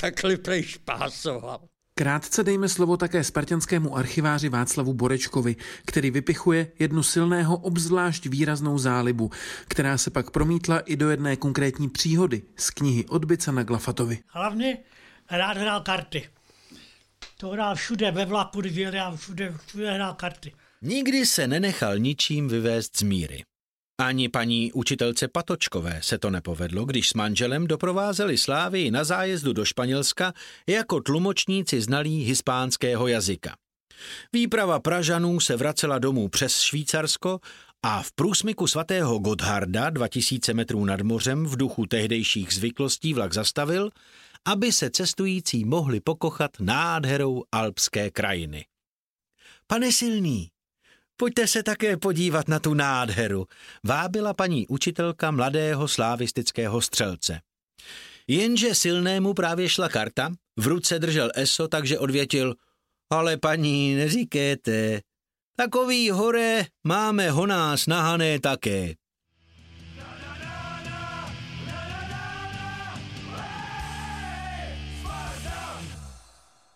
takhle 0.01 0.37
prej 0.37 0.63
špásoval. 0.63 1.61
Krátce 1.99 2.45
dejme 2.45 2.69
slovo 2.69 2.97
také 2.97 3.25
spartianskému 3.25 3.97
archiváři 3.97 4.49
Václavu 4.49 4.95
Borečkovi, 4.95 5.57
který 5.87 6.11
vypichuje 6.11 6.73
jednu 6.79 7.03
silného, 7.03 7.57
obzvlášť 7.57 8.27
výraznou 8.27 8.79
zálibu, 8.79 9.31
která 9.69 9.99
se 9.99 10.11
pak 10.11 10.31
promítla 10.31 10.81
i 10.81 10.97
do 10.97 11.11
jedné 11.11 11.37
konkrétní 11.37 11.89
příhody 11.89 12.43
z 12.57 12.71
knihy 12.71 13.05
Odbyca 13.07 13.53
na 13.53 13.63
Glafatovi. 13.63 14.19
Hlavně 14.27 14.79
rád 15.31 15.57
hrál 15.57 15.81
karty. 15.81 16.29
To 17.37 17.49
hrál 17.49 17.75
všude, 17.75 18.11
ve 18.11 18.25
vlaku, 18.25 18.61
když 18.61 18.87
hrál 18.87 19.17
všude, 19.17 19.55
všude 19.67 19.93
hrál 19.93 20.15
karty. 20.15 20.53
Nikdy 20.83 21.27
se 21.27 21.47
nenechal 21.47 21.99
ničím 21.99 22.49
vyvést 22.49 22.97
z 22.97 23.03
míry. 23.03 23.43
Ani 23.99 24.29
paní 24.29 24.73
učitelce 24.73 25.29
Patočkové 25.29 26.01
se 26.03 26.19
to 26.19 26.31
nepovedlo, 26.31 26.85
když 26.85 27.09
s 27.09 27.15
manželem 27.15 27.67
doprovázeli 27.67 28.39
Slávy 28.39 28.91
na 28.91 29.05
zájezdu 29.05 29.53
do 29.53 29.65
Španělska 29.65 30.33
jako 30.67 31.01
tlumočníci 31.01 31.81
znalí 31.81 32.25
hispánského 32.25 33.09
jazyka. 33.09 33.57
Výprava 34.33 34.81
Pražanů 34.81 35.41
se 35.41 35.57
vracela 35.57 35.99
domů 35.99 36.29
přes 36.29 36.61
Švýcarsko 36.61 37.41
a 37.83 38.03
v 38.03 38.13
průsmyku 38.13 38.67
svatého 38.67 39.19
Gotharda 39.19 39.91
2000 39.91 40.55
metrů 40.55 40.85
nad 40.85 41.01
mořem 41.01 41.47
v 41.47 41.57
duchu 41.57 41.87
tehdejších 41.87 42.55
zvyklostí 42.55 43.15
vlak 43.15 43.35
zastavil, 43.35 43.91
aby 44.45 44.73
se 44.73 44.91
cestující 44.91 45.65
mohli 45.65 46.01
pokochat 46.01 46.51
nádherou 46.61 47.43
alpské 47.53 48.11
krajiny. 48.11 48.65
Pane 49.67 49.93
Silný, 49.93 50.49
Pojďte 51.17 51.47
se 51.47 51.63
také 51.63 51.97
podívat 51.97 52.49
na 52.49 52.59
tu 52.59 52.75
nádheru, 52.75 53.47
vábila 53.85 54.35
paní 54.35 54.67
učitelka 54.67 55.31
mladého 55.31 55.89
slávistického 55.89 56.81
střelce. 56.81 57.41
Jenže 58.29 58.75
silnému 58.75 59.35
právě 59.35 59.69
šla 59.69 59.89
karta, 59.89 60.33
v 60.57 60.67
ruce 60.67 60.99
držel 60.99 61.31
eso, 61.35 61.69
takže 61.69 61.99
odvětil, 61.99 62.55
ale 63.11 63.37
paní, 63.37 63.95
neříkéte, 63.95 65.01
takový 65.57 66.11
hore 66.11 66.67
máme 66.85 67.31
ho 67.31 67.47
nás 67.47 67.87
nahané 67.87 68.41
také. 68.41 68.95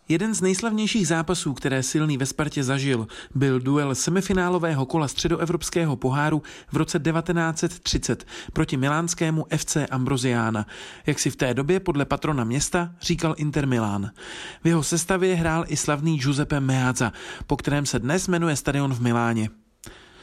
Jeden 0.08 0.34
z 0.34 0.40
nejslavnějších 0.40 1.08
zápasů, 1.08 1.54
které 1.54 1.82
silný 1.82 2.18
ve 2.18 2.26
Spartě 2.26 2.64
zažil, 2.64 3.06
byl 3.34 3.60
duel 3.60 3.94
semifinálového 3.94 4.86
kola 4.86 5.08
středoevropského 5.08 5.96
poháru 5.96 6.42
v 6.72 6.76
roce 6.76 6.98
1930 6.98 8.26
proti 8.52 8.76
milánskému 8.76 9.46
FC 9.56 9.76
Ambrosiana, 9.90 10.66
jak 11.06 11.18
si 11.18 11.30
v 11.30 11.36
té 11.36 11.54
době 11.54 11.80
podle 11.80 12.04
patrona 12.04 12.44
města 12.44 12.94
říkal 13.00 13.34
Inter 13.38 13.66
Milán. 13.66 14.10
V 14.64 14.66
jeho 14.66 14.82
sestavě 14.82 15.34
hrál 15.34 15.64
i 15.68 15.76
slavný 15.76 16.18
Giuseppe 16.18 16.60
Meazza, 16.60 17.12
po 17.46 17.56
kterém 17.56 17.86
se 17.86 17.98
dnes 17.98 18.28
jmenuje 18.28 18.56
stadion 18.56 18.94
v 18.94 19.00
Miláně. 19.00 19.48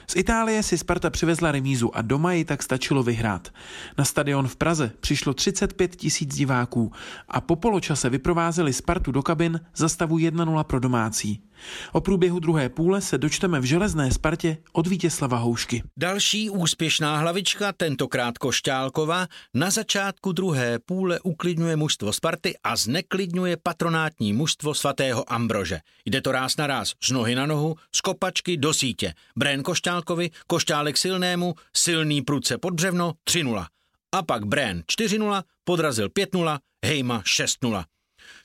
Z 0.07 0.15
Itálie 0.15 0.63
si 0.63 0.77
Sparta 0.77 1.09
přivezla 1.09 1.51
remízu 1.51 1.97
a 1.97 2.01
doma 2.01 2.33
ji 2.33 2.45
tak 2.45 2.63
stačilo 2.63 3.03
vyhrát. 3.03 3.53
Na 3.97 4.05
stadion 4.05 4.47
v 4.47 4.55
Praze 4.55 4.91
přišlo 4.99 5.33
35 5.33 5.95
tisíc 5.95 6.35
diváků 6.35 6.91
a 7.29 7.41
po 7.41 7.55
poločase 7.55 8.09
vyprovázeli 8.09 8.73
Spartu 8.73 9.11
do 9.11 9.23
kabin 9.23 9.59
za 9.75 9.89
stavu 9.89 10.17
1-0 10.17 10.63
pro 10.63 10.79
domácí. 10.79 11.43
O 11.91 12.01
průběhu 12.01 12.39
druhé 12.39 12.69
půle 12.69 13.01
se 13.01 13.17
dočteme 13.17 13.59
v 13.59 13.63
železné 13.63 14.11
Spartě 14.11 14.57
od 14.71 14.87
Vítězslava 14.87 15.37
Houšky. 15.37 15.83
Další 15.97 16.49
úspěšná 16.49 17.17
hlavička, 17.17 17.71
tentokrát 17.71 18.37
Košťálkova, 18.37 19.27
na 19.53 19.69
začátku 19.69 20.31
druhé 20.31 20.79
půle 20.79 21.19
uklidňuje 21.19 21.75
mužstvo 21.75 22.13
Sparty 22.13 22.55
a 22.63 22.75
zneklidňuje 22.75 23.57
patronátní 23.63 24.33
mužstvo 24.33 24.73
svatého 24.73 25.33
Ambrože. 25.33 25.79
Jde 26.05 26.21
to 26.21 26.31
ráz 26.31 26.57
na 26.57 26.67
ráz, 26.67 26.93
z 27.03 27.11
nohy 27.11 27.35
na 27.35 27.45
nohu, 27.45 27.75
z 27.95 28.01
kopačky 28.01 28.57
do 28.57 28.73
sítě. 28.73 29.13
Brén 29.35 29.63
Košťálkovi, 29.63 30.29
Košťálek 30.47 30.97
silnému, 30.97 31.55
silný 31.73 32.21
prudce 32.21 32.57
pod 32.57 32.73
břevno 32.73 33.13
3-0. 33.29 33.65
A 34.11 34.23
pak 34.23 34.45
Brén 34.45 34.83
4-0, 34.91 35.43
podrazil 35.63 36.07
5-0, 36.07 36.59
Hejma 36.85 37.21
6-0. 37.21 37.83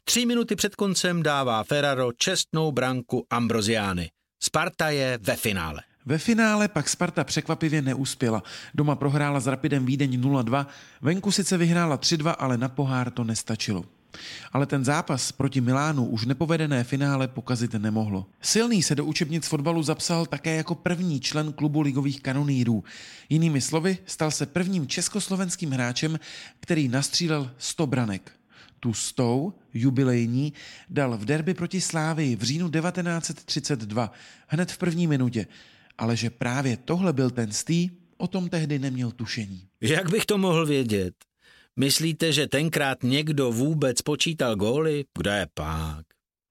Tři 0.04 0.26
minuty 0.26 0.56
před 0.56 0.76
koncem 0.76 1.22
dává 1.22 1.64
Ferraro 1.64 2.12
čestnou 2.12 2.72
branku 2.72 3.26
Ambroziány. 3.30 4.10
Sparta 4.42 4.90
je 4.90 5.18
ve 5.22 5.36
finále. 5.36 5.82
Ve 6.06 6.18
finále 6.18 6.68
pak 6.68 6.88
Sparta 6.88 7.24
překvapivě 7.24 7.82
neuspěla. 7.82 8.42
Doma 8.74 8.96
prohrála 8.96 9.40
s 9.40 9.46
Rapidem 9.46 9.86
Vídeň 9.86 10.20
0-2, 10.20 10.66
venku 11.02 11.32
sice 11.32 11.56
vyhrála 11.56 11.98
3-2, 11.98 12.34
ale 12.38 12.58
na 12.58 12.68
pohár 12.68 13.10
to 13.10 13.24
nestačilo. 13.24 13.84
Ale 14.52 14.66
ten 14.66 14.84
zápas 14.84 15.32
proti 15.32 15.60
Milánu 15.60 16.06
už 16.06 16.26
nepovedené 16.26 16.84
finále 16.84 17.28
pokazit 17.28 17.74
nemohlo. 17.74 18.26
Silný 18.42 18.82
se 18.82 18.94
do 18.94 19.04
učebnic 19.04 19.46
fotbalu 19.46 19.82
zapsal 19.82 20.26
také 20.26 20.56
jako 20.56 20.74
první 20.74 21.20
člen 21.20 21.52
klubu 21.52 21.80
ligových 21.80 22.22
kanonýrů. 22.22 22.84
Jinými 23.28 23.60
slovy, 23.60 23.98
stal 24.06 24.30
se 24.30 24.46
prvním 24.46 24.86
československým 24.86 25.70
hráčem, 25.70 26.18
který 26.60 26.88
nastřílel 26.88 27.50
100 27.58 27.86
branek 27.86 28.39
tu 28.80 28.94
stou 28.94 29.52
jubilejní 29.74 30.52
dal 30.88 31.18
v 31.18 31.24
derby 31.24 31.54
proti 31.54 31.80
Slávii 31.80 32.36
v 32.36 32.42
říjnu 32.42 32.70
1932, 32.70 34.12
hned 34.46 34.72
v 34.72 34.78
první 34.78 35.06
minutě. 35.06 35.46
Ale 35.98 36.16
že 36.16 36.30
právě 36.30 36.76
tohle 36.76 37.12
byl 37.12 37.30
ten 37.30 37.52
stý, 37.52 37.90
o 38.16 38.26
tom 38.26 38.48
tehdy 38.48 38.78
neměl 38.78 39.10
tušení. 39.10 39.68
Jak 39.80 40.10
bych 40.10 40.26
to 40.26 40.38
mohl 40.38 40.66
vědět? 40.66 41.14
Myslíte, 41.76 42.32
že 42.32 42.46
tenkrát 42.46 43.02
někdo 43.02 43.52
vůbec 43.52 44.02
počítal 44.02 44.56
góly? 44.56 45.04
Kde 45.18 45.38
je 45.38 45.46
pák? 45.54 46.06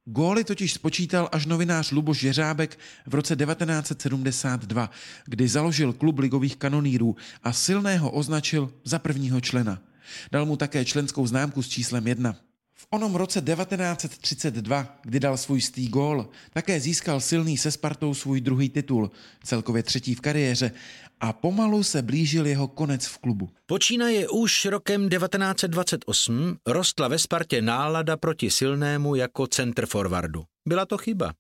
Góly 0.06 0.44
totiž 0.44 0.74
spočítal 0.74 1.30
až 1.32 1.46
novinář 1.46 1.92
Luboš 1.92 2.24
Jeřábek 2.24 2.80
v 3.06 3.16
roce 3.16 3.36
1972, 3.36 4.90
kdy 5.26 5.48
založil 5.48 5.94
klub 5.94 6.20
ligových 6.20 6.58
kanonýrů 6.58 7.16
a 7.44 7.54
silného 7.54 8.12
označil 8.12 8.74
za 8.84 9.00
prvního 9.00 9.42
člena. 9.42 9.82
Dal 10.32 10.46
mu 10.46 10.58
také 10.58 10.86
členskou 10.86 11.28
známku 11.28 11.64
s 11.64 11.68
číslem 11.68 12.08
1. 12.08 12.36
V 12.74 12.88
onom 12.90 13.16
roce 13.16 13.42
1932, 13.42 15.00
kdy 15.02 15.20
dal 15.20 15.38
svůj 15.38 15.62
stý 15.62 15.88
gól, 15.88 16.30
také 16.54 16.80
získal 16.80 17.20
silný 17.20 17.58
se 17.58 17.72
Spartou 17.72 18.14
svůj 18.14 18.42
druhý 18.42 18.70
titul, 18.70 19.12
celkově 19.44 19.84
třetí 19.84 20.16
v 20.16 20.22
kariéře, 20.22 20.72
a 21.20 21.34
pomalu 21.34 21.84
se 21.84 22.02
blížil 22.02 22.48
jeho 22.48 22.68
konec 22.68 23.06
v 23.06 23.18
klubu. 23.18 23.50
Počínaje 23.66 24.30
už 24.30 24.66
rokem 24.66 25.10
1928 25.10 26.58
rostla 26.68 27.08
ve 27.08 27.20
Spartě 27.20 27.62
nálada 27.62 28.18
proti 28.18 28.52
silnému 28.52 29.16
jako 29.16 29.48
center 29.48 29.86
forwardu. 29.86 30.44
Byla 30.68 30.86
to 30.86 30.98
chyba. 30.98 31.34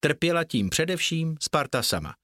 Trpěla 0.00 0.44
tím 0.44 0.70
především 0.70 1.36
Sparta 1.40 1.82
sama. 1.82 2.14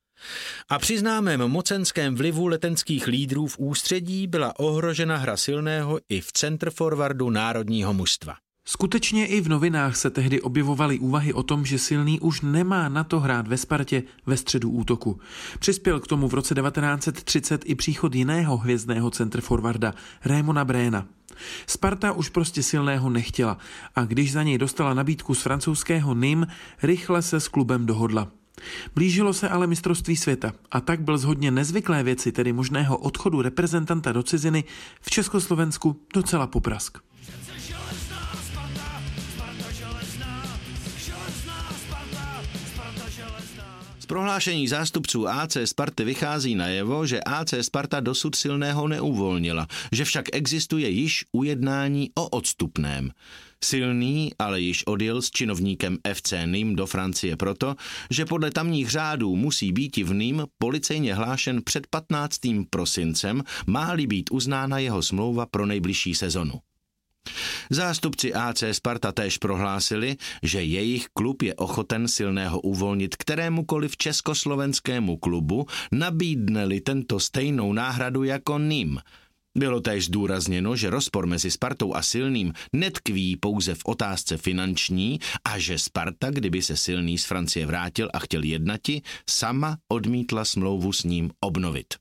A 0.69 0.79
při 0.79 0.99
známém 0.99 1.41
mocenském 1.41 2.15
vlivu 2.15 2.47
letenských 2.47 3.07
lídrů 3.07 3.47
v 3.47 3.59
ústředí 3.59 4.27
byla 4.27 4.59
ohrožena 4.59 5.17
hra 5.17 5.37
silného 5.37 6.01
i 6.09 6.21
v 6.21 6.33
centrforwardu 6.33 7.31
národního 7.31 7.95
mužstva. 7.95 8.35
Skutečně 8.65 9.27
i 9.27 9.41
v 9.41 9.49
novinách 9.49 9.97
se 9.97 10.11
tehdy 10.11 10.41
objevovaly 10.41 10.99
úvahy 10.99 11.33
o 11.33 11.43
tom, 11.43 11.65
že 11.65 11.79
silný 11.79 12.21
už 12.21 12.41
nemá 12.41 12.89
na 12.89 13.05
to 13.05 13.21
hrát 13.21 13.49
ve 13.49 13.57
Spartě 13.57 14.03
ve 14.27 14.37
středu 14.37 14.71
útoku. 14.71 15.21
Přispěl 15.59 16.01
k 16.01 16.07
tomu 16.07 16.29
v 16.29 16.35
roce 16.35 16.55
1930 16.55 17.63
i 17.65 17.75
příchod 17.75 18.15
jiného 18.15 18.57
hvězdného 18.57 19.11
centrforwarda, 19.11 19.95
Raymona 20.25 20.65
Bréna. 20.65 21.07
Sparta 21.67 22.13
už 22.13 22.29
prostě 22.29 22.63
silného 22.63 23.11
nechtěla 23.11 23.59
a 23.95 24.05
když 24.05 24.33
za 24.33 24.43
něj 24.43 24.59
dostala 24.59 24.95
nabídku 24.95 25.35
z 25.35 25.43
francouzského 25.43 26.15
Nim, 26.15 26.47
rychle 26.83 27.23
se 27.23 27.41
s 27.41 27.49
klubem 27.49 27.87
dohodla. 27.87 28.29
Blížilo 28.95 29.33
se 29.33 29.49
ale 29.49 29.67
mistrovství 29.67 30.17
světa 30.17 30.53
a 30.71 30.81
tak 30.81 31.01
byl 31.01 31.19
z 31.19 31.25
hodně 31.25 31.51
nezvyklé 31.51 32.03
věci, 32.03 32.33
tedy 32.33 32.53
možného 32.53 32.99
odchodu 32.99 33.43
reprezentanta 33.43 34.13
do 34.13 34.23
ciziny, 34.23 34.65
v 35.01 35.11
Československu 35.11 36.01
docela 36.15 36.47
poprask. 36.47 36.99
prohlášení 44.11 44.69
zástupců 44.69 45.29
AC 45.29 45.57
Sparty 45.65 46.05
vychází 46.05 46.55
najevo, 46.55 47.07
že 47.07 47.21
AC 47.21 47.55
Sparta 47.61 48.01
dosud 48.01 48.35
silného 48.35 48.89
neuvolnila, 48.89 49.67
že 49.93 50.05
však 50.05 50.25
existuje 50.33 50.89
již 50.89 51.25
ujednání 51.33 52.11
o 52.15 52.29
odstupném. 52.29 53.11
Silný 53.65 54.33
ale 54.39 54.61
již 54.61 54.87
odjel 54.87 55.23
s 55.23 55.31
činovníkem 55.31 55.99
FC 56.15 56.33
Nîmes 56.47 56.77
do 56.77 56.87
Francie 56.87 57.37
proto, 57.37 57.75
že 58.11 58.25
podle 58.25 58.51
tamních 58.51 58.91
řádů 58.91 59.37
musí 59.37 59.73
být 59.73 59.97
v 59.97 60.15
Nîmes 60.15 60.47
policejně 60.59 61.15
hlášen 61.15 61.63
před 61.65 61.87
15. 61.87 62.41
prosincem, 62.71 63.43
má-li 63.67 64.07
být 64.07 64.31
uznána 64.31 64.79
jeho 64.79 65.03
smlouva 65.03 65.47
pro 65.47 65.67
nejbližší 65.67 66.15
sezonu. 66.15 66.61
Zástupci 67.71 68.35
AC 68.35 68.63
Sparta 68.73 69.13
též 69.13 69.39
prohlásili, 69.39 70.17
že 70.43 70.63
jejich 70.63 71.07
klub 71.13 71.43
je 71.43 71.55
ochoten 71.55 72.09
silného 72.09 72.61
uvolnit 72.61 73.17
kterémukoliv 73.17 73.97
československému 73.97 75.17
klubu, 75.17 75.67
nabídne-li 75.93 76.81
tento 76.81 77.21
stejnou 77.21 77.73
náhradu 77.73 78.25
jako 78.25 78.59
ním. 78.59 79.01
Bylo 79.59 79.81
též 79.81 80.05
zdůrazněno, 80.05 80.77
že 80.77 80.91
rozpor 80.91 81.27
mezi 81.27 81.51
Spartou 81.51 81.95
a 81.95 82.03
Silným 82.03 82.53
netkví 82.73 83.37
pouze 83.37 83.75
v 83.75 83.85
otázce 83.85 84.37
finanční 84.37 85.21
a 85.45 85.59
že 85.59 85.79
Sparta, 85.79 86.31
kdyby 86.31 86.63
se 86.63 86.77
Silný 86.77 87.19
z 87.19 87.25
Francie 87.25 87.67
vrátil 87.67 88.11
a 88.15 88.19
chtěl 88.19 88.43
jednati, 88.43 89.03
sama 89.31 89.77
odmítla 89.89 90.45
smlouvu 90.45 90.93
s 90.93 91.05
ním 91.05 91.31
obnovit. 91.41 91.95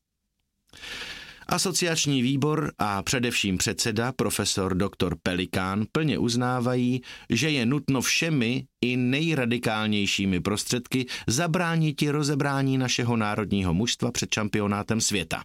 Asociační 1.48 2.22
výbor 2.22 2.72
a 2.78 3.04
především 3.04 3.58
předseda 3.58 4.12
profesor 4.12 4.78
dr. 4.78 5.16
Pelikán 5.24 5.86
plně 5.92 6.18
uznávají, 6.18 7.02
že 7.30 7.50
je 7.50 7.66
nutno 7.66 8.02
všemi 8.02 8.66
i 8.82 8.98
nejradikálnějšími 8.98 10.40
prostředky 10.40 11.06
zabránit 11.28 12.02
rozebrání 12.02 12.78
našeho 12.78 13.18
národního 13.18 13.74
mužstva 13.74 14.12
před 14.12 14.34
šampionátem 14.34 15.02
světa. 15.02 15.44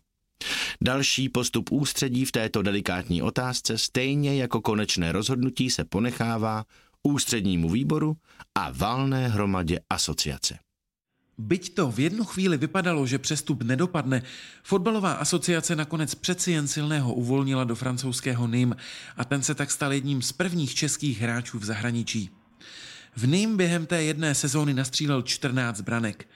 Další 0.82 1.28
postup 1.28 1.72
ústředí 1.72 2.24
v 2.24 2.32
této 2.32 2.62
delikátní 2.62 3.22
otázce 3.22 3.78
stejně 3.78 4.36
jako 4.36 4.60
konečné 4.60 5.12
rozhodnutí 5.12 5.70
se 5.70 5.84
ponechává 5.84 6.64
ústřednímu 7.02 7.70
výboru 7.70 8.16
a 8.54 8.70
valné 8.72 9.28
hromadě 9.28 9.80
asociace. 9.90 10.58
Byť 11.38 11.74
to 11.74 11.90
v 11.90 12.00
jednu 12.00 12.24
chvíli 12.24 12.56
vypadalo, 12.56 13.06
že 13.06 13.18
přestup 13.18 13.62
nedopadne, 13.62 14.22
fotbalová 14.62 15.12
asociace 15.12 15.76
nakonec 15.76 16.14
přeci 16.14 16.52
jen 16.52 16.68
silného 16.68 17.14
uvolnila 17.14 17.64
do 17.64 17.74
francouzského 17.74 18.46
Nîmes 18.46 18.78
a 19.16 19.24
ten 19.24 19.42
se 19.42 19.54
tak 19.54 19.70
stal 19.70 19.92
jedním 19.92 20.22
z 20.22 20.32
prvních 20.32 20.74
českých 20.74 21.20
hráčů 21.20 21.58
v 21.58 21.64
zahraničí. 21.64 22.30
V 23.16 23.26
Nîmes 23.26 23.56
během 23.56 23.86
té 23.86 24.02
jedné 24.02 24.34
sezóny 24.34 24.74
nastřílel 24.74 25.22
14 25.22 25.80
branek. 25.80 26.28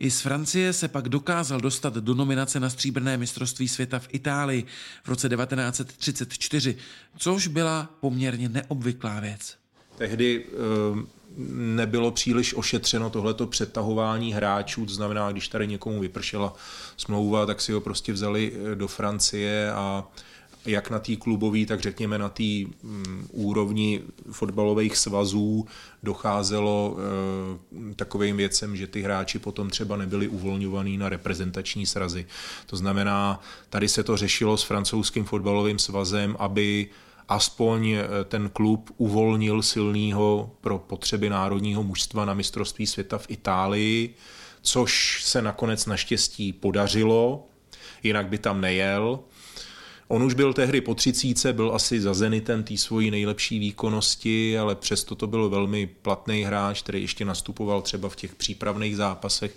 I 0.00 0.10
z 0.10 0.20
Francie 0.20 0.72
se 0.72 0.88
pak 0.88 1.08
dokázal 1.08 1.60
dostat 1.60 1.94
do 1.94 2.14
nominace 2.14 2.60
na 2.60 2.70
stříbrné 2.70 3.16
mistrovství 3.16 3.68
světa 3.68 3.98
v 3.98 4.08
Itálii 4.12 4.64
v 5.04 5.08
roce 5.08 5.28
1934, 5.28 6.76
což 7.16 7.46
byla 7.46 7.88
poměrně 8.00 8.48
neobvyklá 8.48 9.20
věc. 9.20 9.56
Tehdy 9.96 10.44
eh, 10.46 11.06
nebylo 11.54 12.10
příliš 12.10 12.54
ošetřeno 12.54 13.10
tohleto 13.10 13.46
přetahování 13.46 14.32
hráčů, 14.32 14.86
to 14.86 14.94
znamená, 14.94 15.32
když 15.32 15.48
tady 15.48 15.66
někomu 15.66 16.00
vypršela 16.00 16.54
smlouva, 16.96 17.46
tak 17.46 17.60
si 17.60 17.72
ho 17.72 17.80
prostě 17.80 18.12
vzali 18.12 18.52
eh, 18.52 18.74
do 18.74 18.88
Francie 18.88 19.72
a 19.72 20.04
jak 20.66 20.90
na 20.90 20.98
té 20.98 21.16
klubové, 21.16 21.66
tak 21.66 21.80
řekněme 21.80 22.18
na 22.18 22.28
té 22.28 22.42
mm, 22.42 23.28
úrovni 23.32 24.00
fotbalových 24.30 24.96
svazů 24.96 25.66
docházelo 26.02 26.96
e, 27.90 27.94
takovým 27.94 28.36
věcem, 28.36 28.76
že 28.76 28.86
ty 28.86 29.02
hráči 29.02 29.38
potom 29.38 29.70
třeba 29.70 29.96
nebyli 29.96 30.28
uvolňovaní 30.28 30.96
na 30.96 31.08
reprezentační 31.08 31.86
srazy. 31.86 32.26
To 32.66 32.76
znamená, 32.76 33.40
tady 33.70 33.88
se 33.88 34.02
to 34.04 34.16
řešilo 34.16 34.56
s 34.56 34.62
francouzským 34.62 35.24
fotbalovým 35.24 35.78
svazem, 35.78 36.36
aby 36.38 36.88
aspoň 37.30 37.90
eh, 37.90 38.06
ten 38.24 38.50
klub 38.50 38.90
uvolnil 38.96 39.62
silného 39.62 40.50
pro 40.60 40.78
potřeby 40.78 41.30
národního 41.30 41.82
mužstva 41.82 42.24
na 42.24 42.34
mistrovství 42.34 42.86
světa 42.86 43.18
v 43.18 43.26
Itálii, 43.28 44.14
což 44.62 45.22
se 45.24 45.42
nakonec 45.42 45.86
naštěstí 45.86 46.52
podařilo, 46.52 47.46
jinak 48.02 48.26
by 48.28 48.38
tam 48.38 48.60
nejel. 48.60 49.20
On 50.12 50.22
už 50.22 50.34
byl 50.34 50.52
tehdy 50.52 50.80
po 50.80 50.94
třicíce, 50.94 51.52
byl 51.52 51.74
asi 51.74 52.00
za 52.00 52.14
Zenitem 52.14 52.62
té 52.62 52.76
svojí 52.76 53.10
nejlepší 53.10 53.58
výkonnosti, 53.58 54.58
ale 54.58 54.74
přesto 54.74 55.14
to 55.14 55.26
byl 55.26 55.48
velmi 55.48 55.86
platný 55.86 56.42
hráč, 56.42 56.82
který 56.82 57.02
ještě 57.02 57.24
nastupoval 57.24 57.82
třeba 57.82 58.08
v 58.08 58.16
těch 58.16 58.34
přípravných 58.34 58.96
zápasech 58.96 59.54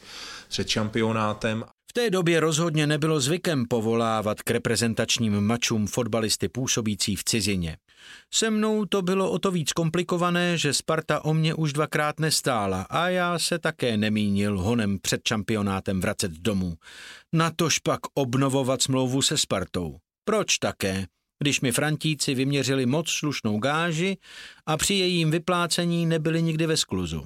před 0.50 0.68
šampionátem. 0.68 1.64
V 1.90 1.94
té 1.94 2.10
době 2.10 2.40
rozhodně 2.40 2.88
nebylo 2.88 3.20
zvykem 3.20 3.66
povolávat 3.70 4.42
k 4.42 4.52
reprezentačním 4.52 5.42
mačům 5.42 5.88
fotbalisty 5.88 6.50
působící 6.50 7.16
v 7.16 7.24
cizině. 7.24 7.78
Se 8.34 8.50
mnou 8.50 8.86
to 8.86 9.02
bylo 9.02 9.32
o 9.32 9.40
to 9.40 9.52
víc 9.52 9.74
komplikované, 9.74 10.58
že 10.58 10.74
Sparta 10.74 11.26
o 11.26 11.34
mě 11.34 11.54
už 11.54 11.74
dvakrát 11.74 12.20
nestála 12.20 12.82
a 12.82 13.10
já 13.10 13.40
se 13.40 13.60
také 13.60 13.98
nemínil 13.98 14.62
honem 14.62 15.00
před 15.02 15.22
šampionátem 15.28 16.02
vracet 16.02 16.32
domů. 16.32 16.76
Natož 17.34 17.80
pak 17.80 18.00
obnovovat 18.14 18.82
smlouvu 18.82 19.22
se 19.22 19.38
Spartou. 19.38 20.03
Proč 20.26 20.58
také? 20.58 21.06
Když 21.40 21.62
mi 21.62 21.72
Frantíci 21.72 22.36
vyměřili 22.36 22.86
moc 22.86 23.10
slušnou 23.10 23.60
gáži 23.60 24.18
a 24.66 24.78
při 24.78 24.94
jejím 24.94 25.32
vyplácení 25.32 26.06
nebyli 26.06 26.42
nikdy 26.42 26.66
ve 26.66 26.78
skluzu. 26.78 27.26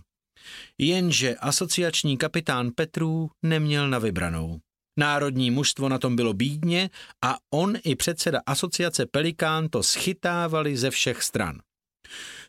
Jenže 0.77 1.35
asociační 1.35 2.17
kapitán 2.17 2.71
Petrů 2.75 3.29
neměl 3.43 3.89
na 3.89 3.99
vybranou. 3.99 4.59
Národní 4.99 5.51
mužstvo 5.51 5.89
na 5.89 5.97
tom 5.97 6.15
bylo 6.15 6.33
bídně 6.33 6.89
a 7.25 7.37
on 7.53 7.77
i 7.83 7.95
předseda 7.95 8.39
asociace 8.45 9.05
Pelikán 9.05 9.69
to 9.69 9.83
schytávali 9.83 10.77
ze 10.77 10.89
všech 10.91 11.23
stran. 11.23 11.59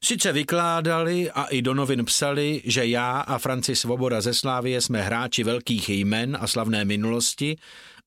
Sice 0.05 0.33
vykládali 0.33 1.31
a 1.31 1.45
i 1.45 1.63
do 1.63 1.75
novin 1.75 2.05
psali, 2.05 2.63
že 2.65 2.87
já 2.87 3.21
a 3.21 3.39
Franci 3.39 3.77
Svoboda 3.77 4.21
ze 4.21 4.35
Slávie 4.35 4.81
jsme 4.81 5.03
hráči 5.03 5.45
velkých 5.45 5.89
jmen 5.89 6.39
a 6.41 6.47
slavné 6.47 6.85
minulosti, 6.85 7.57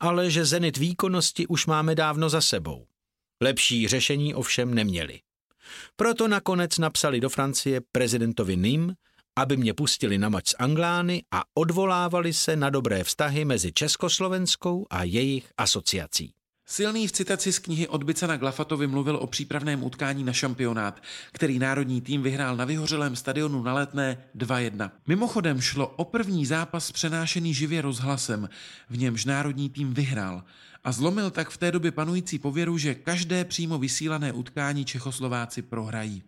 ale 0.02 0.32
že 0.32 0.46
zenit 0.46 0.78
výkonnosti 0.78 1.48
už 1.48 1.66
máme 1.66 1.96
dávno 1.96 2.30
za 2.30 2.42
sebou. 2.42 2.88
Lepší 3.42 3.88
řešení 3.88 4.34
ovšem 4.36 4.74
neměli. 4.74 5.20
Proto 5.96 6.28
nakonec 6.28 6.78
napsali 6.78 7.20
do 7.20 7.30
Francie 7.30 7.82
prezidentovi 7.92 8.58
Nim, 8.58 8.94
aby 9.36 9.58
mě 9.58 9.74
pustili 9.74 10.18
na 10.18 10.30
mač 10.30 10.50
z 10.50 10.56
Anglány 10.60 11.24
a 11.32 11.44
odvolávali 11.54 12.34
se 12.34 12.56
na 12.56 12.70
dobré 12.70 13.04
vztahy 13.04 13.46
mezi 13.46 13.72
Československou 13.72 14.88
a 14.90 15.04
jejich 15.04 15.52
asociací. 15.58 16.34
Silný 16.72 17.08
v 17.08 17.12
citaci 17.12 17.52
z 17.52 17.60
knihy 17.60 17.88
od 17.88 18.04
Bicana 18.04 18.38
Glafatovi 18.38 18.88
mluvil 18.88 19.16
o 19.16 19.28
přípravném 19.28 19.84
utkání 19.84 20.24
na 20.24 20.34
šampionát, 20.34 21.04
který 21.32 21.60
národní 21.60 22.02
tým 22.02 22.24
vyhrál 22.24 22.56
na 22.56 22.66
vyhořelém 22.66 23.16
stadionu 23.16 23.64
na 23.64 23.74
letné 23.74 24.18
2-1. 24.38 24.92
Mimochodem 25.08 25.62
šlo 25.62 25.88
o 25.88 26.06
první 26.06 26.46
zápas 26.46 26.92
přenášený 26.92 27.54
živě 27.54 27.82
rozhlasem, 27.82 28.50
v 28.90 28.98
němž 28.98 29.26
národní 29.26 29.70
tým 29.70 29.94
vyhrál 29.94 30.44
a 30.84 30.92
zlomil 30.92 31.32
tak 31.32 31.50
v 31.50 31.58
té 31.58 31.72
době 31.72 31.92
panující 31.92 32.40
pověru, 32.40 32.78
že 32.78 32.96
každé 32.96 33.46
přímo 33.46 33.78
vysílané 33.78 34.34
utkání 34.34 34.86
Čechoslováci 34.86 35.62
prohrají. 35.62 36.24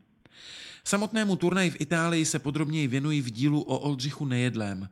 Samotnému 0.88 1.36
turnaji 1.36 1.70
v 1.70 1.82
Itálii 1.82 2.26
se 2.26 2.40
podrobněji 2.40 2.88
věnují 2.88 3.22
v 3.22 3.32
dílu 3.32 3.62
o 3.62 3.80
Oldřichu 3.80 4.26
Nejedlém. 4.26 4.90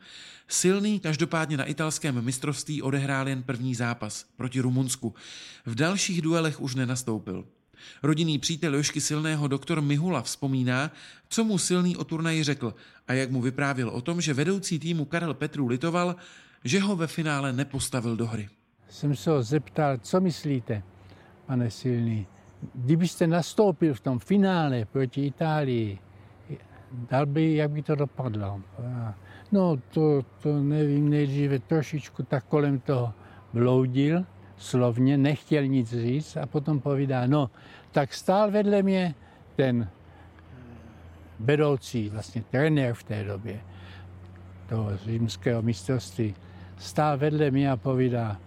Silný 0.48 1.00
každopádně 1.00 1.58
na 1.58 1.66
italském 1.66 2.22
mistrovství 2.22 2.82
odehrál 2.82 3.28
jen 3.30 3.44
první 3.44 3.76
zápas 3.76 4.26
proti 4.36 4.60
Rumunsku. 4.60 5.16
V 5.66 5.76
dalších 5.76 6.22
duelech 6.22 6.62
už 6.62 6.76
nenastoupil. 6.76 7.46
Rodinný 8.04 8.39
přítel 8.39 8.76
Jošky 8.76 9.02
Silného 9.02 9.48
doktor 9.48 9.82
Mihula 9.82 10.22
vzpomíná, 10.22 10.92
co 11.30 11.44
mu 11.44 11.58
Silný 11.58 11.98
o 11.98 12.04
turnaji 12.04 12.44
řekl 12.44 12.74
a 13.08 13.14
jak 13.14 13.32
mu 13.32 13.42
vyprávěl 13.42 13.89
o 13.89 14.02
tom, 14.02 14.22
že 14.22 14.34
vedoucí 14.34 14.80
týmu 14.80 15.06
Karel 15.06 15.34
Petru 15.34 15.68
litoval, 15.68 16.16
že 16.64 16.80
ho 16.80 16.96
ve 16.96 17.08
finále 17.08 17.54
nepostavil 17.54 18.16
do 18.16 18.28
hry. 18.28 18.50
Jsem 18.89 19.16
se 19.16 19.30
ho 19.30 19.44
zeptal, 19.44 19.98
co 19.98 20.22
myslíte, 20.22 20.84
pane 21.46 21.72
Silný, 21.72 22.28
kdybyste 22.74 23.28
nastoupil 23.28 23.93
v 23.93 23.99
tom 23.99 24.20
finále 24.20 24.86
proti 24.86 25.26
Itálii, 25.26 25.99
dal 27.09 27.26
by, 27.26 27.55
jak 27.55 27.72
by 27.72 27.82
to 27.82 27.95
dopadlo? 27.95 28.62
No 29.51 29.78
to, 29.93 30.22
to 30.41 30.64
nevím, 30.64 31.09
nejdříve 31.09 31.59
trošičku 31.59 32.24
tak 32.24 32.43
kolem 32.45 32.80
toho 32.80 33.14
bloudil, 33.53 34.26
slovně, 34.57 35.18
nechtěl 35.18 35.68
nic 35.68 35.89
říct 35.89 36.38
a 36.38 36.45
potom 36.45 36.80
povídá, 36.80 37.28
no, 37.28 37.49
tak 37.91 38.14
stál 38.14 38.51
vedle 38.51 38.84
mě 38.84 39.16
ten 39.55 39.89
vedoucí, 41.39 42.09
vlastně 42.09 42.43
trenér 42.49 42.93
v 42.93 43.03
té 43.03 43.24
době 43.24 43.62
toho 44.70 44.97
římského 44.97 45.62
mistrovství, 45.62 46.36
stál 46.78 47.18
vedle 47.18 47.51
mě 47.51 47.72
a 47.72 47.78
povídá, 47.78 48.38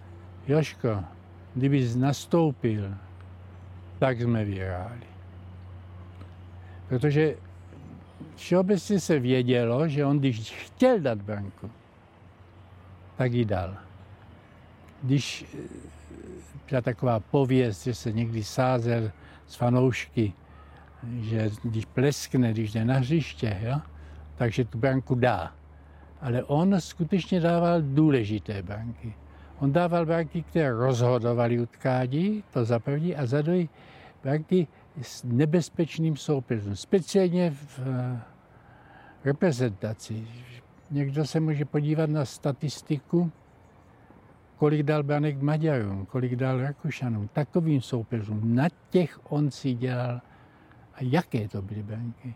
Joško, 0.47 1.03
kdybys 1.55 1.95
nastoupil 1.95 2.95
tak 3.99 4.21
jsme 4.21 4.45
vyhráli. 4.45 5.07
Protože 6.87 7.35
všeobecně 8.35 8.99
se 8.99 9.19
vědělo, 9.19 9.87
že 9.87 10.05
on, 10.05 10.19
když 10.19 10.51
chtěl 10.51 10.99
dát 10.99 11.21
branku, 11.21 11.69
tak 13.17 13.33
ji 13.33 13.45
dal. 13.45 13.75
Když 15.03 15.45
byla 16.69 16.81
taková 16.81 17.19
pověst, 17.19 17.83
že 17.83 17.93
se 17.93 18.11
někdy 18.11 18.43
sázel 18.43 19.11
s 19.47 19.55
fanoušky, 19.55 20.33
že 21.19 21.49
když 21.63 21.85
pleskne, 21.85 22.51
když 22.51 22.71
jde 22.71 22.85
na 22.85 22.97
hřiště, 22.97 23.57
jo, 23.61 23.81
takže 24.35 24.65
tu 24.65 24.77
branku 24.77 25.15
dá. 25.15 25.53
Ale 26.21 26.43
on 26.43 26.81
skutečně 26.81 27.39
dával 27.39 27.81
důležité 27.81 28.63
branky. 28.63 29.13
On 29.59 29.71
dával 29.71 30.05
branky, 30.05 30.43
které 30.43 30.71
rozhodovaly 30.71 31.59
utkání, 31.59 32.43
to 32.53 32.65
za 32.65 32.79
první, 32.79 33.15
a 33.15 33.25
za 33.25 33.41
druhý 33.41 33.69
branky 34.23 34.67
s 35.01 35.23
nebezpečným 35.23 36.17
soupeřem, 36.17 36.75
speciálně 36.75 37.51
v 37.51 37.79
eh, 37.79 38.19
reprezentaci. 39.25 40.27
Někdo 40.91 41.25
se 41.25 41.39
může 41.39 41.65
podívat 41.65 42.09
na 42.09 42.25
statistiku, 42.25 43.31
kolik 44.57 44.83
dal 44.83 45.03
branek 45.03 45.41
Maďarům, 45.41 46.05
kolik 46.05 46.35
dal 46.35 46.61
Rakušanům, 46.61 47.27
takovým 47.27 47.81
soupeřům. 47.81 48.55
Na 48.55 48.67
těch 48.89 49.31
on 49.31 49.51
si 49.51 49.73
dělal 49.73 50.21
a 50.93 50.97
jaké 51.01 51.47
to 51.47 51.61
byly 51.61 51.83
branky. 51.83 52.35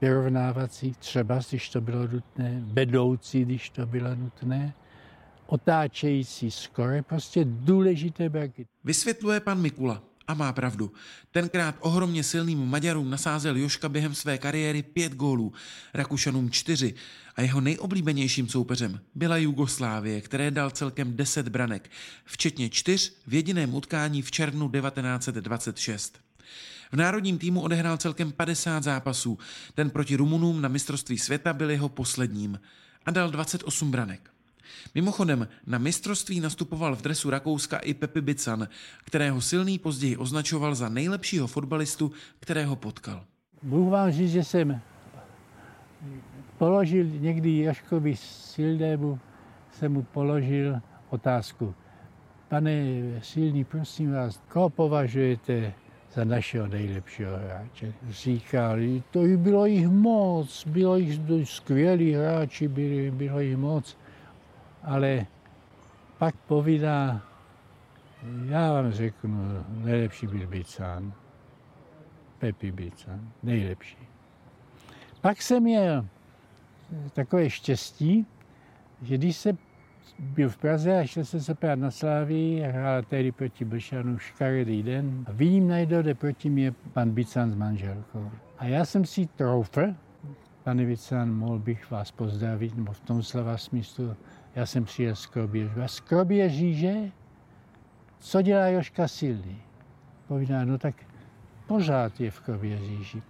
Vyrovnávací, 0.00 0.92
třeba 0.92 1.38
když 1.48 1.70
to 1.70 1.80
bylo 1.80 2.06
nutné, 2.06 2.62
vedoucí, 2.64 3.44
když 3.44 3.70
to 3.70 3.86
bylo 3.86 4.14
nutné, 4.14 4.74
otáčející 5.46 6.50
skore, 6.50 7.02
prostě 7.02 7.44
důležité 7.44 8.28
branky. 8.28 8.66
Vysvětluje 8.84 9.40
pan 9.40 9.60
Mikula. 9.60 10.02
A 10.26 10.34
má 10.34 10.52
pravdu. 10.52 10.92
Tenkrát 11.30 11.76
ohromně 11.80 12.22
silným 12.22 12.66
Maďarům 12.66 13.10
nasázel 13.10 13.56
Joška 13.56 13.88
během 13.88 14.14
své 14.14 14.38
kariéry 14.38 14.82
pět 14.82 15.14
gólů, 15.14 15.52
Rakušanům 15.94 16.50
čtyři 16.50 16.94
a 17.36 17.42
jeho 17.42 17.60
nejoblíbenějším 17.60 18.48
soupeřem 18.48 19.00
byla 19.14 19.36
Jugoslávie, 19.36 20.20
které 20.20 20.50
dal 20.50 20.70
celkem 20.70 21.16
deset 21.16 21.48
branek, 21.48 21.90
včetně 22.24 22.70
čtyř 22.70 23.16
v 23.26 23.34
jediném 23.34 23.74
utkání 23.74 24.22
v 24.22 24.30
červnu 24.30 24.70
1926. 24.70 26.18
V 26.92 26.96
národním 26.96 27.38
týmu 27.38 27.60
odehrál 27.60 27.96
celkem 27.96 28.32
50 28.32 28.82
zápasů, 28.82 29.38
ten 29.74 29.90
proti 29.90 30.16
Rumunům 30.16 30.60
na 30.62 30.68
mistrovství 30.68 31.18
světa 31.18 31.52
byl 31.52 31.70
jeho 31.70 31.88
posledním 31.88 32.60
a 33.06 33.10
dal 33.10 33.30
28 33.30 33.90
branek. 33.90 34.33
Mimochodem, 34.94 35.48
na 35.66 35.78
mistrovství 35.78 36.40
nastupoval 36.40 36.96
v 36.96 37.02
dresu 37.02 37.30
Rakouska 37.30 37.78
i 37.78 37.94
Pepi 37.94 38.20
Bican, 38.20 38.68
kterého 39.04 39.40
silný 39.40 39.78
později 39.78 40.16
označoval 40.16 40.74
za 40.74 40.88
nejlepšího 40.88 41.46
fotbalistu, 41.46 42.12
kterého 42.40 42.76
potkal. 42.76 43.24
Bůh 43.62 43.90
vám 43.90 44.12
říct, 44.12 44.32
že 44.32 44.44
jsem 44.44 44.80
položil 46.58 47.06
někdy 47.06 47.58
Jaškovi 47.58 48.16
Silnému, 48.16 49.18
jsem 49.72 49.92
mu 49.92 50.02
položil 50.02 50.80
otázku. 51.10 51.74
Pane 52.48 52.72
Silný, 53.22 53.64
prosím 53.64 54.12
vás, 54.12 54.40
koho 54.48 54.70
považujete 54.70 55.72
za 56.14 56.24
našeho 56.24 56.66
nejlepšího 56.66 57.36
hráče? 57.36 57.92
Říkal, 58.08 58.76
to 59.10 59.20
bylo 59.36 59.66
jich 59.66 59.88
moc, 59.88 60.64
bylo 60.66 60.96
jich 60.96 61.20
skvělí 61.44 62.12
hráči, 62.12 62.68
bylo 63.10 63.40
jich 63.40 63.56
moc 63.56 63.96
ale 64.84 65.26
pak 66.18 66.36
povídá, 66.36 67.22
já 68.44 68.72
vám 68.72 68.90
řeknu, 68.90 69.64
nejlepší 69.68 70.26
byl 70.26 70.46
Bicán. 70.46 71.12
Pepi 72.38 72.72
Bicán, 72.72 73.28
nejlepší. 73.42 73.98
Pak 75.20 75.42
jsem 75.42 75.62
měl 75.62 76.06
takové 77.12 77.50
štěstí, 77.50 78.26
že 79.02 79.18
když 79.18 79.36
se 79.36 79.56
byl 80.18 80.48
v 80.48 80.56
Praze 80.56 80.98
a 80.98 81.06
šel 81.06 81.24
jsem 81.24 81.40
se 81.40 81.54
pát 81.54 81.74
na 81.74 81.90
Slávii 81.90 82.64
a 82.64 82.72
hrál 82.72 83.02
tehdy 83.02 83.32
proti 83.32 83.64
Blšanu 83.64 84.18
škaredý 84.18 84.82
den. 84.82 85.24
A 85.28 85.32
vidím 85.32 85.68
najednou, 85.68 86.02
jde 86.02 86.14
proti 86.14 86.50
mě 86.50 86.72
pan 86.92 87.10
Bicán 87.10 87.50
s 87.50 87.54
manželkou. 87.54 88.30
A 88.58 88.64
já 88.64 88.84
jsem 88.84 89.04
si 89.04 89.26
troufl, 89.26 89.94
pane 90.62 90.86
Bicán, 90.86 91.34
mohl 91.34 91.58
bych 91.58 91.90
vás 91.90 92.10
pozdravit, 92.10 92.76
nebo 92.76 92.92
v 92.92 93.00
tom 93.00 93.22
slova 93.22 93.56
smyslu, 93.56 94.16
já 94.54 94.66
jsem 94.66 94.84
přijel 94.84 95.16
z 95.16 95.26
Kroběží. 95.26 95.80
A 95.84 95.88
z 95.88 96.00
Kroběžíže, 96.00 96.94
co 98.18 98.42
dělá 98.42 98.66
Joška 98.66 99.08
Silný? 99.08 99.62
Povídá, 100.28 100.64
no 100.64 100.78
tak 100.78 100.94
pořád 101.66 102.20
je 102.20 102.30
v 102.30 102.40
Kroběžíži. 102.40 103.22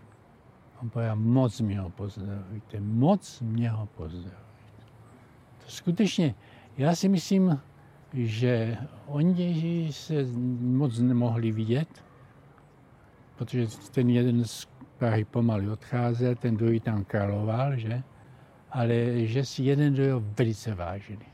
On 0.82 0.90
povídá, 0.90 1.14
moc 1.14 1.60
mě 1.60 1.80
ho 1.80 1.90
pozdravujte, 1.90 2.80
moc 2.80 3.40
mě 3.40 3.70
ho 3.70 3.86
pozdravujte. 3.86 4.84
To 5.64 5.70
skutečně, 5.70 6.34
já 6.76 6.94
si 6.94 7.08
myslím, 7.08 7.60
že 8.12 8.76
oni 9.06 9.88
se 9.92 10.14
moc 10.60 10.98
nemohli 10.98 11.52
vidět, 11.52 12.04
protože 13.36 13.66
ten 13.90 14.10
jeden 14.10 14.44
z 14.44 14.68
Prahy 14.98 15.24
pomalu 15.24 15.72
odcházel, 15.72 16.34
ten 16.34 16.56
druhý 16.56 16.80
tam 16.80 17.04
královal, 17.04 17.76
že? 17.76 18.02
Ale 18.74 19.26
že 19.26 19.44
si 19.44 19.62
jeden 19.62 19.94
druhého 19.94 20.20
velice 20.20 20.74
vážili. 20.74 21.26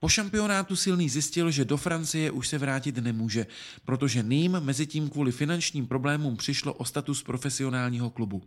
Po 0.00 0.08
šampionátu 0.08 0.76
silný 0.76 1.08
zjistil, 1.08 1.50
že 1.50 1.64
do 1.64 1.76
Francie 1.76 2.30
už 2.30 2.48
se 2.48 2.58
vrátit 2.58 2.96
nemůže, 2.98 3.46
protože 3.84 4.22
Ným 4.22 4.60
mezi 4.60 4.86
tím 4.86 5.10
kvůli 5.10 5.32
finančním 5.32 5.86
problémům 5.86 6.36
přišlo 6.36 6.74
o 6.74 6.84
status 6.84 7.22
profesionálního 7.22 8.10
klubu. 8.10 8.42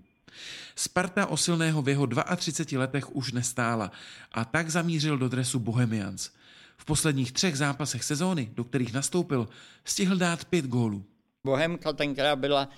Sparta 0.75 1.25
o 1.25 1.37
silného 1.37 1.81
v 1.81 1.89
jeho 1.89 2.07
32 2.35 2.79
letech 2.79 3.15
už 3.15 3.31
nestála 3.31 3.91
a 4.31 4.45
tak 4.45 4.69
zamířil 4.69 5.17
do 5.17 5.29
dresu 5.29 5.59
Bohemians– 5.59 6.29
v 6.77 6.85
posledních 6.85 7.31
třech 7.31 7.57
zápasech 7.57 8.03
sezóny, 8.03 8.51
do 8.53 8.63
kterých 8.63 8.93
nastoupil, 8.93 9.47
stihl 9.85 10.17
dát 10.17 10.45
pět 10.45 10.65
gólů. 10.65 11.05
Bohemka 11.43 11.93
tenkrát 11.93 12.35
byla 12.35 12.69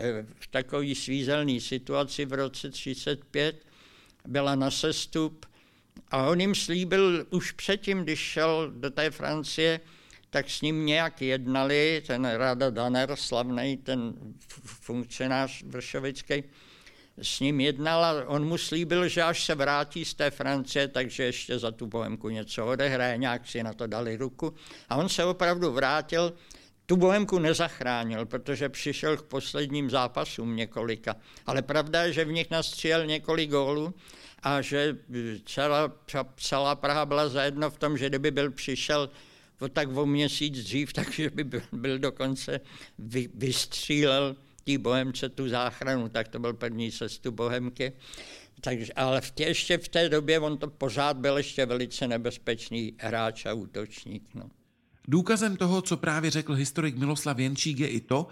eh, 0.00 0.26
v 0.40 0.46
takové 0.46 0.94
svízelné 0.94 1.60
situaci 1.60 2.24
v 2.24 2.32
roce 2.32 2.70
35, 2.70 3.66
byla 4.26 4.54
na 4.54 4.70
sestup 4.70 5.46
a 6.10 6.26
on 6.26 6.40
jim 6.40 6.54
slíbil 6.54 7.26
už 7.30 7.52
předtím, 7.52 8.02
když 8.02 8.20
šel 8.20 8.70
do 8.70 8.90
té 8.90 9.10
Francie, 9.10 9.80
tak 10.30 10.50
s 10.50 10.62
ním 10.62 10.86
nějak 10.86 11.22
jednali, 11.22 12.02
ten 12.06 12.24
Rada 12.24 12.70
Daner, 12.70 13.16
slavný 13.16 13.76
ten 13.76 14.14
funkcionář 14.64 15.62
vršovický, 15.62 16.44
s 17.22 17.40
ním 17.40 17.60
jednal 17.60 18.04
a 18.04 18.24
on 18.26 18.44
mu 18.44 18.58
slíbil, 18.58 19.08
že 19.08 19.22
až 19.22 19.44
se 19.44 19.54
vrátí 19.54 20.04
z 20.04 20.14
té 20.14 20.30
Francie, 20.30 20.88
takže 20.88 21.22
ještě 21.22 21.58
za 21.58 21.70
tu 21.70 21.86
bohemku 21.86 22.28
něco 22.28 22.66
odehraje, 22.66 23.18
nějak 23.18 23.48
si 23.48 23.62
na 23.62 23.72
to 23.72 23.86
dali 23.86 24.16
ruku. 24.16 24.54
A 24.88 24.96
on 24.96 25.08
se 25.08 25.24
opravdu 25.24 25.72
vrátil, 25.72 26.32
tu 26.86 26.96
bohemku 26.96 27.38
nezachránil, 27.38 28.26
protože 28.26 28.68
přišel 28.68 29.16
k 29.16 29.22
posledním 29.22 29.90
zápasům 29.90 30.56
několika. 30.56 31.16
Ale 31.46 31.62
pravda 31.62 32.02
je, 32.02 32.12
že 32.12 32.24
v 32.24 32.32
nich 32.32 32.50
nastřílel 32.50 33.06
několik 33.06 33.50
gólů 33.50 33.94
a 34.42 34.60
že 34.60 34.96
celá, 35.46 35.92
celá 36.36 36.74
Praha 36.74 37.06
byla 37.06 37.28
zajedno 37.28 37.70
v 37.70 37.78
tom, 37.78 37.98
že 37.98 38.08
kdyby 38.08 38.30
byl 38.30 38.50
přišel 38.50 39.10
o 39.60 39.68
tak 39.68 39.96
o 39.96 40.06
měsíc 40.06 40.64
dřív, 40.64 40.92
takže 40.98 41.30
by 41.30 41.44
byl, 41.44 41.62
byl 41.72 41.98
dokonce 41.98 42.60
vy, 42.98 43.28
vystřílel 43.34 44.36
té 44.64 44.78
Bohemce 44.78 45.28
tu 45.28 45.48
záchranu, 45.48 46.08
tak 46.08 46.28
to 46.28 46.38
byl 46.38 46.52
první 46.52 46.92
cestu 46.92 47.32
Bohemky. 47.32 47.92
Takže, 48.60 48.92
ale 48.92 49.20
v 49.20 49.30
tě, 49.30 49.44
ještě 49.44 49.78
v 49.78 49.88
té 49.88 50.08
době 50.08 50.40
on 50.40 50.58
to 50.58 50.66
pořád 50.66 51.16
byl 51.16 51.36
ještě 51.36 51.66
velice 51.66 52.08
nebezpečný 52.08 52.92
hráč 52.98 53.46
a 53.46 53.52
útočník. 53.52 54.28
No. 54.34 54.50
Důkazem 55.08 55.56
toho, 55.56 55.82
co 55.82 55.96
právě 55.96 56.30
řekl 56.30 56.54
historik 56.54 56.96
Miloslav 56.96 57.38
Jenčík, 57.38 57.80
je 57.80 57.88
i 57.88 58.00
to, 58.00 58.26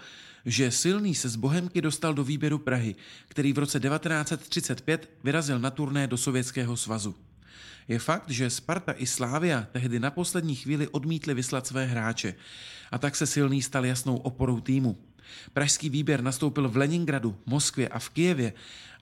že 0.44 0.70
Silný 0.70 1.14
se 1.14 1.28
z 1.28 1.36
Bohemky 1.36 1.80
dostal 1.80 2.14
do 2.14 2.24
výběru 2.24 2.58
Prahy, 2.58 2.94
který 3.28 3.52
v 3.52 3.58
roce 3.58 3.80
1935 3.80 5.10
vyrazil 5.24 5.58
na 5.58 5.70
turné 5.70 6.06
do 6.06 6.16
Sovětského 6.16 6.76
svazu. 6.76 7.14
Je 7.88 7.98
fakt, 7.98 8.30
že 8.30 8.50
Sparta 8.50 8.94
i 8.96 9.06
Slávia 9.06 9.66
tehdy 9.72 10.00
na 10.00 10.10
poslední 10.10 10.54
chvíli 10.54 10.88
odmítli 10.88 11.34
vyslat 11.34 11.66
své 11.66 11.84
hráče 11.84 12.34
a 12.90 12.98
tak 12.98 13.16
se 13.16 13.26
Silný 13.26 13.62
stal 13.62 13.86
jasnou 13.86 14.16
oporou 14.16 14.60
týmu. 14.60 14.98
Pražský 15.52 15.88
výběr 15.88 16.22
nastoupil 16.22 16.68
v 16.68 16.76
Leningradu, 16.76 17.38
Moskvě 17.46 17.88
a 17.88 17.98
v 17.98 18.08
Kijevě 18.08 18.52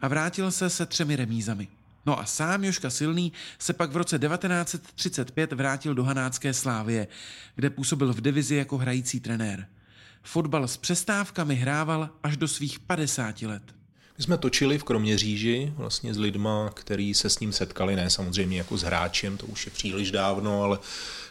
a 0.00 0.08
vrátil 0.08 0.50
se 0.50 0.70
se 0.70 0.86
třemi 0.86 1.16
remízami. 1.16 1.68
No 2.06 2.20
a 2.20 2.24
sám 2.24 2.64
Joška 2.64 2.90
Silný 2.90 3.32
se 3.58 3.72
pak 3.72 3.92
v 3.92 3.96
roce 3.96 4.18
1935 4.18 5.52
vrátil 5.52 5.94
do 5.94 6.04
Hanácké 6.04 6.54
Slávie, 6.54 7.08
kde 7.54 7.70
působil 7.70 8.12
v 8.12 8.20
divizi 8.20 8.54
jako 8.54 8.78
hrající 8.78 9.20
trenér. 9.20 9.66
Fotbal 10.22 10.68
s 10.68 10.76
přestávkami 10.76 11.54
hrával 11.54 12.10
až 12.22 12.36
do 12.36 12.48
svých 12.48 12.80
50 12.80 13.42
let. 13.42 13.79
My 14.20 14.24
jsme 14.24 14.38
točili 14.38 14.78
v 14.78 14.84
Kroměříži 14.84 15.72
vlastně 15.76 16.14
s 16.14 16.18
lidma, 16.18 16.70
který 16.74 17.14
se 17.14 17.30
s 17.30 17.40
ním 17.40 17.52
setkali, 17.52 17.96
ne 17.96 18.10
samozřejmě 18.10 18.58
jako 18.58 18.76
s 18.76 18.82
hráčem, 18.82 19.36
to 19.36 19.46
už 19.46 19.66
je 19.66 19.72
příliš 19.72 20.10
dávno, 20.10 20.62
ale 20.62 20.78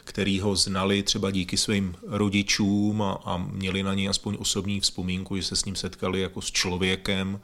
který 0.03 0.39
ho 0.39 0.55
znali 0.55 1.03
třeba 1.03 1.31
díky 1.31 1.57
svým 1.57 1.95
rodičům 2.07 3.01
a, 3.01 3.11
a 3.25 3.37
měli 3.37 3.83
na 3.83 3.93
něj 3.93 4.09
aspoň 4.09 4.37
osobní 4.39 4.79
vzpomínku, 4.79 5.37
že 5.37 5.43
se 5.43 5.55
s 5.55 5.65
ním 5.65 5.75
setkali 5.75 6.21
jako 6.21 6.41
s 6.41 6.51
člověkem, 6.51 7.39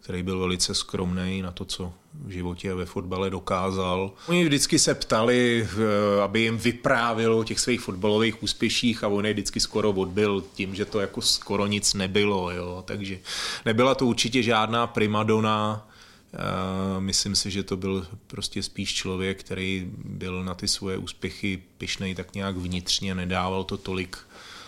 který 0.00 0.22
byl 0.22 0.38
velice 0.38 0.74
skromný 0.74 1.42
na 1.42 1.50
to, 1.50 1.64
co 1.64 1.92
v 2.24 2.30
životě 2.30 2.74
ve 2.74 2.86
fotbale 2.86 3.30
dokázal. 3.30 4.12
Oni 4.26 4.44
vždycky 4.44 4.78
se 4.78 4.94
ptali, 4.94 5.68
eh, 5.68 6.22
aby 6.22 6.40
jim 6.40 6.58
vyprávěl 6.58 7.34
o 7.34 7.44
těch 7.44 7.60
svých 7.60 7.80
fotbalových 7.80 8.42
úspěších 8.42 9.04
a 9.04 9.08
on 9.08 9.26
je 9.26 9.32
vždycky 9.32 9.60
skoro 9.60 9.90
odbil 9.90 10.44
tím, 10.54 10.74
že 10.74 10.84
to 10.84 11.00
jako 11.00 11.20
skoro 11.20 11.66
nic 11.66 11.94
nebylo. 11.94 12.50
Jo. 12.50 12.84
Takže 12.86 13.18
nebyla 13.66 13.94
to 13.94 14.06
určitě 14.06 14.42
žádná 14.42 14.86
primadona, 14.86 15.88
eh, 16.34 17.00
Myslím 17.00 17.36
si, 17.36 17.50
že 17.50 17.62
to 17.62 17.76
byl 17.76 18.06
prostě 18.26 18.62
spíš 18.62 18.94
člověk, 18.94 19.40
který 19.40 19.90
byl 20.04 20.44
na 20.44 20.54
ty 20.54 20.68
svoje 20.68 20.98
úspěchy 20.98 21.62
pišnej 21.78 22.14
tak 22.14 22.34
nějak 22.34 22.56
vnitřně, 22.56 23.14
nedával 23.14 23.64
to 23.64 23.76
tolik, 23.76 24.18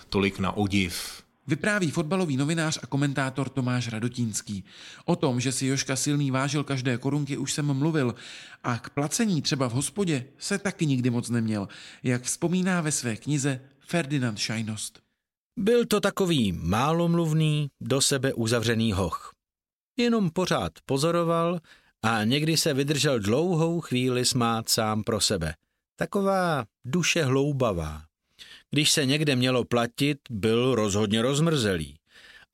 tolik 0.08 0.38
na 0.38 0.56
odiv. 0.56 1.22
Vypráví 1.50 1.90
fotbalový 1.90 2.36
novinář 2.36 2.78
a 2.82 2.86
komentátor 2.86 3.48
Tomáš 3.48 3.88
Radotínský. 3.88 4.64
O 5.04 5.16
tom, 5.16 5.40
že 5.40 5.52
si 5.52 5.66
Joška 5.66 5.96
Silný 5.96 6.30
vážil 6.30 6.64
každé 6.64 6.98
korunky, 6.98 7.36
už 7.36 7.52
jsem 7.52 7.72
mluvil. 7.72 8.14
A 8.64 8.78
k 8.78 8.90
placení 8.90 9.42
třeba 9.42 9.68
v 9.68 9.72
hospodě 9.72 10.24
se 10.38 10.58
taky 10.58 10.86
nikdy 10.86 11.10
moc 11.10 11.30
neměl, 11.30 11.68
jak 12.02 12.22
vzpomíná 12.22 12.80
ve 12.80 12.92
své 12.92 13.16
knize 13.16 13.60
Ferdinand 13.80 14.38
Šajnost. 14.38 15.00
Byl 15.58 15.86
to 15.86 16.00
takový 16.00 16.52
málomluvný, 16.52 17.68
do 17.80 18.00
sebe 18.00 18.34
uzavřený 18.34 18.92
hoch. 18.92 19.34
Jenom 19.98 20.30
pořád 20.30 20.72
pozoroval 20.86 21.60
a 22.02 22.24
někdy 22.24 22.56
se 22.56 22.74
vydržel 22.74 23.18
dlouhou 23.18 23.80
chvíli 23.80 24.24
smát 24.24 24.68
sám 24.68 25.02
pro 25.04 25.20
sebe. 25.20 25.54
Taková 25.96 26.64
duše 26.84 27.24
hloubavá. 27.24 28.09
Když 28.70 28.90
se 28.90 29.06
někde 29.06 29.36
mělo 29.36 29.64
platit, 29.64 30.18
byl 30.30 30.74
rozhodně 30.74 31.22
rozmrzelý. 31.22 31.96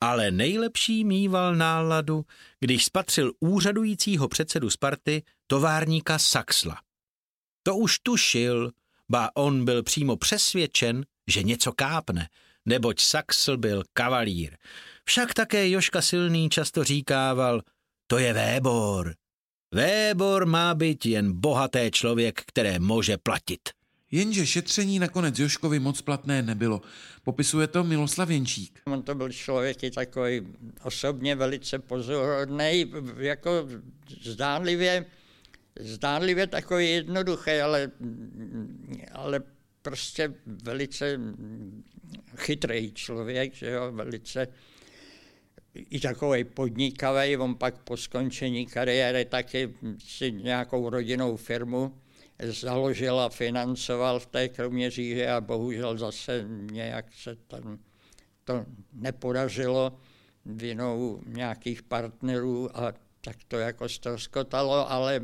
Ale 0.01 0.31
nejlepší 0.31 1.03
mýval 1.03 1.55
náladu, 1.55 2.25
když 2.59 2.85
spatřil 2.85 3.31
úřadujícího 3.39 4.27
předsedu 4.27 4.69
Sparty, 4.69 5.23
továrníka 5.47 6.19
Saxla. 6.19 6.81
To 7.63 7.75
už 7.75 7.99
tušil, 7.99 8.71
ba 9.11 9.29
on 9.35 9.65
byl 9.65 9.83
přímo 9.83 10.17
přesvědčen, 10.17 11.05
že 11.27 11.43
něco 11.43 11.71
kápne, 11.71 12.29
neboť 12.65 13.01
Saxl 13.01 13.57
byl 13.57 13.83
kavalír. 13.93 14.57
Však 15.05 15.33
také 15.33 15.69
Joška 15.69 16.01
Silný 16.01 16.49
často 16.49 16.83
říkával, 16.83 17.61
to 18.07 18.17
je 18.17 18.33
Vébor. 18.33 19.15
Vébor 19.73 20.45
má 20.45 20.75
být 20.75 21.05
jen 21.05 21.39
bohaté 21.39 21.91
člověk, 21.91 22.41
které 22.45 22.79
může 22.79 23.17
platit. 23.17 23.76
Jenže 24.11 24.47
šetření 24.47 24.99
nakonec 24.99 25.39
Joškovi 25.39 25.79
moc 25.79 26.01
platné 26.01 26.41
nebylo. 26.41 26.81
Popisuje 27.23 27.67
to 27.67 27.83
Miloslav 27.83 28.29
Jenčík. 28.29 28.79
On 28.85 29.03
to 29.03 29.15
byl 29.15 29.31
člověk 29.31 29.83
i 29.83 29.91
takový 29.91 30.41
osobně 30.83 31.35
velice 31.35 31.79
pozorodný, 31.79 32.91
jako 33.17 33.67
zdánlivě, 34.21 35.05
zdánlivě 35.79 36.47
takový 36.47 36.91
jednoduchý, 36.91 37.51
ale, 37.51 37.91
ale 39.11 39.39
prostě 39.81 40.33
velice 40.45 41.19
chytrý 42.35 42.91
člověk, 42.91 43.53
že 43.53 43.69
jo, 43.69 43.91
velice 43.91 44.47
i 45.73 45.99
takový 45.99 46.43
podnikavý, 46.43 47.37
on 47.37 47.55
pak 47.55 47.77
po 47.77 47.97
skončení 47.97 48.65
kariéry 48.65 49.25
taky 49.25 49.73
si 49.99 50.31
nějakou 50.31 50.89
rodinnou 50.89 51.37
firmu 51.37 51.97
založil 52.39 53.19
a 53.19 53.29
financoval 53.29 54.19
v 54.19 54.25
té 54.25 54.49
Kroměříži 54.49 55.27
a 55.27 55.41
bohužel 55.41 55.97
zase 55.97 56.45
nějak 56.71 57.05
se 57.13 57.35
tam 57.35 57.79
to 58.43 58.65
nepodařilo 58.93 59.99
vinou 60.45 61.21
nějakých 61.25 61.83
partnerů 61.83 62.77
a 62.77 62.93
tak 63.21 63.37
to 63.47 63.57
jako 63.57 63.89
ztroskotalo, 63.89 64.91
ale 64.91 65.21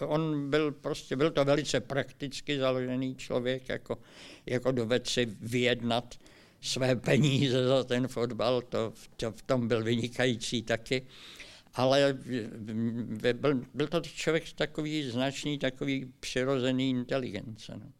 on 0.00 0.50
byl 0.50 0.72
prostě, 0.72 1.16
byl 1.16 1.30
to 1.30 1.44
velice 1.44 1.80
prakticky 1.80 2.58
založený 2.58 3.14
člověk, 3.16 3.68
jako, 3.68 3.98
jako 4.46 4.72
doved 4.72 5.06
si 5.06 5.26
vyjednat 5.40 6.14
své 6.60 6.96
peníze 6.96 7.64
za 7.66 7.84
ten 7.84 8.08
fotbal, 8.08 8.62
to, 8.62 8.92
to 9.16 9.32
v 9.32 9.42
tom 9.42 9.68
byl 9.68 9.84
vynikající 9.84 10.62
taky 10.62 11.06
ale 11.76 12.18
byl, 13.32 13.60
byl 13.74 13.88
to 13.88 14.00
člověk 14.00 14.52
takový 14.52 15.10
značný, 15.10 15.58
takový 15.58 16.12
přirozený 16.20 16.90
inteligence. 16.90 17.72
No. 17.76 17.92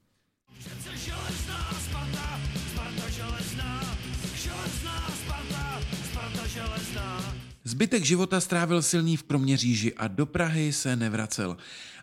Zbytek 7.65 8.05
života 8.05 8.41
strávil 8.41 8.83
silný 8.83 9.17
v 9.17 9.23
Kroměříži 9.23 9.95
a 9.95 10.09
do 10.09 10.27
Prahy 10.27 10.73
se 10.73 10.97
nevracel. 10.97 11.57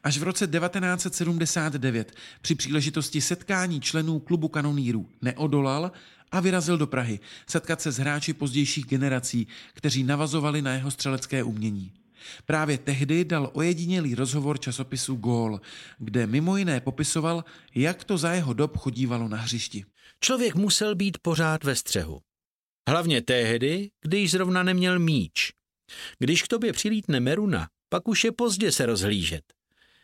Až 0.03 0.17
v 0.17 0.23
roce 0.23 0.47
1979 0.47 2.11
při 2.41 2.55
příležitosti 2.55 3.21
setkání 3.21 3.81
členů 3.81 4.19
klubu 4.19 4.47
kanonýrů 4.47 5.09
neodolal 5.21 5.91
a 6.33 6.39
vyrazil 6.39 6.77
do 6.77 6.87
Prahy 6.87 7.19
setkat 7.49 7.81
se 7.81 7.91
s 7.91 7.97
hráči 7.97 8.33
pozdějších 8.33 8.85
generací, 8.85 9.47
kteří 9.73 10.03
navazovali 10.03 10.61
na 10.61 10.73
jeho 10.73 10.91
střelecké 10.91 11.43
umění. 11.43 11.91
Právě 12.45 12.77
tehdy 12.77 13.25
dal 13.25 13.49
ojedinělý 13.53 14.15
rozhovor 14.15 14.59
časopisu 14.59 15.15
Gól, 15.15 15.61
kde 15.97 16.27
mimo 16.27 16.57
jiné 16.57 16.81
popisoval, 16.81 17.43
jak 17.75 18.03
to 18.03 18.17
za 18.17 18.31
jeho 18.31 18.53
dob 18.53 18.77
chodívalo 18.77 19.27
na 19.27 19.37
hřišti. 19.37 19.85
Člověk 20.19 20.55
musel 20.55 20.95
být 20.95 21.17
pořád 21.21 21.63
ve 21.63 21.75
střehu. 21.75 22.19
Hlavně 22.89 23.21
tehdy, 23.21 23.89
když 24.01 24.31
zrovna 24.31 24.63
neměl 24.63 24.99
míč. 24.99 25.51
Když 26.19 26.43
k 26.43 26.47
tobě 26.47 26.73
přilítne 26.73 27.19
Meruna, 27.19 27.67
pak 27.89 28.07
už 28.07 28.23
je 28.23 28.31
pozdě 28.31 28.71
se 28.71 28.85
rozhlížet. 28.85 29.43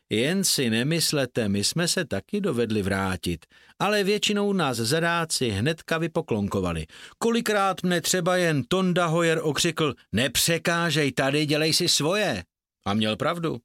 Jen 0.09 0.43
si 0.43 0.69
nemyslete, 0.69 1.49
my 1.49 1.63
jsme 1.63 1.87
se 1.87 2.05
taky 2.05 2.41
dovedli 2.41 2.81
vrátit, 2.81 3.45
ale 3.79 4.03
většinou 4.03 4.53
nás 4.53 4.77
zadáci 4.77 5.49
hnedka 5.49 5.97
vypoklonkovali. 5.97 6.85
Kolikrát 7.17 7.83
mne 7.83 8.01
třeba 8.01 8.37
jen 8.37 8.63
Tonda 8.63 9.05
Hoyer 9.05 9.39
okřikl, 9.43 9.93
nepřekážej 10.11 11.11
tady, 11.11 11.45
dělej 11.45 11.73
si 11.73 11.87
svoje. 11.89 12.43
A 12.85 12.93
měl 12.93 13.17
pravdu. 13.17 13.57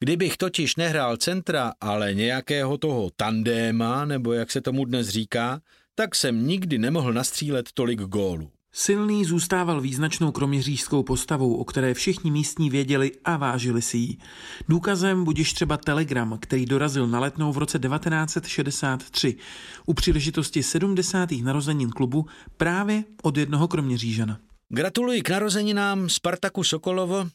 Kdybych 0.00 0.36
totiž 0.36 0.76
nehrál 0.76 1.16
centra, 1.16 1.72
ale 1.80 2.14
nějakého 2.14 2.78
toho 2.78 3.10
tandéma, 3.16 4.04
nebo 4.04 4.32
jak 4.32 4.50
se 4.50 4.60
tomu 4.60 4.84
dnes 4.84 5.08
říká, 5.08 5.60
tak 5.94 6.14
jsem 6.14 6.46
nikdy 6.46 6.78
nemohl 6.78 7.12
nastřílet 7.12 7.72
tolik 7.74 8.00
gólů. 8.00 8.50
Silný 8.74 9.24
zůstával 9.24 9.80
význačnou 9.80 10.32
kroměřížskou 10.32 11.02
postavou, 11.02 11.54
o 11.54 11.64
které 11.64 11.94
všichni 11.94 12.30
místní 12.30 12.70
věděli 12.70 13.12
a 13.24 13.36
vážili 13.36 13.82
si 13.82 13.96
ji. 13.96 14.16
Důkazem 14.68 15.24
budiš 15.24 15.52
třeba 15.52 15.76
telegram, 15.76 16.38
který 16.40 16.66
dorazil 16.66 17.06
na 17.06 17.20
letnou 17.20 17.52
v 17.52 17.58
roce 17.58 17.78
1963 17.78 19.36
u 19.86 19.94
příležitosti 19.94 20.62
70. 20.62 21.30
narozenin 21.42 21.90
klubu 21.90 22.26
právě 22.56 23.04
od 23.22 23.36
jednoho 23.36 23.68
kroměřížana. 23.68 24.38
Gratuluji 24.68 25.22
k 25.22 25.30
narozeninám 25.30 26.08
Spartaku 26.08 26.64
Sokolovo, 26.64 27.28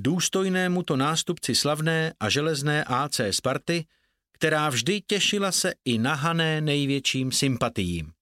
důstojnému 0.00 0.82
to 0.82 0.96
nástupci 0.96 1.54
slavné 1.54 2.12
a 2.20 2.28
železné 2.28 2.84
AC 2.84 3.20
Sparty, 3.30 3.84
která 4.32 4.68
vždy 4.68 5.00
těšila 5.06 5.52
se 5.52 5.72
i 5.84 5.98
nahané 5.98 6.60
největším 6.60 7.32
sympatiím. 7.32 8.17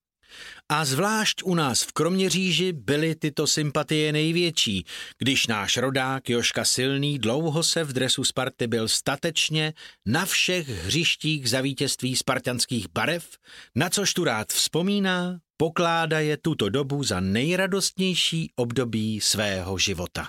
A 0.68 0.84
zvlášť 0.84 1.42
u 1.44 1.54
nás 1.54 1.82
v 1.82 1.92
Kroměříži 1.92 2.72
byly 2.72 3.14
tyto 3.14 3.46
sympatie 3.46 4.12
největší, 4.12 4.84
když 5.18 5.46
náš 5.46 5.76
rodák 5.76 6.30
Joška 6.30 6.64
Silný 6.64 7.18
dlouho 7.18 7.62
se 7.62 7.84
v 7.84 7.92
dresu 7.92 8.24
Sparty 8.24 8.66
byl 8.66 8.88
statečně 8.88 9.72
na 10.06 10.26
všech 10.26 10.68
hřištích 10.68 11.50
za 11.50 11.60
vítězství 11.60 12.16
spartanských 12.16 12.86
barev, 12.94 13.28
na 13.74 13.90
což 13.90 14.14
tu 14.14 14.24
rád 14.24 14.52
vzpomíná, 14.52 15.38
pokládá 15.56 16.20
je 16.20 16.36
tuto 16.36 16.68
dobu 16.68 17.02
za 17.02 17.20
nejradostnější 17.20 18.52
období 18.56 19.20
svého 19.20 19.78
života. 19.78 20.28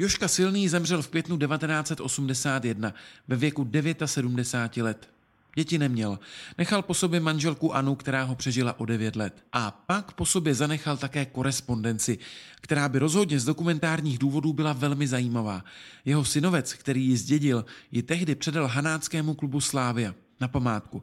Joška 0.00 0.28
Silný 0.28 0.68
zemřel 0.68 1.02
v 1.02 1.08
květnu 1.08 1.38
1981 1.38 2.94
ve 3.28 3.36
věku 3.36 3.70
79 4.04 4.84
let. 4.84 5.08
Děti 5.54 5.78
neměl. 5.78 6.18
Nechal 6.58 6.82
po 6.82 6.94
sobě 6.94 7.20
manželku 7.20 7.74
Anu, 7.74 7.94
která 7.94 8.22
ho 8.22 8.34
přežila 8.34 8.80
o 8.80 8.84
9 8.84 9.16
let. 9.16 9.44
A 9.52 9.70
pak 9.70 10.12
po 10.12 10.26
sobě 10.26 10.54
zanechal 10.54 10.96
také 10.96 11.26
korespondenci, 11.26 12.18
která 12.60 12.88
by 12.88 12.98
rozhodně 12.98 13.40
z 13.40 13.44
dokumentárních 13.44 14.18
důvodů 14.18 14.52
byla 14.52 14.72
velmi 14.72 15.08
zajímavá. 15.08 15.64
Jeho 16.04 16.24
synovec, 16.24 16.72
který 16.72 17.06
ji 17.06 17.16
zdědil, 17.16 17.64
ji 17.92 18.02
tehdy 18.02 18.34
předal 18.34 18.66
hanáckému 18.66 19.34
klubu 19.34 19.60
Slávia 19.60 20.14
na 20.40 20.48
památku. 20.48 21.02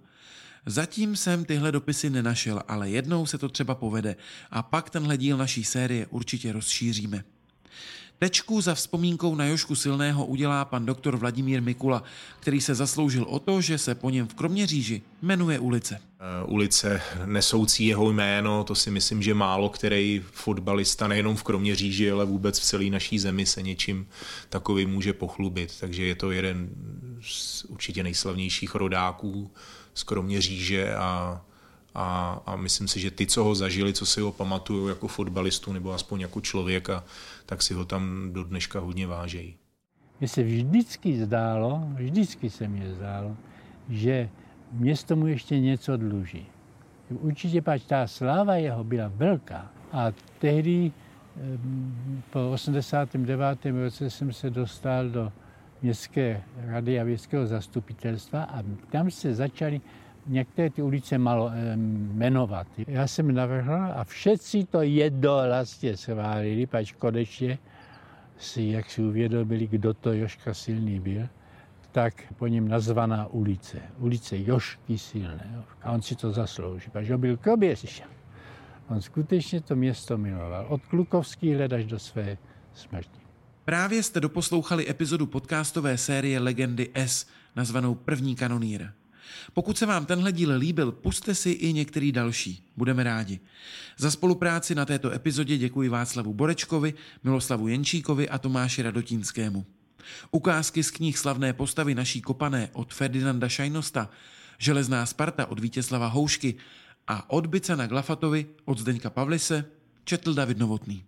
Zatím 0.66 1.16
jsem 1.16 1.46
tyhle 1.46 1.72
dopisy 1.72 2.10
nenašel, 2.10 2.64
ale 2.68 2.90
jednou 2.90 3.26
se 3.26 3.38
to 3.38 3.50
třeba 3.50 3.76
povede 3.76 4.16
a 4.52 4.64
pak 4.64 4.90
tenhle 4.90 5.18
díl 5.18 5.38
naší 5.38 5.64
série 5.64 6.08
určitě 6.08 6.52
rozšíříme. 6.52 7.24
Tečku 8.20 8.62
za 8.62 8.76
vzpomínkou 8.76 9.36
na 9.36 9.46
Jošku 9.46 9.76
Silného 9.76 10.26
udělá 10.26 10.66
pan 10.66 10.86
doktor 10.86 11.18
Vladimír 11.18 11.62
Mikula, 11.62 12.04
který 12.40 12.62
se 12.62 12.76
zasloužil 12.76 13.24
o 13.24 13.40
to, 13.40 13.62
že 13.62 13.78
se 13.78 13.96
po 13.96 14.10
něm 14.10 14.28
v 14.28 14.34
Kroměříži 14.34 15.02
jmenuje 15.22 15.60
ulice. 15.60 16.00
Uh, 16.46 16.54
ulice 16.54 17.02
nesoucí 17.26 17.86
jeho 17.86 18.14
jméno, 18.14 18.64
to 18.64 18.76
si 18.76 18.92
myslím, 18.92 19.24
že 19.24 19.34
málo 19.34 19.70
který 19.70 20.24
fotbalista 20.32 21.08
nejenom 21.08 21.36
v 21.36 21.44
Kroměříži, 21.44 22.12
ale 22.12 22.26
vůbec 22.26 22.60
v 22.60 22.64
celé 22.64 22.86
naší 22.86 23.20
zemi 23.20 23.46
se 23.46 23.62
něčím 23.62 24.08
takovým 24.50 24.90
může 24.90 25.14
pochlubit. 25.14 25.74
Takže 25.80 26.06
je 26.06 26.16
to 26.16 26.32
jeden 26.32 26.70
z 27.22 27.64
určitě 27.64 28.04
nejslavnějších 28.04 28.76
rodáků 28.76 29.52
z 29.94 30.04
Kroměříže 30.04 30.96
a 30.96 31.42
a, 31.98 32.42
a 32.46 32.56
myslím 32.56 32.88
si, 32.88 33.00
že 33.00 33.12
ty, 33.12 33.26
co 33.26 33.44
ho 33.44 33.56
zažili, 33.56 33.94
co 33.94 34.06
si 34.06 34.22
ho 34.22 34.32
pamatují 34.32 34.90
jako 34.90 35.08
fotbalistu 35.08 35.74
nebo 35.74 35.94
aspoň 35.94 36.22
jako 36.22 36.42
člověka, 36.42 37.04
tak 37.46 37.62
si 37.62 37.74
ho 37.74 37.86
tam 37.86 38.30
do 38.34 38.44
dneška 38.44 38.80
hodně 38.80 39.08
vážejí. 39.08 39.56
Mně 40.20 40.28
se 40.28 40.44
vždycky 40.44 41.20
zdálo, 41.20 41.84
vždycky 41.94 42.50
se 42.50 42.68
mi 42.68 42.94
zdálo, 42.94 43.38
že 43.90 44.30
město 44.72 45.16
mu 45.16 45.28
ještě 45.28 45.60
něco 45.60 45.98
dluží. 45.98 46.46
Určitě 47.10 47.62
pač 47.62 47.82
ta 47.84 48.08
sláva 48.08 48.56
jeho 48.56 48.84
byla 48.84 49.12
velká. 49.16 49.72
A 49.92 50.12
tehdy 50.40 50.92
po 52.30 52.52
89. 52.52 53.66
roce 53.66 54.10
jsem 54.10 54.34
se 54.34 54.50
dostal 54.50 55.10
do 55.10 55.32
městské 55.82 56.44
rady 56.58 57.00
a 57.00 57.04
městského 57.04 57.48
zastupitelstva 57.48 58.44
a 58.44 58.64
tam 58.90 59.12
se 59.12 59.36
začali 59.36 59.82
některé 60.28 60.70
ty 60.70 60.82
ulice 60.82 61.18
malo 61.18 61.52
jmenovat. 62.14 62.68
Já 62.88 63.08
jsem 63.08 63.34
navrhl 63.34 63.76
a 63.96 64.04
všetci 64.04 64.66
to 64.66 64.80
vlastně 65.22 65.98
schválili, 65.98 66.66
pač 66.66 66.92
konečně 66.92 67.58
si, 68.38 68.64
jak 68.64 68.90
si 68.90 69.02
uvědomili, 69.02 69.68
kdo 69.68 69.94
to 69.94 70.14
Joška 70.14 70.54
Silný 70.54 71.00
byl, 71.00 71.28
tak 71.92 72.34
po 72.38 72.48
něm 72.48 72.68
nazvaná 72.68 73.28
ulice. 73.28 73.82
Ulice 74.00 74.36
Jošky 74.38 74.98
Silné. 74.98 75.64
A 75.82 75.92
on 75.92 76.02
si 76.02 76.16
to 76.16 76.32
zaslouží, 76.32 76.90
pač 76.90 77.10
on 77.10 77.22
byl 77.22 77.38
koběř. 77.38 78.04
On 78.90 79.02
skutečně 79.02 79.62
to 79.62 79.76
město 79.76 80.18
miloval. 80.18 80.66
Od 80.70 80.86
Klukovských 80.86 81.58
let 81.58 81.74
až 81.74 81.86
do 81.86 82.00
své 82.00 82.38
smrti. 82.74 83.20
Právě 83.66 84.04
jste 84.04 84.20
doposlouchali 84.20 84.90
epizodu 84.90 85.26
podcastové 85.26 85.98
série 85.98 86.40
Legendy 86.40 86.90
S, 86.94 87.28
nazvanou 87.56 87.96
První 87.96 88.36
kanonýr. 88.36 88.90
Pokud 89.54 89.78
se 89.78 89.86
vám 89.86 90.06
tenhle 90.06 90.32
díl 90.32 90.58
líbil, 90.58 90.92
puste 90.92 91.36
si 91.36 91.50
i 91.50 91.74
některý 91.74 92.12
další. 92.12 92.64
Budeme 92.78 93.04
rádi. 93.04 93.40
Za 93.98 94.12
spolupráci 94.12 94.76
na 94.76 94.86
této 94.86 95.12
epizodě 95.12 95.58
děkuji 95.58 95.90
Václavu 95.90 96.34
Borečkovi, 96.34 96.94
Miloslavu 97.24 97.68
Jenčíkovi 97.68 98.30
a 98.30 98.38
Tomáši 98.38 98.82
Radotínskému. 98.82 99.66
Ukázky 100.32 100.84
z 100.84 100.92
knih 100.92 101.18
slavné 101.18 101.54
postavy 101.54 101.96
naší 101.96 102.22
kopané 102.22 102.70
od 102.74 102.94
Ferdinanda 102.94 103.50
Šajnosta, 103.50 104.10
Železná 104.58 105.06
Sparta 105.06 105.46
od 105.46 105.60
Vítězslava 105.60 106.08
Houšky 106.08 106.56
a 107.08 107.30
od 107.30 107.48
Bicana 107.48 107.88
Glafatovi 107.88 108.46
od 108.66 108.78
Zdeňka 108.78 109.10
Pavlise 109.10 109.66
četl 110.04 110.34
David 110.34 110.58
Novotný. 110.58 111.07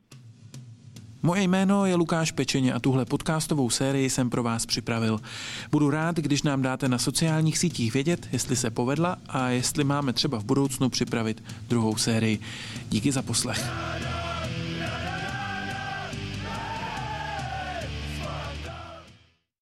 Moje 1.23 1.41
jméno 1.43 1.85
je 1.85 1.95
Lukáš 1.95 2.31
Pečeně 2.31 2.73
a 2.73 2.79
tuhle 2.79 3.05
podcastovou 3.05 3.69
sérii 3.69 4.09
jsem 4.09 4.29
pro 4.29 4.43
vás 4.43 4.65
připravil. 4.65 5.19
Budu 5.71 5.89
rád, 5.89 6.15
když 6.15 6.43
nám 6.43 6.61
dáte 6.61 6.89
na 6.89 6.97
sociálních 6.97 7.57
sítích 7.57 7.93
vědět, 7.93 8.27
jestli 8.31 8.55
se 8.55 8.69
povedla 8.69 9.17
a 9.29 9.49
jestli 9.49 9.83
máme 9.83 10.13
třeba 10.13 10.39
v 10.39 10.43
budoucnu 10.43 10.89
připravit 10.89 11.43
druhou 11.69 11.97
sérii. 11.97 12.39
Díky 12.89 13.11
za 13.11 13.21
poslech. 13.21 13.69